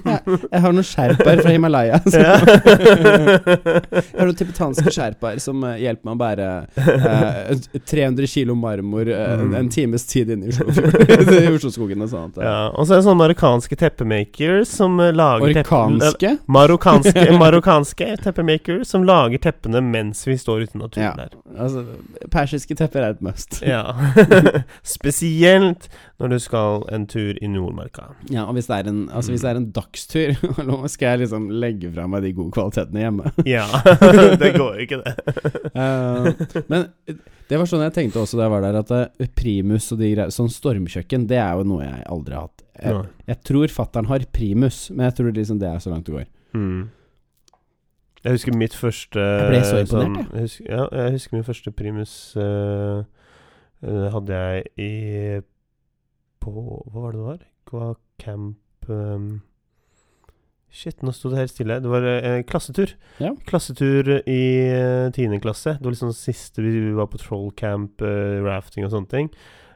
[0.53, 1.99] Jeg har noen sherpaer fra Himalaya.
[2.05, 2.19] Så.
[2.19, 2.35] Ja.
[2.43, 6.47] Jeg har noen tibetanske sherpaer som uh, hjelper meg å bære
[6.77, 9.53] uh, 300 kilo marmor uh, Mm.
[9.57, 11.33] en times tid inne i Oslofjorden.
[11.43, 12.37] I Osloskogen og sånt.
[12.37, 12.45] eh.
[12.45, 16.11] Ja, og så er det sånne marokkanske teppemakers som eh, lager teppene?
[16.53, 21.13] Marokkanske, marokkanske teppemakers som lager teppene mens vi står ute i naturen Ja.
[21.17, 21.35] der.
[21.57, 21.83] Altså,
[22.33, 23.59] persiske tepper er et must.
[23.65, 23.81] Ja.
[24.95, 25.89] Spesielt
[26.21, 28.09] når du skal en tur i Nordmarka.
[28.31, 30.33] Ja, og hvis det er en, altså hvis det er en dagstur,
[30.69, 33.31] Nå skal jeg liksom legge fra meg de gode kvalitetene hjemme?
[33.55, 33.65] Ja,
[34.41, 35.13] det går ikke, det.
[35.77, 36.87] uh, men
[37.49, 40.09] det var sånn jeg tenkte også da jeg var der, at eh, primus og de
[40.13, 42.63] greier Sånn stormkjøkken, det er jo noe jeg aldri har hatt.
[42.79, 46.15] Jeg, jeg tror fattern har primus, men jeg tror liksom det er så langt det
[46.15, 46.29] går.
[46.57, 46.83] Mm.
[48.23, 50.43] Jeg husker mitt første Jeg ble så imponert, sånn- jeg.
[50.47, 52.99] Husker, ja, jeg husker min første primus eh,
[53.83, 54.91] eh, hadde jeg i
[56.39, 57.41] På Hva var det det var?
[57.43, 57.97] Det var
[58.91, 59.41] ehm,
[60.73, 61.75] Shit, nå sto det helt stille.
[61.83, 62.95] Det var eh, klassetur.
[63.21, 63.29] Ja.
[63.45, 64.39] Klassetur i
[64.73, 65.75] eh, tiende klasse.
[65.77, 69.27] Det var liksom siste vi var på trollcamp, uh, rafting og sånne ting.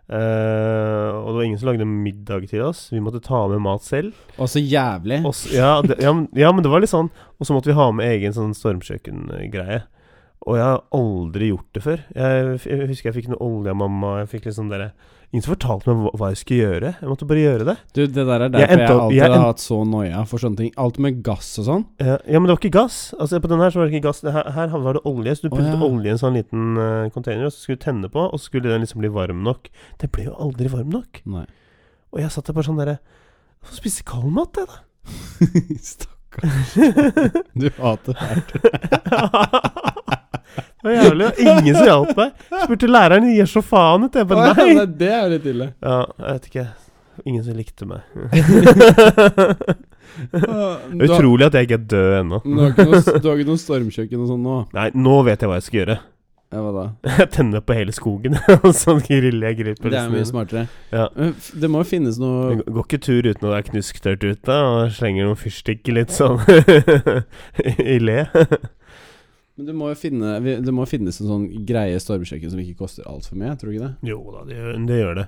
[0.09, 2.87] Eh, og det var ingen som lagde middag til oss.
[2.89, 4.17] Vi måtte ta med mat selv.
[4.41, 5.19] Og så jævlig.
[5.27, 7.69] Og s- ja, det, ja, men, ja, men det var litt sånn Og så måtte
[7.69, 9.83] vi ha med egen sånn stormkjøkkengreie.
[10.47, 12.01] Og jeg har aldri gjort det før.
[12.15, 14.15] Jeg, jeg husker jeg fikk noe olje av mamma.
[14.23, 14.93] Jeg fikk litt sånn derre
[15.27, 16.89] Ingen som fortalte meg hva, jeg skulle gjøre.
[17.01, 17.73] Jeg måtte bare gjøre det.
[17.91, 20.43] Du, det der er derfor jeg, endte jeg alltid jeg har hatt så noia for
[20.43, 20.69] sånne ting.
[20.79, 21.83] Alt med gass og sånn.
[21.99, 22.99] Ja, ja, men det var ikke gass.
[23.17, 24.23] Altså På den her så var det ikke gass.
[24.23, 25.35] Her, her var det olje.
[25.35, 25.89] Så du puttet oh, ja.
[25.91, 28.47] olje i en sånn liten uh, container, og så skulle du tenne på, og så
[28.47, 29.67] skulle den liksom bli varm nok.
[29.99, 31.19] Det ble jo aldri varm nok.
[31.35, 31.43] Nei.
[32.15, 32.99] Og jeg satt der bare sånn derre
[33.57, 36.13] Hvorfor spise kald mat, jeg, da?
[37.57, 38.53] Du hater fælt.
[40.81, 41.25] det var jævlig.
[41.27, 42.31] og Ingen som hjalp meg.
[42.63, 44.15] Spurte læreren gir så faen ut.
[44.15, 44.73] Jeg bare ja, nei.
[44.77, 45.67] nei, det er jo litt ille.
[45.83, 46.65] Ja, jeg vet ikke.
[47.25, 48.01] Ingen som likte meg.
[51.07, 52.37] Utrolig at jeg ikke er død ennå.
[52.45, 54.57] du har ikke noe, du har ikke noe stormkjøkken og sånn nå?
[54.77, 55.97] Nei, nå vet jeg hva jeg skal gjøre.
[56.47, 56.83] Ja, hva da?
[57.19, 60.67] Jeg tenner på hele skogen, sånn så griller jeg Det er mye smartere.
[60.93, 61.09] Ja.
[61.11, 64.93] Det må jo finnes noe Det går ikke tur uten det er knusktørt ute, og
[64.95, 66.39] slenger noen fyrstikker litt sånn
[67.95, 68.23] i le.
[69.57, 73.07] Men det må jo finne, det må finnes en sånn greie stormkjøkken som ikke koster
[73.09, 74.11] altfor mye, tror du ikke det?
[74.13, 74.99] Jo da, det gjør det.
[75.01, 75.27] Gjør det.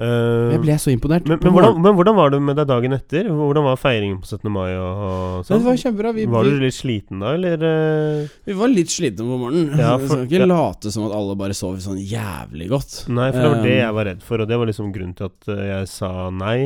[0.00, 1.26] Eh, Jeg ble så imponert.
[1.28, 3.26] men, men, hvordan, men hvordan var det med deg dagen etter?
[3.28, 4.48] Hvordan var feiringen på 17.
[4.54, 5.60] mai og, og sånn?
[5.60, 6.12] Det var kjempebra.
[6.16, 7.64] Vi, Var du litt sliten da, eller?
[7.68, 8.30] eh?
[8.48, 9.74] vi var litt slitne på morgenen.
[9.76, 10.48] Ja, vi for- skal ikke ja.
[10.48, 12.94] late som at alle bare sover sånn jævlig godt.
[13.12, 15.16] Nei, for det var det Um, jeg var redd for, og det var liksom grunnen
[15.20, 16.58] til at eh, jeg sa nei.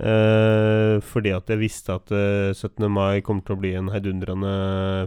[0.00, 2.86] Uh, fordi at jeg visste at uh, 17.
[2.88, 4.54] mai kommer til å bli en heidundrende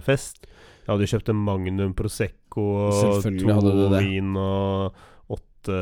[0.06, 0.46] fest.
[0.84, 4.04] Jeg hadde jo kjøpt en Magnum Prosecco og to det.
[4.04, 4.94] vin og
[5.34, 5.80] åtte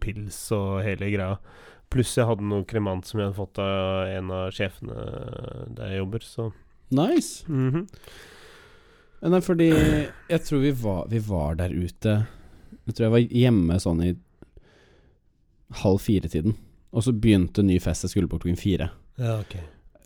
[0.00, 1.38] pils og hele greia.
[1.92, 4.94] Pluss jeg hadde noe kremant som jeg hadde fått av en av sjefene
[5.76, 6.50] der jeg jobber, så
[6.94, 7.44] Nice.
[7.48, 7.86] mhm.
[9.24, 12.26] Nei, fordi jeg tror vi var, vi var der ute
[12.84, 14.10] Jeg tror jeg var hjemme sånn i
[15.80, 16.52] halv fire-tiden.
[16.92, 18.90] Og så begynte ny fest jeg skulle på klokken fire.
[19.18, 19.56] Ja, ok.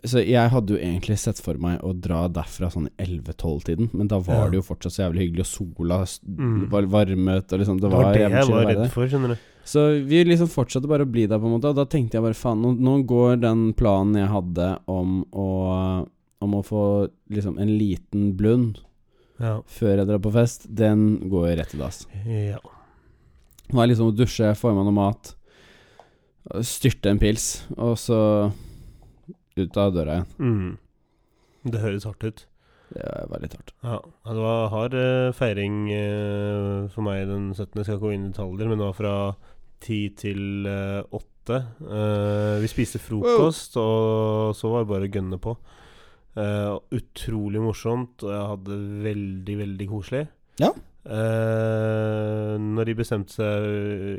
[0.07, 4.07] Så jeg hadde jo egentlig sett for meg å dra derfra sånn i 11-12-tiden, men
[4.07, 4.49] da var Ja.
[4.49, 6.69] det jo fortsatt så jævlig hyggelig, og sola Mm.
[6.69, 9.37] var varmet, og liksom Det Det var, var det jeg var redd for, skjønner du.
[9.65, 12.23] Så vi liksom fortsatte bare å bli der, på en måte, og da tenkte jeg
[12.23, 16.07] bare faen, nå, nå går den planen jeg hadde om å
[16.41, 18.77] Om å få liksom en liten blund
[19.41, 19.59] Ja.
[19.67, 22.07] før jeg drar på fest, den går rett i dass.
[22.25, 22.57] ja.
[23.73, 25.35] Nå er liksom å dusje, få i meg noe mat,
[26.61, 28.53] styrte en pils, og så
[29.61, 30.29] ut av døra igjen.
[30.39, 31.69] Mm.
[31.73, 32.45] Det høres hardt ut.
[32.89, 33.73] Det var litt hardt.
[33.85, 37.75] Ja, det var hard eh, feiring eh, for meg den 17.
[37.77, 39.15] Jeg skal ikke gå inn i detaljer, men det var fra
[39.85, 41.59] 10 til eh, 8.
[41.85, 45.55] Eh, vi spiste frokost, og så var det bare å gønne på.
[46.95, 50.21] Utrolig morsomt, og jeg hadde det veldig, veldig koselig.
[50.61, 50.69] Ja.
[51.07, 53.63] Eh, når de bestemte seg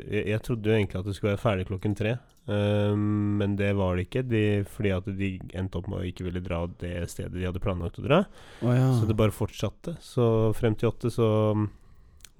[0.09, 2.15] jeg, jeg trodde jo egentlig at det skulle være ferdig klokken tre,
[2.49, 4.23] uh, men det var det ikke.
[4.25, 7.61] De, fordi at de endte opp med å ikke ville dra det stedet de hadde
[7.63, 8.23] planlagt å dra.
[8.63, 8.89] Oh, ja.
[8.97, 9.95] Så det bare fortsatte.
[10.01, 10.25] Så
[10.57, 11.69] frem til åtte så mm,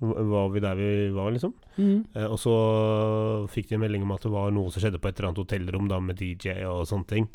[0.01, 1.53] var vi der vi var, liksom.
[1.77, 1.99] Mm.
[2.17, 2.57] Uh, og så
[3.53, 5.91] fikk de melding om at det var noe som skjedde på et eller annet hotellrom
[5.91, 7.29] da med DJ og sånne ting.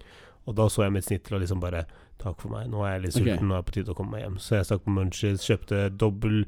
[0.47, 1.87] Og da så jeg mitt snitt til å liksom bare
[2.17, 3.97] Takk for meg, nå er jeg litt sulten, sulten, nå er det på tide å
[3.99, 4.37] komme meg hjem.
[4.41, 6.39] Så jeg stakk på Munchies, kjøpte dobbel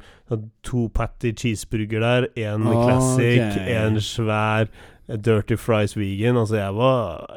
[0.65, 6.41] To patty cheeseburger der, én oh, classic, classic, en svær eh, dirty fries vegan.
[6.41, 7.29] Altså, jeg var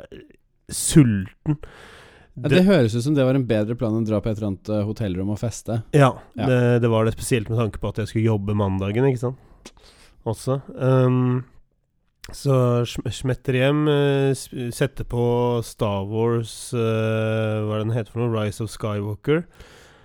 [0.71, 1.59] sulten.
[2.39, 4.39] Ja, det høres ut som det var en bedre plan enn å dra på et
[4.39, 5.81] eller annet eh, hotellrom og feste.
[5.91, 6.47] Ja, Ja.
[6.47, 9.73] Det, det var det spesielt med tanke på at jeg skulle jobbe mandagen, ikke sant.
[10.23, 10.61] Også.
[10.79, 11.43] Um,
[12.31, 12.55] så
[13.11, 14.31] smetter hjem, eh,
[14.71, 15.25] setter på
[15.65, 16.79] Star Wars uh,
[17.67, 18.31] Hva er det den heter for noe?
[18.35, 19.43] Rise of Skywalker.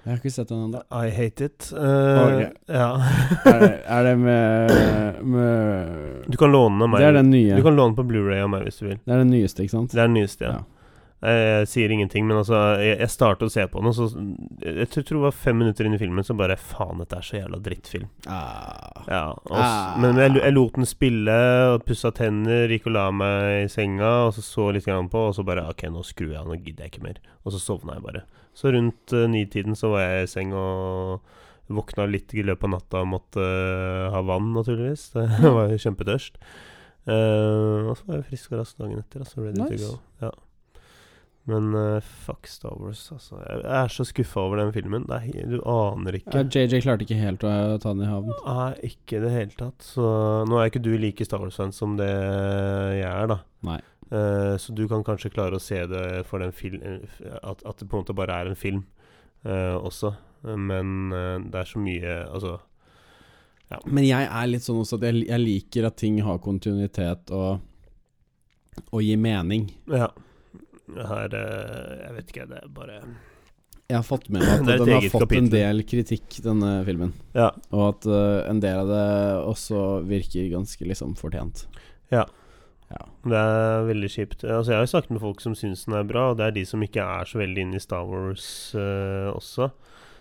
[0.07, 0.81] Jeg har ikke sett den ennå.
[0.95, 1.68] I hate it.
[1.74, 2.51] Uh, okay.
[2.70, 2.91] Ja.
[3.51, 7.01] Er, det- er det med, med Du kan låne den av meg.
[7.03, 7.57] Det er den nye.
[7.59, 9.01] Du kan låne på Blu-ray av meg hvis du vil.
[9.03, 9.91] Det er den nyeste, ikke sant?
[9.95, 10.61] Det er den nyeste, ja.
[10.61, 10.76] Ja.
[11.25, 14.05] Jeg, jeg sier ingenting, men altså Jeg, jeg startet å se på den, og så
[14.61, 17.39] Jeg tror det var fem minutter inn i filmen, så bare Faen, dette er så
[17.39, 18.11] jævla drittfilm.
[18.29, 19.01] Ah.
[19.09, 19.97] Ja, og, Ah.
[20.03, 21.39] Men jeg, jeg lot den spille,
[21.73, 25.25] og pussa tenner, gikk og la meg i senga, og så så litt grann på,
[25.31, 27.21] og så bare Ok, nå skrur jeg av, nå gidder jeg ikke mer.
[27.47, 28.25] Og så sovna jeg bare.
[28.57, 31.21] Så rundt uh, nitiden så var jeg i seng og
[31.73, 35.09] våkna litt i løpet av natta og måtte uh, ha vann, naturligvis.
[35.17, 36.37] Det var jo kjempetørst.
[37.07, 39.81] Uh, og så var jeg frisk og rask dagen etter, altså ready Nice.
[39.81, 39.99] to go.
[40.27, 40.33] Ja.
[41.47, 43.38] Men uh, fuck Star Wars, altså.
[43.38, 45.05] Jeg er så skuffa over den filmen.
[45.07, 46.32] Det er, du aner ikke.
[46.34, 48.32] Ja, JJ klarte ikke helt å ta den i havn.
[48.42, 49.86] Nei, ikke i det hele tatt.
[49.86, 50.07] Så
[50.51, 53.38] nå er ikke du like Star Wars-fan som det jeg er, da.
[53.68, 53.78] Nei.
[54.11, 56.78] Uh, så du kan kanskje klare å se det for den film
[57.40, 58.84] At, at det på en måte bare er en film
[59.47, 60.16] uh, også.
[60.47, 61.11] Men
[61.51, 62.53] det er så mye Altså
[63.90, 67.64] Men jeg er litt sånn også at jeg, jeg liker at ting har kontinuitet og,
[68.92, 69.72] og gir mening.
[69.90, 70.12] Ja.
[70.95, 73.01] Her eh, Jeg vet ikke, det er bare
[73.89, 77.12] Jeg har fått med meg at den har fått fått en del kritikk, denne filmen.
[77.37, 77.53] Ja.
[77.74, 79.07] Og at uh, en del av det
[79.47, 81.66] også virker ganske liksom fortjent.
[82.14, 82.24] Ja.
[82.91, 83.03] Ja.
[83.26, 84.45] Det er veldig kjipt.
[84.45, 86.57] Altså, jeg har jo snakket med folk som syns den er bra, og det er
[86.59, 89.70] de som ikke er så veldig inne i Star Wars uh, også.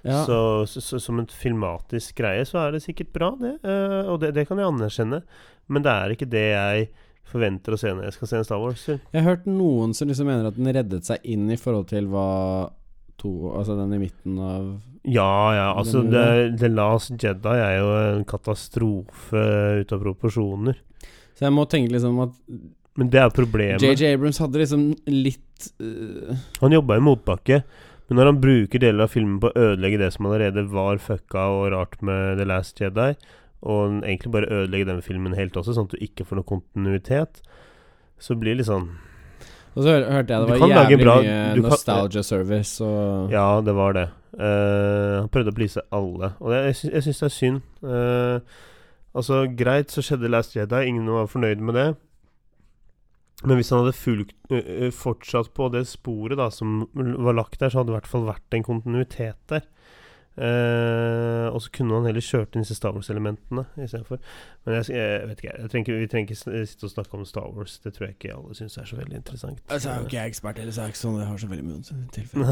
[0.05, 0.21] Ja.
[0.25, 0.37] Så,
[0.69, 3.55] så, så som en filmatisk greie så er det sikkert bra, det.
[3.65, 5.21] Uh, og det, det kan jeg anerkjenne.
[5.65, 6.89] Men det er ikke det jeg
[7.29, 9.03] forventer å se når jeg skal se en Star Wars-film.
[9.11, 12.09] Jeg har hørt noen som liksom mener at den reddet seg inn i forhold til
[12.11, 12.27] hva
[13.21, 14.65] to Altså den i midten av
[15.07, 16.25] Ja, ja, altså The,
[16.59, 19.43] The Last Jedi er jo en katastrofe
[19.81, 20.79] ut av proporsjoner.
[21.37, 22.33] Så jeg må tenke liksom at
[22.97, 23.83] Men det er problemet.
[23.83, 26.33] JJ Abrams hadde liksom litt uh...
[26.61, 27.61] Han jobba i motbakke,
[28.07, 31.47] men når han bruker deler av filmen på å ødelegge det som allerede var fucka
[31.53, 33.11] og rart med The Last Jedi,
[33.65, 37.41] og egentlig bare ødelegge den filmen helt også, sånn at du ikke får noe kontinuitet,
[38.21, 38.85] så blir det litt sånn
[39.75, 43.73] Og så hørte jeg det var jævlig bra- mye nostalgia kan- service og Ja, det
[43.75, 44.05] var det.
[44.35, 47.61] Uh, han prøvde å please alle, og det, jeg, jeg syns det er synd.
[47.83, 48.39] Uh,
[49.15, 51.87] altså, greit, så skjedde Last Jedi, ingen var fornøyd med det.
[53.45, 57.69] Men hvis han hadde fulgt, ø, fortsatt på det sporet da som var lagt der,
[57.69, 59.65] så hadde det i hvert fall vært en kontinuitet der.
[60.37, 64.19] Eh, og så kunne han heller kjørt inn disse Star Wars-elementene istedenfor.
[64.65, 67.47] Men jeg, jeg vet ikke, jeg trenger, vi trenger ikke sitte og snakke om Star
[67.55, 67.77] Wars.
[67.83, 69.61] Det tror jeg ikke alle syns er så veldig interessant.
[69.69, 71.65] Altså, jeg er jo ikke ekspert, heller, så er ikke sånn Jeg har så veldig
[71.69, 71.81] mye
[72.17, 72.45] tilfelle.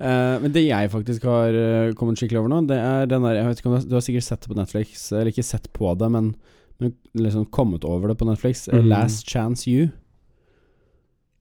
[0.00, 3.38] uh, men det jeg faktisk har eh, kommet skikkelig over nå, det er den der
[3.40, 5.44] Jeg vet ikke om du har, du har sikkert sett det på Netflix, eller ikke
[5.46, 6.32] sett på det, men,
[6.80, 8.64] men liksom kommet over det på Netflix.
[8.68, 8.88] eh, Mhm.
[8.92, 9.88] Last Chance You.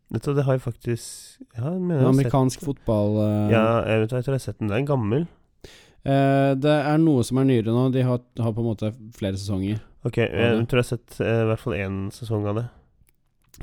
[0.07, 4.05] Du, det har jeg faktisk Ja, jeg jeg En sett amerikansk fotball uh, Ja, jeg
[4.05, 4.69] vet hva, jeg jeg har sett den.
[4.71, 5.27] Den er gammel.
[6.07, 7.89] Uh, Det er noe som er nyere nå.
[7.91, 9.81] De har, har på en måte flere sesonger.
[10.07, 12.67] Ok, jeg tror jeg har sett uh, i hvert fall én sesong av det.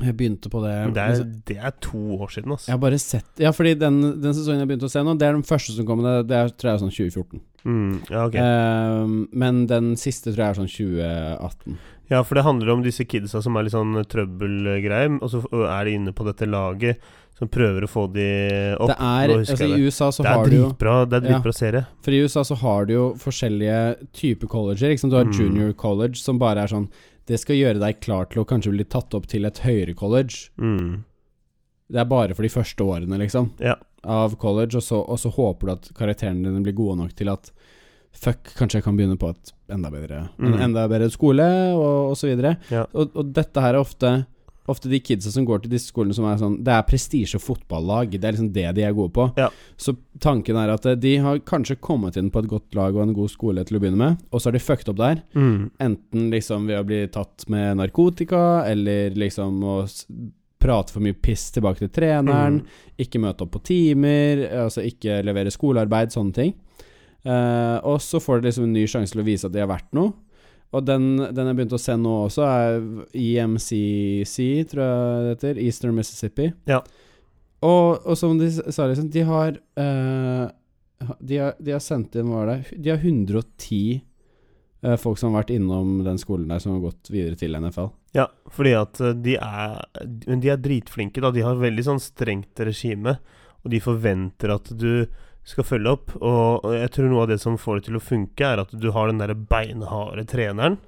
[0.03, 2.67] Jeg begynte på det det er, det er to år siden, altså.
[2.67, 5.27] Jeg har bare sett Ja, fordi den, den sesongen jeg begynte å se nå, det
[5.29, 6.03] er den første som kom.
[6.03, 7.43] Det, det er, tror jeg er sånn 2014.
[7.65, 8.35] Mm, ja, ok.
[8.41, 11.77] Ehm, men den siste tror jeg er sånn 2018.
[12.11, 15.41] Ja, for det handler om disse kidsa som er litt sånn trøbbelgreier, og så
[15.71, 16.99] er de inne på dette laget
[17.35, 18.27] som prøver å få de
[18.79, 18.91] opp.
[18.93, 21.81] Det er, altså, I USA så det har du jo det er dritbra serie.
[22.05, 23.79] For i USA så har du jo forskjellige
[24.15, 24.93] typer colleger.
[24.93, 25.11] Liksom.
[25.11, 25.33] Du har Mm.
[25.35, 26.87] junior college, som bare er sånn
[27.27, 30.49] Det skal gjøre deg klar til å kanskje bli tatt opp til et høyere college.
[30.61, 31.03] Mm.
[31.89, 33.75] Det er bare for de første årene, liksom, Ja.
[34.03, 37.29] av college, og så, og så håper du at karakterene dine blir gode nok til
[37.33, 37.51] at
[38.15, 40.61] Fuck, kanskje jeg kan begynne på et enda bedre En Mm.
[40.69, 41.43] enda bedre skole,
[41.75, 42.53] og, og så videre.
[42.71, 42.85] Ja.
[42.93, 44.25] Og, og dette her er ofte
[44.67, 47.43] Ofte de kidsa som går til disse skolene som er sånn Det er prestisje og
[47.45, 48.15] fotballag.
[48.15, 49.27] Det er liksom det de er gode på.
[49.37, 49.49] Ja.
[49.77, 53.03] Så tanken er at eh, de har kanskje kommet inn på et godt lag og
[53.03, 55.21] en god skole til å begynne med, og så har de fucked opp der.
[55.35, 55.69] Mm.
[55.85, 59.77] Enten liksom ved å bli tatt med narkotika, eller liksom å
[60.65, 62.65] prate for mye piss tilbake til treneren, Mm.
[63.05, 66.55] ikke møte opp på timer, altså ikke levere skolearbeid, sånne ting.
[67.25, 69.69] Uh, og så får de liksom en ny sjanse til å vise at de har
[69.69, 70.13] vært noe.
[70.73, 72.79] Og den, den jeg begynte å se nå også, er
[73.13, 74.37] EMCC,
[74.71, 75.61] tror jeg det heter.
[75.63, 76.49] Eastern Mississippi.
[76.69, 76.81] Ja.
[77.65, 80.49] Og, og som de sa, liksom, de har uh,
[81.19, 84.01] de har, de har sendt inn, hva var det De har 110
[84.85, 87.91] uh, folk som har vært innom den skolen der, som har gått videre til NFL.
[88.15, 89.81] Ja, fordi at eh, de er
[90.29, 91.33] Men de er dritflinke, da.
[91.35, 93.17] De har veldig sånn strengt regime,
[93.63, 95.05] og de forventer at du
[95.45, 96.11] skal følge opp.
[96.19, 98.91] Og jeg tror noe av det som får det til å funke, er at du
[98.95, 100.79] har den derre beinharde treneren.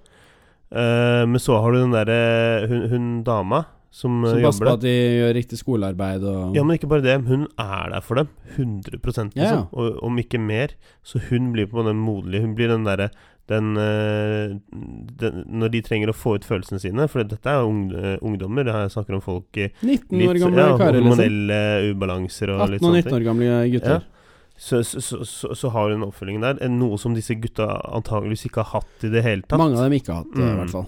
[0.68, 3.62] Uh, men så har du den derre hun, hun dama
[3.98, 7.06] som jobber Som passer på at de gjør riktig skolearbeid og Ja, men ikke bare
[7.06, 7.16] det.
[7.26, 8.28] Hun er der for dem.
[8.58, 9.32] 100 liksom.
[9.38, 9.64] Ja, ja.
[9.72, 10.76] Og om ikke mer.
[11.08, 13.10] Så hun blir på den moderlige Hun blir den derre
[13.48, 17.88] den, eh, den Når de trenger å få ut følelsene sine For dette er ung,
[17.96, 18.68] eh, ungdommer.
[18.68, 21.10] Det her snakker om folk i 19 år litt gamle ja, karer, liksom.
[21.16, 21.62] hormonelle
[21.94, 24.04] ubalanser og 18 og 19 år gamle gutter.
[24.04, 24.17] Så,
[24.58, 26.58] så, så, så, så har du en oppfølging der.
[26.74, 29.60] Noe som disse gutta antageligvis ikke har hatt i det hele tatt.
[29.62, 30.58] Mange av dem ikke har hatt det, i Mm.
[30.64, 30.88] hvert fall.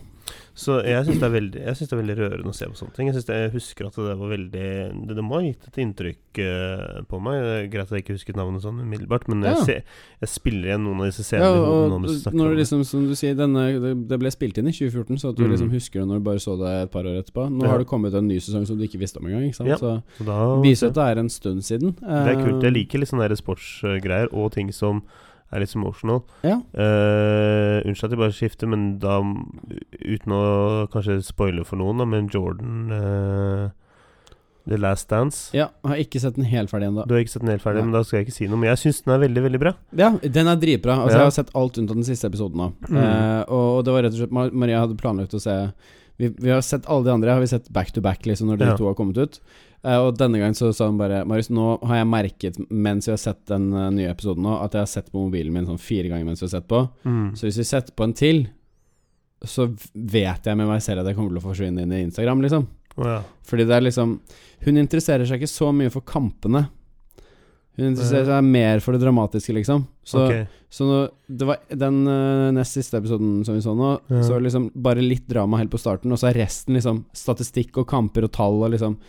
[0.60, 3.08] Så jeg syns det, det er veldig rørende å se på sånne ting.
[3.08, 4.64] Jeg, synes det, jeg husker at det var veldig
[5.08, 7.38] Det, det må ha gitt et inntrykk eh, på meg.
[7.40, 9.54] Det er greit at jeg ikke husket navnet sånn umiddelbart, men Ja.
[9.56, 9.84] jeg, ser,
[10.20, 13.38] jeg spiller igjen noen av disse scenene Ja, og når du liksom, som du sier,
[13.40, 13.64] denne,
[14.10, 15.52] det, ble spilt inn i 2014, så at du Mm.
[15.56, 17.48] liksom husker det når du bare så det et par år etterpå.
[17.50, 17.70] Nå Ja.
[17.72, 19.70] har det kommet en ny sesong som du ikke visste om engang, ikke sant.
[19.70, 19.78] Ja.
[19.80, 21.96] Så Så da, viser at det er en stund siden.
[21.96, 22.62] det er kult.
[22.62, 25.04] Jeg Eh, liker litt sånne sportsgreier og ting som
[25.52, 26.22] er litt emotional.
[26.46, 26.60] Ja.
[26.78, 29.20] Uh, unnskyld at jeg bare skifter, men da
[30.00, 30.44] Uten å
[30.94, 33.70] kanskje spoile for noen, da, men Jordan uh,
[34.70, 37.06] The Last Dance Ja, jeg har ikke sett den helt ferdig ennå.
[37.10, 37.90] Du har ikke sett den helt ferdig, Nei.
[37.90, 38.60] men da skal jeg ikke si noe.
[38.62, 39.74] Men jeg syns den er veldig, veldig bra.
[39.98, 41.00] Ja, den er dritbra.
[41.04, 41.24] Altså, Ja.
[41.24, 42.68] Jeg har sett alt unntatt den siste episoden nå.
[42.90, 43.00] Mm.
[43.00, 45.56] Uh, og, og det var rett og slett Maria hadde planlagt å se
[46.20, 48.58] vi, vi har sett alle de andre, har vi sett back to back liksom når
[48.60, 48.78] de Ja.
[48.78, 49.40] to har kommet ut.
[49.84, 53.14] Eh, og denne gangen så sa hun bare Marius, nå har jeg merket mens vi
[53.14, 55.80] har sett den eh, nye episoden nå, at jeg har sett på mobilen min sånn
[55.80, 56.84] fire ganger mens vi har sett på.
[57.06, 57.30] Mm.
[57.40, 58.44] Så hvis vi setter på en til,
[59.48, 62.44] så vet jeg med meg selv at jeg kommer til å forsvinne inn i Instagram,
[62.44, 62.68] liksom.
[63.00, 63.22] Ja.
[63.48, 64.18] Fordi det er liksom
[64.66, 66.66] Hun interesserer seg ikke så mye for kampene.
[67.80, 69.86] Hun interesserer seg mer for det dramatiske, liksom.
[70.04, 70.50] Så, okay.
[70.68, 70.98] så nå,
[71.32, 74.26] det var den uh, nest siste episoden som vi så nå, Ja.
[74.28, 77.88] så liksom bare litt drama helt på starten, og så er resten liksom statistikk og
[77.88, 79.00] kamper og tall og liksom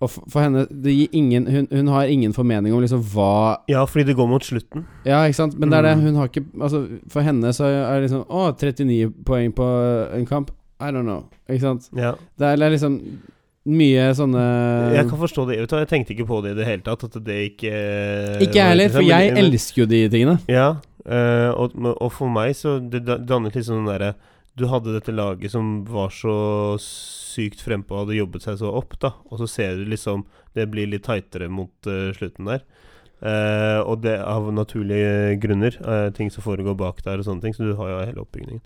[0.00, 0.62] Og for, henne
[1.12, 4.86] ingen, hun, hun har ingen formening om liksom hva Ja, fordi det går mot slutten.
[5.04, 5.58] Ja, ikke sant?
[5.60, 6.04] Men det er det, Mm.
[6.06, 6.80] hun har ikke Altså,
[7.12, 9.66] for henne så er det liksom Å, 39 poeng på
[10.16, 10.50] en kamp.
[10.80, 11.26] I don't know.
[11.50, 11.90] Ikke sant?
[11.92, 12.14] Ja.
[12.38, 12.96] Det er, det er liksom
[13.66, 15.58] mye sånne Jeg kan forstå det.
[15.68, 17.04] Jeg tenkte ikke på det i det hele tatt.
[17.04, 17.74] At det ikke
[18.40, 20.38] Ikke jeg heller, for jeg men- elsker jo de tingene.
[20.48, 24.14] Ja, eh, og, og for meg så det dannet sånn den derre
[24.56, 26.78] Du hadde dette laget som var så
[27.30, 29.14] sykt frempå og hadde jobbet seg så opp, da.
[29.30, 30.26] Og så ser du liksom
[30.56, 32.64] Det blir litt tightere mot uh, slutten der.
[33.20, 35.76] Uh, og det av naturlige grunner.
[35.84, 37.54] Uh, ting som foregår bak der og sånne ting.
[37.54, 38.64] Så du har jo hele oppbygningen.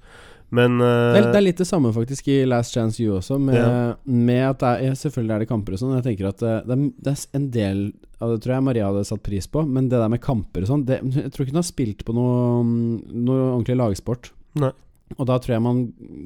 [0.54, 3.56] Men Det er, det er litt det samme faktisk i Last Chance You også, med,
[3.58, 3.94] Ja.
[4.06, 5.94] med at det er, selvfølgelig er det kamper og sånn.
[5.96, 7.80] Jeg tenker at det, det, er, det er en del
[8.22, 10.70] av det tror jeg Maria hadde satt pris på, men det der med kamper og
[10.70, 12.62] sånn Jeg tror ikke hun har spilt på noe,
[13.10, 14.30] noe ordentlig lagsport.
[14.60, 14.70] Nei.
[15.18, 15.80] Og da tror jeg man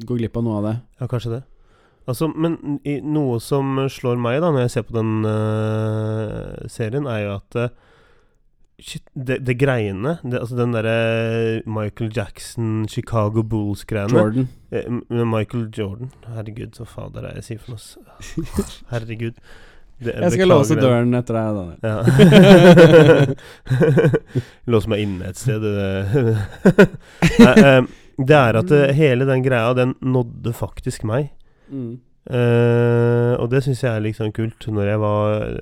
[0.07, 0.75] går glipp av noe av det.
[1.01, 1.41] Ja, kanskje det.
[2.09, 7.05] Altså, men i, noe som slår meg da når jeg ser på den uh, serien,
[7.11, 7.69] er jo at uh,
[8.79, 14.45] Shit, det, det greiene det, Altså den derre Michael Jackson, Chicago Bulls-greiene Jordan.
[14.71, 14.87] eh,
[15.27, 17.83] Michael Jordan Herregud, så fader er jeg sier for noe
[18.93, 19.35] Herregud.
[19.99, 21.79] Det- Jeg skal låse døren etter deg, Daniel.
[21.83, 21.97] Ja.
[24.71, 25.59] Låse meg inne et sted.
[25.65, 26.87] det-
[27.43, 27.83] Nei, eh,
[28.19, 31.29] Det er at det, hele den greia, den nådde faktisk meg.
[31.71, 31.99] Mm.
[32.29, 34.67] Eh, og det syns jeg er sånn kult.
[34.69, 35.61] Når jeg var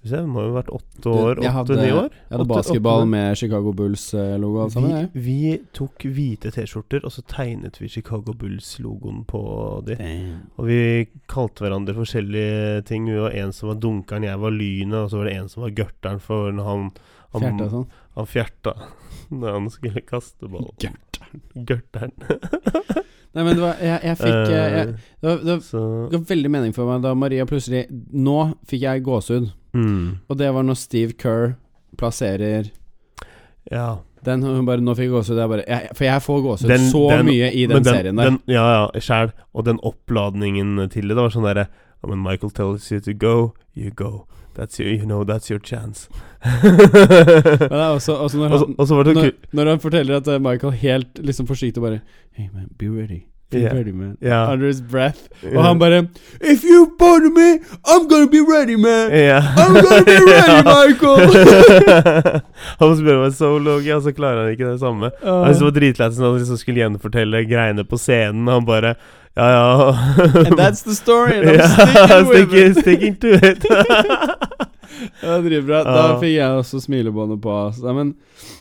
[0.00, 2.06] Hvis jeg må jo ha vært åtte år, åtte-ni år.
[2.08, 5.40] Jeg hadde basketball med Chicago Bulls-logo vi, vi
[5.76, 9.42] tok hvite T-skjorter, og så tegnet vi Chicago Bulls-logoen på
[9.84, 9.98] de.
[10.00, 10.38] Damn.
[10.56, 10.80] Og vi
[11.28, 13.12] kalte hverandre forskjellige ting.
[13.12, 15.66] Vi var en som var dunkeren, jeg var lynet, og så var det en som
[15.68, 16.90] var gørteren, for når han
[17.30, 17.86] han, Fjerte sånn.
[18.16, 18.74] han fjerta
[19.42, 20.96] når han skulle kaste ballen.
[21.68, 22.12] Gørteren.
[23.34, 24.86] Nei, men det var Jeg, jeg fikk eh, jeg,
[25.22, 28.82] det, var, det, var, det ga veldig mening for meg da Maria plutselig Nå fikk
[28.88, 29.50] jeg gåsehud.
[29.72, 31.52] mm, Og det var når Steve Kerr
[32.00, 32.70] plasserer
[33.70, 33.98] Ja.
[34.24, 34.42] den.
[34.42, 35.94] Hun bare 'Nå fikk gåsehud'.
[35.94, 38.24] For jeg får gåsehud så den- mye i den, den serien der.
[38.30, 39.30] Den, ja, ja, sjæl.
[39.54, 41.66] Og den oppladningen til det, det var sånn derre
[42.02, 44.26] When Michael tells you to go, you go.
[44.60, 46.10] That's your, you know, that's your chance.
[47.70, 51.82] Også, også når, han, også, når, når han forteller at eh, Michael helt liksom forsiktig
[51.82, 52.00] bare
[52.36, 53.20] Hey man, be ready.
[53.50, 53.74] Be yeah.
[53.76, 54.16] ready, man.
[54.22, 54.52] Yeah.
[54.52, 55.18] Under his breath.
[55.56, 56.06] Og han bare
[56.40, 57.58] If you pardon me,
[57.88, 59.10] I'm gonna be ready, man.
[59.56, 61.20] I'm gonna be ready, Michael.
[62.78, 65.10] han spør meg så okay, og så klarer han ikke det samme.
[65.24, 68.52] Uh, Jeg synes det var dritlættis når han liksom skulle gjenfortelle greiene på scenen.
[68.52, 68.94] Han bare
[69.36, 69.90] Ja
[70.46, 72.76] and that's the story, and I'm Ja, sticking with sticking, it.
[72.76, 74.70] sticking to it.
[75.22, 75.82] Ja, Dritbra.
[75.86, 77.52] Da fikk jeg også smilebåndet på.
[77.68, 77.94] Altså.
[77.96, 78.14] Men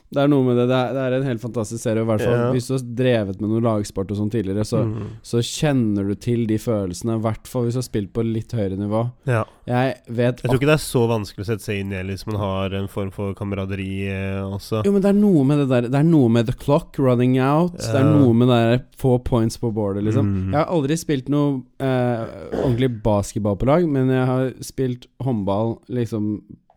[0.09, 0.65] det er noe med det.
[0.71, 2.01] Det er, det er en helt fantastisk serie.
[2.01, 2.51] I hvert fall yeah.
[2.55, 5.09] Hvis du har drevet med noe lagsport og sånn tidligere, så, Mm.
[5.21, 7.17] så kjenner du til de følelsene.
[7.19, 9.03] I hvert fall hvis du har spilt på litt høyere nivå.
[9.30, 9.43] Ja.
[9.69, 12.25] Jeg vet Jeg tror ikke det er så vanskelig å sette seg inn i hvis
[12.25, 14.82] man har en form for kameraderi eh, også.
[14.88, 17.38] Jo, men det er noe med det der Det er noe med the clock running
[17.39, 17.77] out.
[17.77, 20.25] Det er noe med det der få points på boardet, liksom.
[20.25, 20.49] Mm.
[20.55, 22.25] Jeg har aldri spilt noe eh,
[22.63, 26.18] ordentlig basketball på lag, men jeg har spilt håndball liksom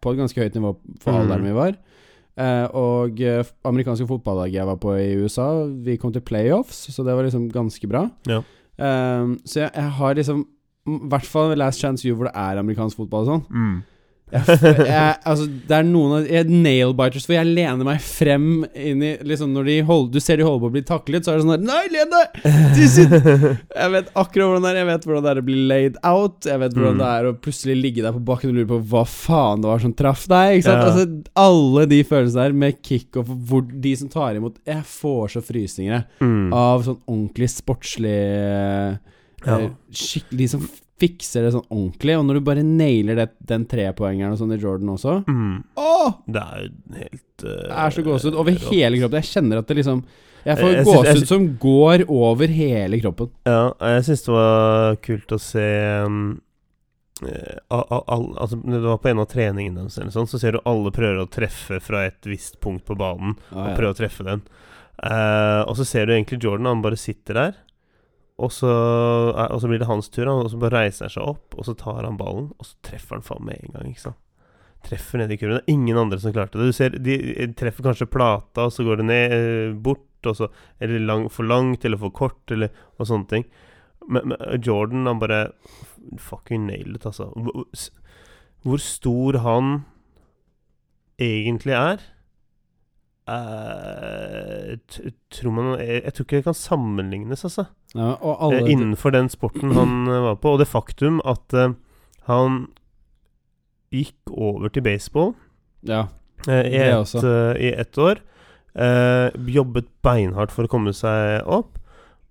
[0.03, 0.73] på et ganske høyt nivå
[1.03, 1.21] for Mm.
[1.21, 1.77] alderen vi var.
[2.37, 7.05] Eh, og eh, amerikanske fotballaget jeg var på i USA, vi kom til playoffs, så
[7.05, 8.07] det var liksom ganske bra.
[8.27, 8.41] Ja.
[8.79, 10.47] Eh, så jeg, jeg har liksom
[10.89, 13.45] I hvert fall Last Chance You hvor det er amerikansk fotball og sånn.
[13.55, 13.83] Mm.
[14.33, 19.03] Jeg, jeg, altså, det er noen av jeg, Nail-biters hvor jeg lener meg frem inn
[19.05, 21.41] i liksom når de hold, Du ser de holder på å bli taklet, så er
[21.41, 22.39] det sånn der Nei, len deg!
[23.03, 24.79] Jeg vet akkurat hvordan det er.
[24.83, 26.49] Jeg vet hvordan det er å bli laid out.
[26.49, 27.03] Jeg vet hvordan Mm.
[27.03, 29.83] det er å plutselig ligge der på bakken og lure på hva faen det var
[29.85, 30.59] som traff deg.
[30.59, 30.83] Ikke sant?
[30.83, 30.89] Ja.
[30.91, 31.05] Altså,
[31.45, 35.43] alle de følelsene der med kickoff og hvor de som tar imot Jeg får så
[35.45, 36.53] frysninger Mm.
[36.55, 38.97] av sånn ordentlig sportslig eh,
[39.47, 39.57] Ja.
[39.93, 40.67] Skikkelig De som
[41.01, 42.15] fikser det sånn ordentlig.
[42.19, 45.63] Og når du bare nailer det, den trepoengeren og sånn i Jordan også Mm.
[45.77, 46.13] Åh!
[46.27, 48.69] Det er jo helt uh, Det er så gåsehud over rått.
[48.71, 49.19] hele kroppen.
[49.23, 50.05] Jeg kjenner at det liksom
[50.45, 53.31] Jeg får gåsehud som går over hele kroppen.
[53.47, 55.67] Ja, jeg syns det var kult å se
[56.07, 56.41] um,
[57.23, 60.41] all, al, al, al, altså, du var på en av treningene deres, eller sånn, så
[60.43, 63.37] ser du alle prøver å treffe fra et visst punkt på banen.
[63.53, 64.43] Ah, Og prøver å treffe den.
[65.03, 67.55] Uh, og så ser du egentlig Jordan, han bare sitter der.
[68.41, 71.57] Og så, og så blir det hans tur, og så bare reiser han seg opp,
[71.57, 73.91] og så tar han ballen, og så treffer han faen med en gang.
[73.91, 74.21] ikke sant?
[74.83, 75.61] Treffer ned i kurven.
[75.61, 76.71] Det er ingen andre som klarte det.
[76.73, 80.49] Du ser, De treffer kanskje plata, og så går det ned, eh, bort, og så
[80.81, 83.45] Eller lang, for langt, eller for kort, eller og sånne ting.
[84.09, 85.53] Men, men Jordan, han bare
[86.19, 87.31] fucking nailed it, altså.
[88.63, 89.85] Hvor stor han
[91.19, 92.03] egentlig er
[93.31, 94.79] eh,
[95.31, 97.67] tror man, jeg, jeg tror ikke det kan sammenlignes, altså.
[97.95, 100.55] Ja, og Eh, alle innenfor den sporten han eh, var på.
[100.55, 101.75] Og det faktum at uh,
[102.27, 102.67] han
[103.93, 105.35] gikk over til baseball
[105.87, 106.07] Ja.
[106.49, 107.15] uh, i, et,
[107.61, 108.23] i ett år.
[109.47, 111.79] jobbet beinhardt for å komme seg opp.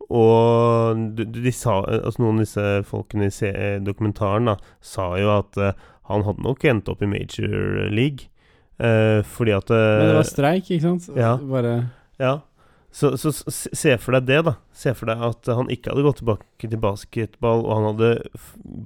[0.09, 5.55] Og de, de sa altså Noen av disse folkene i dokumentaren da sa jo at
[6.09, 8.27] han hadde nok endt opp i major league.
[8.81, 11.11] Eh, fordi at eh, Men det var streik, ikke sant?
[11.17, 11.35] ja.
[11.37, 11.75] Bare
[12.21, 12.39] ja.
[12.91, 14.57] Så, så se for deg det, da.
[14.75, 18.09] Se for deg at han ikke hadde gått tilbake til basketball, og han hadde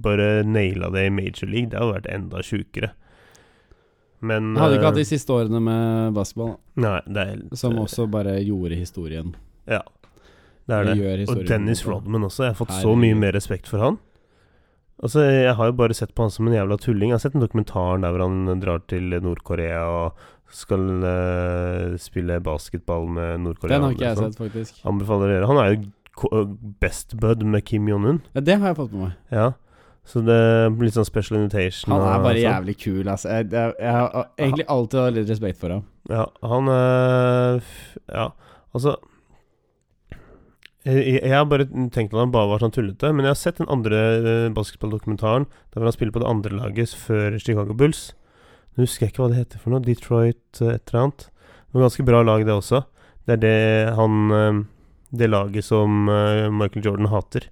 [0.04, 1.72] bare naila det i major league.
[1.72, 2.92] Det hadde vært enda sjukere.
[4.26, 7.74] Men Han hadde ikke eh, hatt de siste årene med basketball, Nei, det er som
[7.74, 9.34] eh, også bare gjorde historien.
[9.68, 9.82] Ja,
[10.70, 11.26] det er Det.
[11.28, 11.82] Og Dennis.
[11.86, 12.46] Rodman også.
[12.46, 13.98] Jeg har fått så mye mer respekt for han.
[15.02, 17.10] Altså, Jeg har jo bare sett på han som en jævla tulling.
[17.10, 20.24] Jeg har sett en dokumentar der hvor han drar til Nord-Korea og
[20.56, 23.76] skal uh, spille basketball med Nord-Korea.
[23.76, 24.80] Den har ikke jeg sett, faktisk.
[24.86, 25.50] Anbefaler dere.
[25.50, 26.42] Han er jo
[26.80, 28.22] best bud med Kim Jong-un.
[28.32, 29.16] Ja, det har jeg fått med meg.
[29.34, 29.50] Ja.
[30.06, 30.38] Så det
[30.78, 31.90] blir litt sånn special invitation.
[31.92, 32.46] Han er bare sånn.
[32.46, 33.32] jævlig kul, altså.
[33.34, 35.84] Jeg, jeg, jeg har egentlig alltid hatt litt respekt for ham.
[36.06, 37.60] Ja, han er
[38.06, 38.30] Ja,
[38.70, 38.94] altså
[40.86, 43.70] jeg, har bare tenkt at han bare var sånn tullete, men jeg har sett den
[43.72, 48.12] andre eh, basketballdokumentaren der han spiller på det andre laget før Chicago Bulls.
[48.76, 49.82] Nå husker jeg ikke hva det heter for noe.
[49.82, 51.26] Detroit eh, et eller annet.
[51.26, 52.84] Det var ganske bra lag, det også.
[53.26, 53.58] Det er det
[53.98, 54.62] han eh,
[55.16, 57.46] det laget som Michael Jordan hater.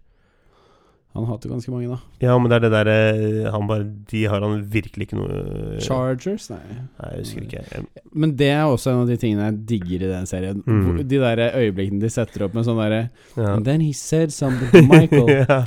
[1.15, 1.97] Han hater ganske mange, da.
[2.27, 6.49] Ja, men det er det derre Han bare De har han virkelig ikke noe Chargers?
[6.51, 6.59] Nei.
[6.99, 7.61] Nei, jeg husker ikke.
[7.71, 10.62] Jeg- Men det er også en av de tingene jeg digger i den serien.
[10.67, 10.99] Mm.
[11.07, 13.55] De der øyeblikkene de setter opp med sånn derre Ja.
[13.55, 15.29] And then he said something to Michael.
[15.49, 15.62] ja.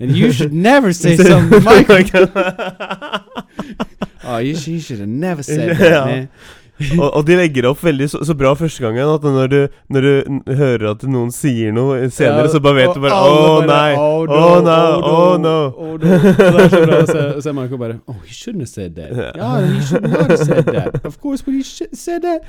[0.00, 2.28] And you should never say something to Michael.
[4.22, 6.26] Oh, you, you should have never said that, Ja.
[6.98, 9.58] Og, og de legger opp veldig så, så bra første gangen at når du,
[9.92, 13.34] når du hører at noen sier noe senere, Ja, så bare vet du bare Å
[13.34, 13.90] oh, nei!
[13.96, 14.40] Oh no!
[14.40, 15.54] Oh, no, oh, oh, no.
[15.76, 15.90] oh, no.
[15.90, 18.72] Og det er så bra å se, å se Marco bare Oh, he shouldn't have
[18.72, 19.12] said that.
[19.36, 21.00] Ja, he shouldn't have said that.
[21.04, 22.44] Of course, but he should said that,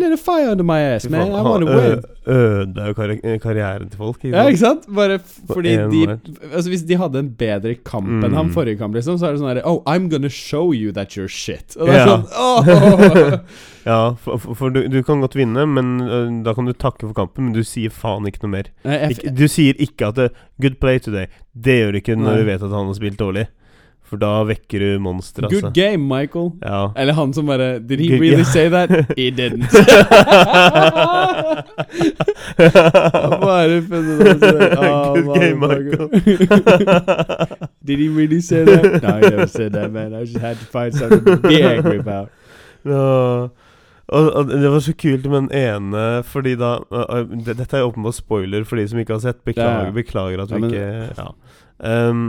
[0.00, 1.32] let a fire under my ass, man.
[1.34, 2.02] I want to win.
[2.24, 4.22] Ødela jo karri karrieren til folk.
[4.24, 4.86] Ikke Ja, ikke sant?
[4.96, 5.18] Bare
[5.50, 6.04] fordi de.
[6.52, 8.36] Altså Hvis de hadde en bedre kamp enn Mm.
[8.38, 11.16] han forrige kamp, liksom, så er det sånn herre Oh, I'm gonna show you that
[11.18, 11.76] you're shit.
[11.76, 12.16] Og det er Ja.
[12.16, 13.40] sånn åh.
[13.84, 17.12] Ja, for, for, du, du kan godt vinne, men uh, da kan du takke for
[17.16, 18.70] kampen, men du sier faen ikke noe mer.
[19.10, 21.28] Ik du sier ikke at det, 'good play today'.
[21.54, 22.38] Det gjør du ikke når Nei.
[22.40, 23.46] du vet at han har spilt dårlig.
[24.04, 25.60] For da vekker du monster, altså.
[25.64, 26.50] Good game, Michael.
[26.62, 26.88] Ja.
[26.96, 28.52] Eller han som bare Did he Good- really yeah.
[28.52, 28.90] say that?
[29.18, 29.64] He didn't.
[33.40, 34.78] Bare funnet det.
[34.78, 36.08] Ah, Good game, Michael.
[37.86, 39.02] Did he really say that?
[39.02, 40.14] No, he never said that, man.
[40.14, 42.28] I just had to find something to be angry about.
[42.84, 47.86] Og, og det var så kult med den ene, fordi da ø, det, Dette er
[47.88, 49.40] åpenbart spoiler for de som ikke har sett.
[49.48, 51.30] Beklager, Ja, beklager at vi ikke Ja.
[51.80, 52.26] Um,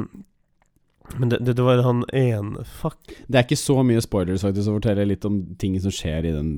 [1.20, 2.98] men det, det, det var han ene Fuck.
[3.30, 6.32] Det er ikke så mye spoilers faktisk å fortelle litt om ting som skjer i
[6.34, 6.50] den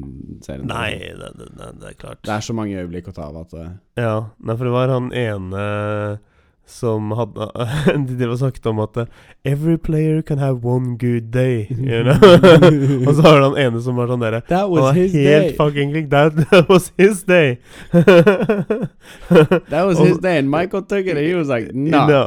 [0.45, 0.69] serien.
[0.69, 2.21] Nei, det, det, det, det er klart.
[2.23, 4.93] Det er så mange øyeblikk å ta av at eh, Ja, nei, for det var
[4.93, 5.65] han ene
[6.67, 7.45] som hadde
[8.07, 9.05] De drev og snakket om at uh,
[9.47, 11.65] Every player can have one good day.
[11.71, 12.17] You know?
[13.07, 15.55] og så har du han ene som var sånn derre That was his helt day.
[15.55, 16.09] fucking lik.
[16.11, 17.57] That, that was his day.
[17.93, 22.05] That was Og- his day, and Michael took it, and he was like, nah.
[22.11, 22.21] No.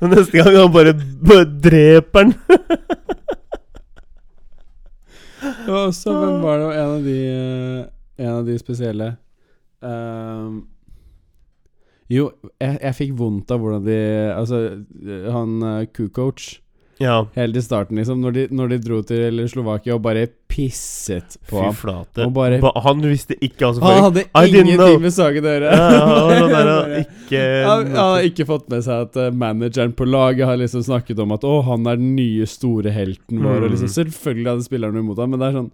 [0.00, 0.94] Men neste gang han bare,
[1.28, 2.34] bare dreper han.
[5.68, 7.84] Og så hvem var det en av de eh,
[8.24, 9.12] En av de spesielle
[9.78, 10.64] Ehm,
[12.10, 12.30] Jo,
[12.60, 13.98] jeg, jeg fikk vondt av hvordan de
[14.32, 14.62] Altså,
[15.34, 16.54] han uh, Kukoc
[16.98, 17.20] ja.
[17.36, 21.60] Helt i starten, liksom, når de, når de dro til Slovakia og bare pisset på
[21.60, 21.76] Fy ham.
[21.78, 22.24] flate.
[22.34, 25.70] Bare- Ba- han visste ikke som Han hadde ingenting med saken å gjøre.
[25.78, 29.28] Ja, han sånn der, Bare- ikke Han, hadde har ikke fått med seg at uh,
[29.30, 33.44] manageren på laget har liksom snakket om at Å, han er den nye store helten
[33.46, 33.60] vår.
[33.62, 33.76] Og Mm.
[33.76, 35.70] liksom Selvfølgelig hadde spillerne imot ham, men det er sånn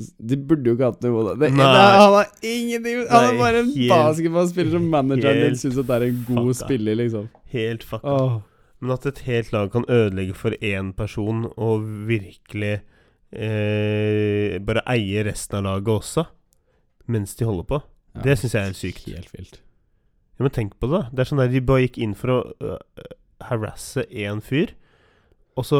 [0.00, 1.10] De burde jo ikke hatt det.
[1.12, 1.66] Det, det, Nei.
[1.68, 6.24] han har ingenting Han er bare en basketballspiller som manageren din syns at er en
[6.26, 6.64] god fucka.
[6.64, 7.28] spiller, liksom.
[7.52, 8.16] Helt fucka.
[8.16, 8.40] Oh.
[8.82, 12.80] Men at et helt lag kan ødelegge for én person, og virkelig
[13.30, 16.26] eh, bare eie resten av laget også,
[17.06, 17.82] mens de holder på,
[18.16, 19.06] Ja, det syns jeg er helt sykt.
[19.06, 19.60] Helt vilt.
[20.36, 21.02] Ja, men tenk på det, da.
[21.12, 23.06] Det er sånn der De bare gikk inn for å uh,
[23.46, 24.74] harasse én fyr,
[25.56, 25.78] og så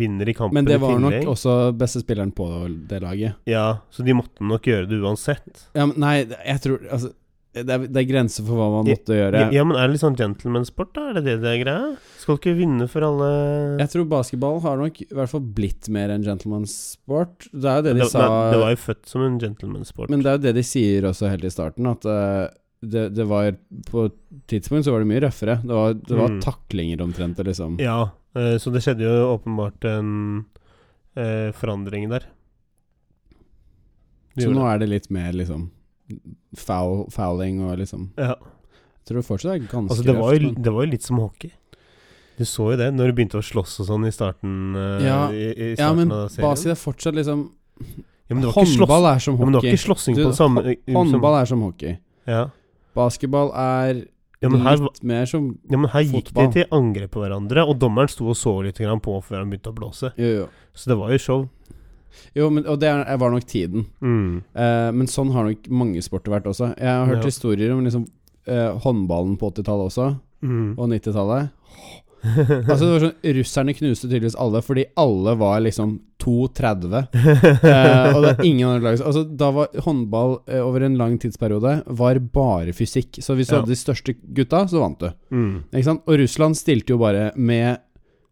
[0.00, 2.48] vinner de kampen Men det var nok også beste spilleren på
[2.90, 3.36] det laget.
[3.46, 5.68] Ja, så de måtte nok gjøre det uansett.
[5.78, 7.12] Ja, men nei, jeg tror Altså,
[7.58, 9.40] det er, det er grenser for hva man måtte gjøre.
[9.54, 11.06] Ja, men er det litt sånn gentleman-sport, da?
[11.10, 11.86] Er det det det er greia?
[12.20, 13.30] Skal ikke vinne for alle
[13.80, 17.48] Jeg tror basketball har nok i hvert fall blitt mer en gentlemansport.
[17.52, 20.10] Det er jo det de det, sa nei, det var jo født som en gentleman-sport.
[20.12, 22.46] Men det er jo det de sier også helt i starten, at uh,
[22.78, 23.56] det, det var
[23.90, 24.14] På et
[24.46, 25.58] tidspunkt så var det mye røffere.
[25.64, 26.40] Det var, det var Mm.
[26.44, 27.78] taklinger omtrent, liksom.
[27.82, 28.27] Ja, eh,
[28.60, 30.10] så det skjedde jo åpenbart en
[31.16, 32.26] eh, forandring der.
[34.36, 35.68] De Så nå er det litt mer liksom
[36.56, 38.10] foul, fouling og liksom.
[38.18, 38.34] Ja.
[38.38, 41.02] Jeg tror det fortsatt er ganske Altså, det var, jo, men- det var jo litt
[41.06, 41.50] som hockey.
[42.38, 44.76] Du så jo det når du begynte å slåss og sånn i starten.
[44.76, 46.44] eh, Ja, i, i Ja, starten men av serien.
[46.50, 47.50] basket er fortsatt liksom
[48.28, 49.40] ja, men det Håndball er som hockey.
[49.40, 51.98] ja, men det var ikke slåssing på på samme Håndball er som hockey.
[52.26, 52.50] Ja.
[52.94, 54.04] Basketball er
[54.40, 55.70] Ja, men her, litt mer som fotball.
[55.72, 58.76] ja, men her gikk de til angrep på hverandre, og dommeren sto og så litt
[58.78, 60.12] på før han begynte å blåse.
[60.16, 60.48] Jo, jo.
[60.74, 61.48] Så det var jo show.
[62.34, 63.86] Jo, men, og det var nok tiden.
[64.00, 64.42] Mm.
[64.54, 66.70] Eh, men sånn har nok mange sporter vært også.
[66.78, 67.30] Jeg har hørt Ja.
[67.30, 68.06] historier om liksom
[68.46, 70.78] eh, håndballen på 80-tallet også, Mm.
[70.78, 71.50] og 90-tallet.
[72.68, 77.08] Altså det var sånn Russerne knuste tydeligvis alle, fordi alle var liksom 2,30.
[77.68, 81.14] Eh, og det er ingen andre lag Altså Da var håndball eh, over en lang
[81.22, 83.20] tidsperiode Var bare fysikk.
[83.22, 83.60] Så hvis du Ja.
[83.62, 85.10] hadde de største gutta, så vant du.
[85.34, 85.52] mm.
[85.72, 86.02] Ikke sant?
[86.06, 87.78] Og Russland stilte jo bare med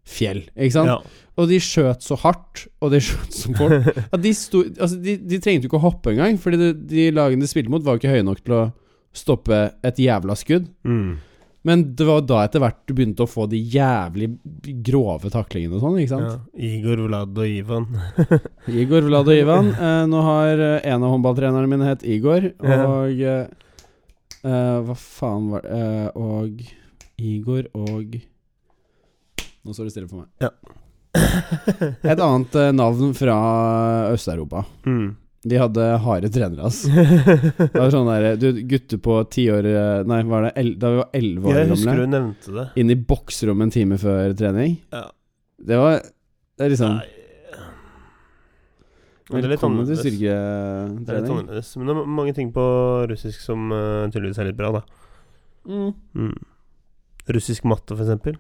[0.07, 0.87] fjell, ikke sant?
[0.93, 0.99] Ja.
[1.37, 5.17] Og de skjøt så hardt, og de skjøt så fort at de, sto, altså de,
[5.19, 7.97] de trengte jo ikke å hoppe engang, Fordi de, de lagene de spilte mot, var
[7.97, 8.61] jo ikke høye nok til å
[9.17, 10.69] stoppe et jævla skudd.
[10.87, 11.17] Mm.
[11.67, 14.31] Men det var da etter hvert du begynte å få de jævlig
[14.87, 16.33] grove taklingene og sånn, ikke sant?
[16.55, 16.71] ja.
[16.71, 17.87] Igor, Vlad og Ivan.
[18.83, 19.71] Igor, Vlad og Ivan.
[19.75, 23.47] Eh, nå har eh, en av håndballtrenerne mine het Igor, og eh,
[24.47, 26.61] Eh, hva faen var det Eh, Og
[27.19, 28.17] Igor og
[29.67, 30.29] Nå står det stille for meg.
[30.39, 30.51] Ja.
[32.07, 33.35] Et annet eh, navn fra
[34.13, 34.63] Øst-Europa.
[34.87, 35.17] Mm.
[35.47, 36.83] De hadde harde trenere, ass.
[37.59, 40.91] Det var sånn der Du, gutter på ti år eh, Nei, var det el, da
[40.91, 44.79] vi var elleve år gamle, inn i bokserommet en time før trening.
[44.95, 45.05] Ja.
[45.67, 47.13] Det var Det er liksom Nei.
[49.27, 50.19] Men det er litt Velkommen til annerledes.
[50.23, 51.71] Det er litt annerledes.
[51.77, 52.67] Men det er mange ting på
[53.11, 54.83] russisk som uh, tydeligvis er litt bra, da.
[55.67, 55.89] Mm.
[56.15, 56.37] Mm.
[57.35, 58.37] Russisk matte, for eksempel.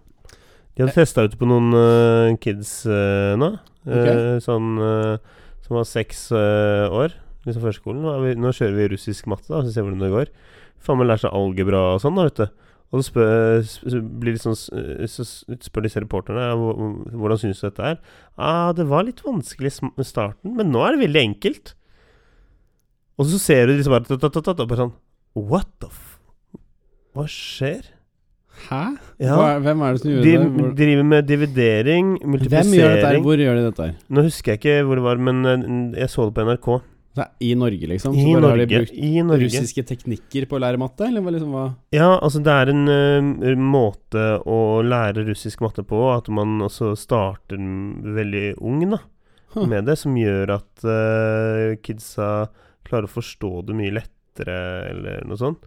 [0.77, 3.57] De hadde testa ut på noen uh, kids uh, nå.
[3.87, 5.35] Eh, sånn eh,
[5.67, 7.17] som var seks uh, år.
[7.47, 8.05] Liksom førskolen.
[8.05, 10.31] Nå, vi, nå kjører vi russisk matte, da, så ser vi hvordan det går.
[10.87, 12.63] Faen meg lærer seg algebra og sånn, da, vet du.
[12.95, 14.55] Og så spør, så blir det sånn,
[15.11, 15.25] så
[15.67, 17.97] spør disse reporterne hvordan syns du dette er.
[18.39, 21.75] Ah, det var litt vanskelig i starten, men nå er det veldig enkelt.
[23.19, 24.95] Og så ser du liksom bare sånn
[25.37, 26.17] What the f...
[27.17, 27.96] Hva skjer?
[28.67, 28.83] Hæ?
[29.23, 29.37] Ja.
[29.37, 30.51] Hva, hvem er det som gjør De det?
[30.57, 33.07] De driver med dividering, hvem gjør dette?
[33.07, 33.19] her?
[33.25, 33.87] Hvor gjør de dette?
[33.91, 33.97] her?
[34.11, 35.67] Nå husker jeg ikke hvor det var, men eh,
[36.03, 36.69] jeg så det på NRK.
[37.41, 38.13] I Norge, liksom?
[38.13, 39.47] I så bare har de brukt I Norge.
[39.47, 41.07] russiske teknikker på å lære matte?
[41.09, 41.63] Eller liksom hva?
[41.97, 46.91] Ja, altså det er en uh, måte å lære russisk matte på, at man også
[47.01, 47.57] starter
[48.21, 49.01] veldig ung da,
[49.55, 49.63] Huh.
[49.65, 52.51] med det, som gjør at uh, kidsa
[52.85, 54.57] klarer å forstå det mye lettere,
[54.91, 55.63] eller noe sånt.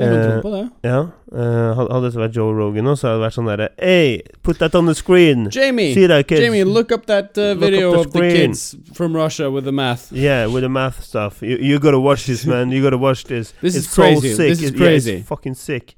[0.00, 0.62] Jeg kan Eh, tro på det.
[0.88, 1.00] ja,
[1.36, 4.58] eh, hadde dette vært Joe Rogan nå, så hadde det vært sånn derre Hey, put
[4.58, 5.48] that on the screen!
[5.50, 5.92] Jamie!
[5.94, 6.40] See that, kids?
[6.40, 9.64] Jamie, look up that uh, Look up video the of the kids from Russia with
[9.64, 10.10] the math.
[10.12, 11.42] Yeah, with the math stuff.
[11.42, 12.70] You, you gotta watch this, man.
[12.72, 13.52] You gotta watch this.
[13.62, 14.30] This it's is crazy.
[14.30, 14.48] So sick.
[14.48, 15.12] This is It- yeah, crazy.
[15.18, 15.94] it's fucking sick.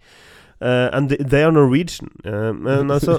[0.61, 2.11] Uh, and they, they are Norwegian.
[2.25, 3.19] Uh, men altså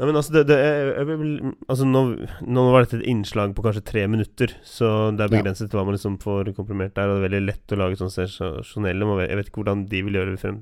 [0.00, 2.00] Nei, men altså, det, det jeg, jeg, vil- altså nå,
[2.48, 5.84] nå var dette et innslag på kanskje tre minutter, så det er begrenset til hva
[5.84, 7.10] man liksom får komprimert der.
[7.12, 10.16] Og det er veldig lett å lage sånn sensasjonelle Jeg vet ikke hvordan de vil
[10.16, 10.56] gjøre det frem,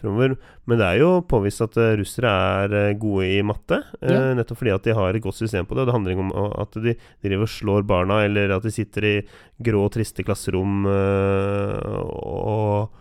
[0.00, 0.34] fremover.
[0.66, 2.32] Men det er jo påvist at eh, russere
[2.64, 5.78] er eh, gode i matte, eh, nettopp fordi at de har et godt system på
[5.78, 5.84] det.
[5.86, 6.34] Og det handler ikke om
[6.66, 9.14] at de driver og slår barna, eller at de sitter i
[9.70, 12.99] grå, triste klasserom eh, og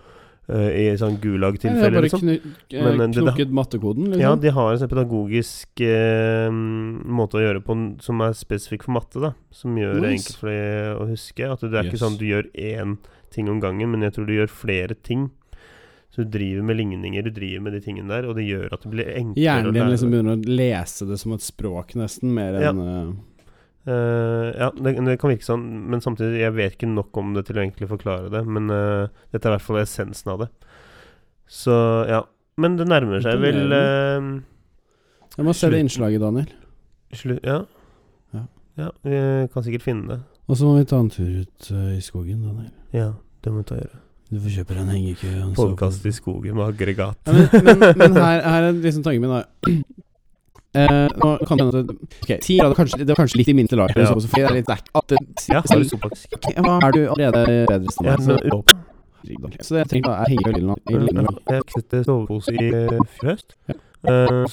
[0.50, 2.24] i sånn gulag-tilfelle, bare liksom.
[2.24, 2.34] knu,
[2.74, 4.22] eh, Men, eh, knokket mattekoden, liksom.
[4.22, 8.98] Ja, de har en sånn pedagogisk eh, måte å gjøre på som er spesifikk for
[8.98, 9.34] matte, da.
[9.52, 11.52] Som gjør det enkelt for deg å huske.
[11.52, 12.98] At det er ikke sånn at du gjør én
[13.30, 15.30] ting om gangen, men jeg tror du gjør flere ting.
[16.10, 18.82] Så du driver med ligninger, du driver med de tingene der, og det gjør at
[18.82, 22.58] det blir enklere Hjernen din liksom begynner å lese det som et språk, nesten, mer
[22.58, 23.12] enn eh,
[23.88, 27.46] Eh, ja, det, det kan virke sånn, men samtidig Jeg vet ikke nok om det
[27.48, 28.44] til å egentlig forklare det.
[28.48, 30.50] Men uh, dette er i hvert fall essensen av det.
[31.50, 31.76] Så
[32.10, 32.24] ja.
[32.60, 34.32] Men det nærmer seg vel uh,
[35.38, 36.52] Jeg må se det innslaget, Daniel.
[37.16, 37.64] Slutt Ja.
[38.36, 38.44] Ja.
[38.80, 39.16] Ja, vi
[39.54, 40.20] kan sikkert finne det.
[40.50, 42.72] Og så må vi ta en tur ut i skogen, Daniel.
[42.96, 43.10] Ja,
[43.44, 44.04] det må vi ta og gjøre.
[44.30, 45.48] Du får kjøpe deg en hengekøye.
[45.58, 47.18] Podkast i skogen med aggregat.
[47.26, 50.04] Ja, men, men, men her, her er liksom tanken min, da.
[50.78, 51.90] Eh, nå kan det hende at
[52.22, 53.90] Ok, ti grader kanskje, Det var kanskje litt i min til lag.
[53.98, 54.06] Ja.
[54.06, 54.70] Så det er litt.
[54.70, 55.18] At det,
[55.50, 55.96] Ja, er du?
[55.98, 58.06] Ok, Hva er du allerede bedre sted?
[58.06, 58.38] Ja, Så,
[59.66, 61.40] så det jeg trenger da er henger og eller.
[61.50, 62.70] Jeg knytter sovepose i
[63.20, 63.56] fjøst.
[63.68, 63.74] Ja.
[63.74, 64.46] Uh, Eh,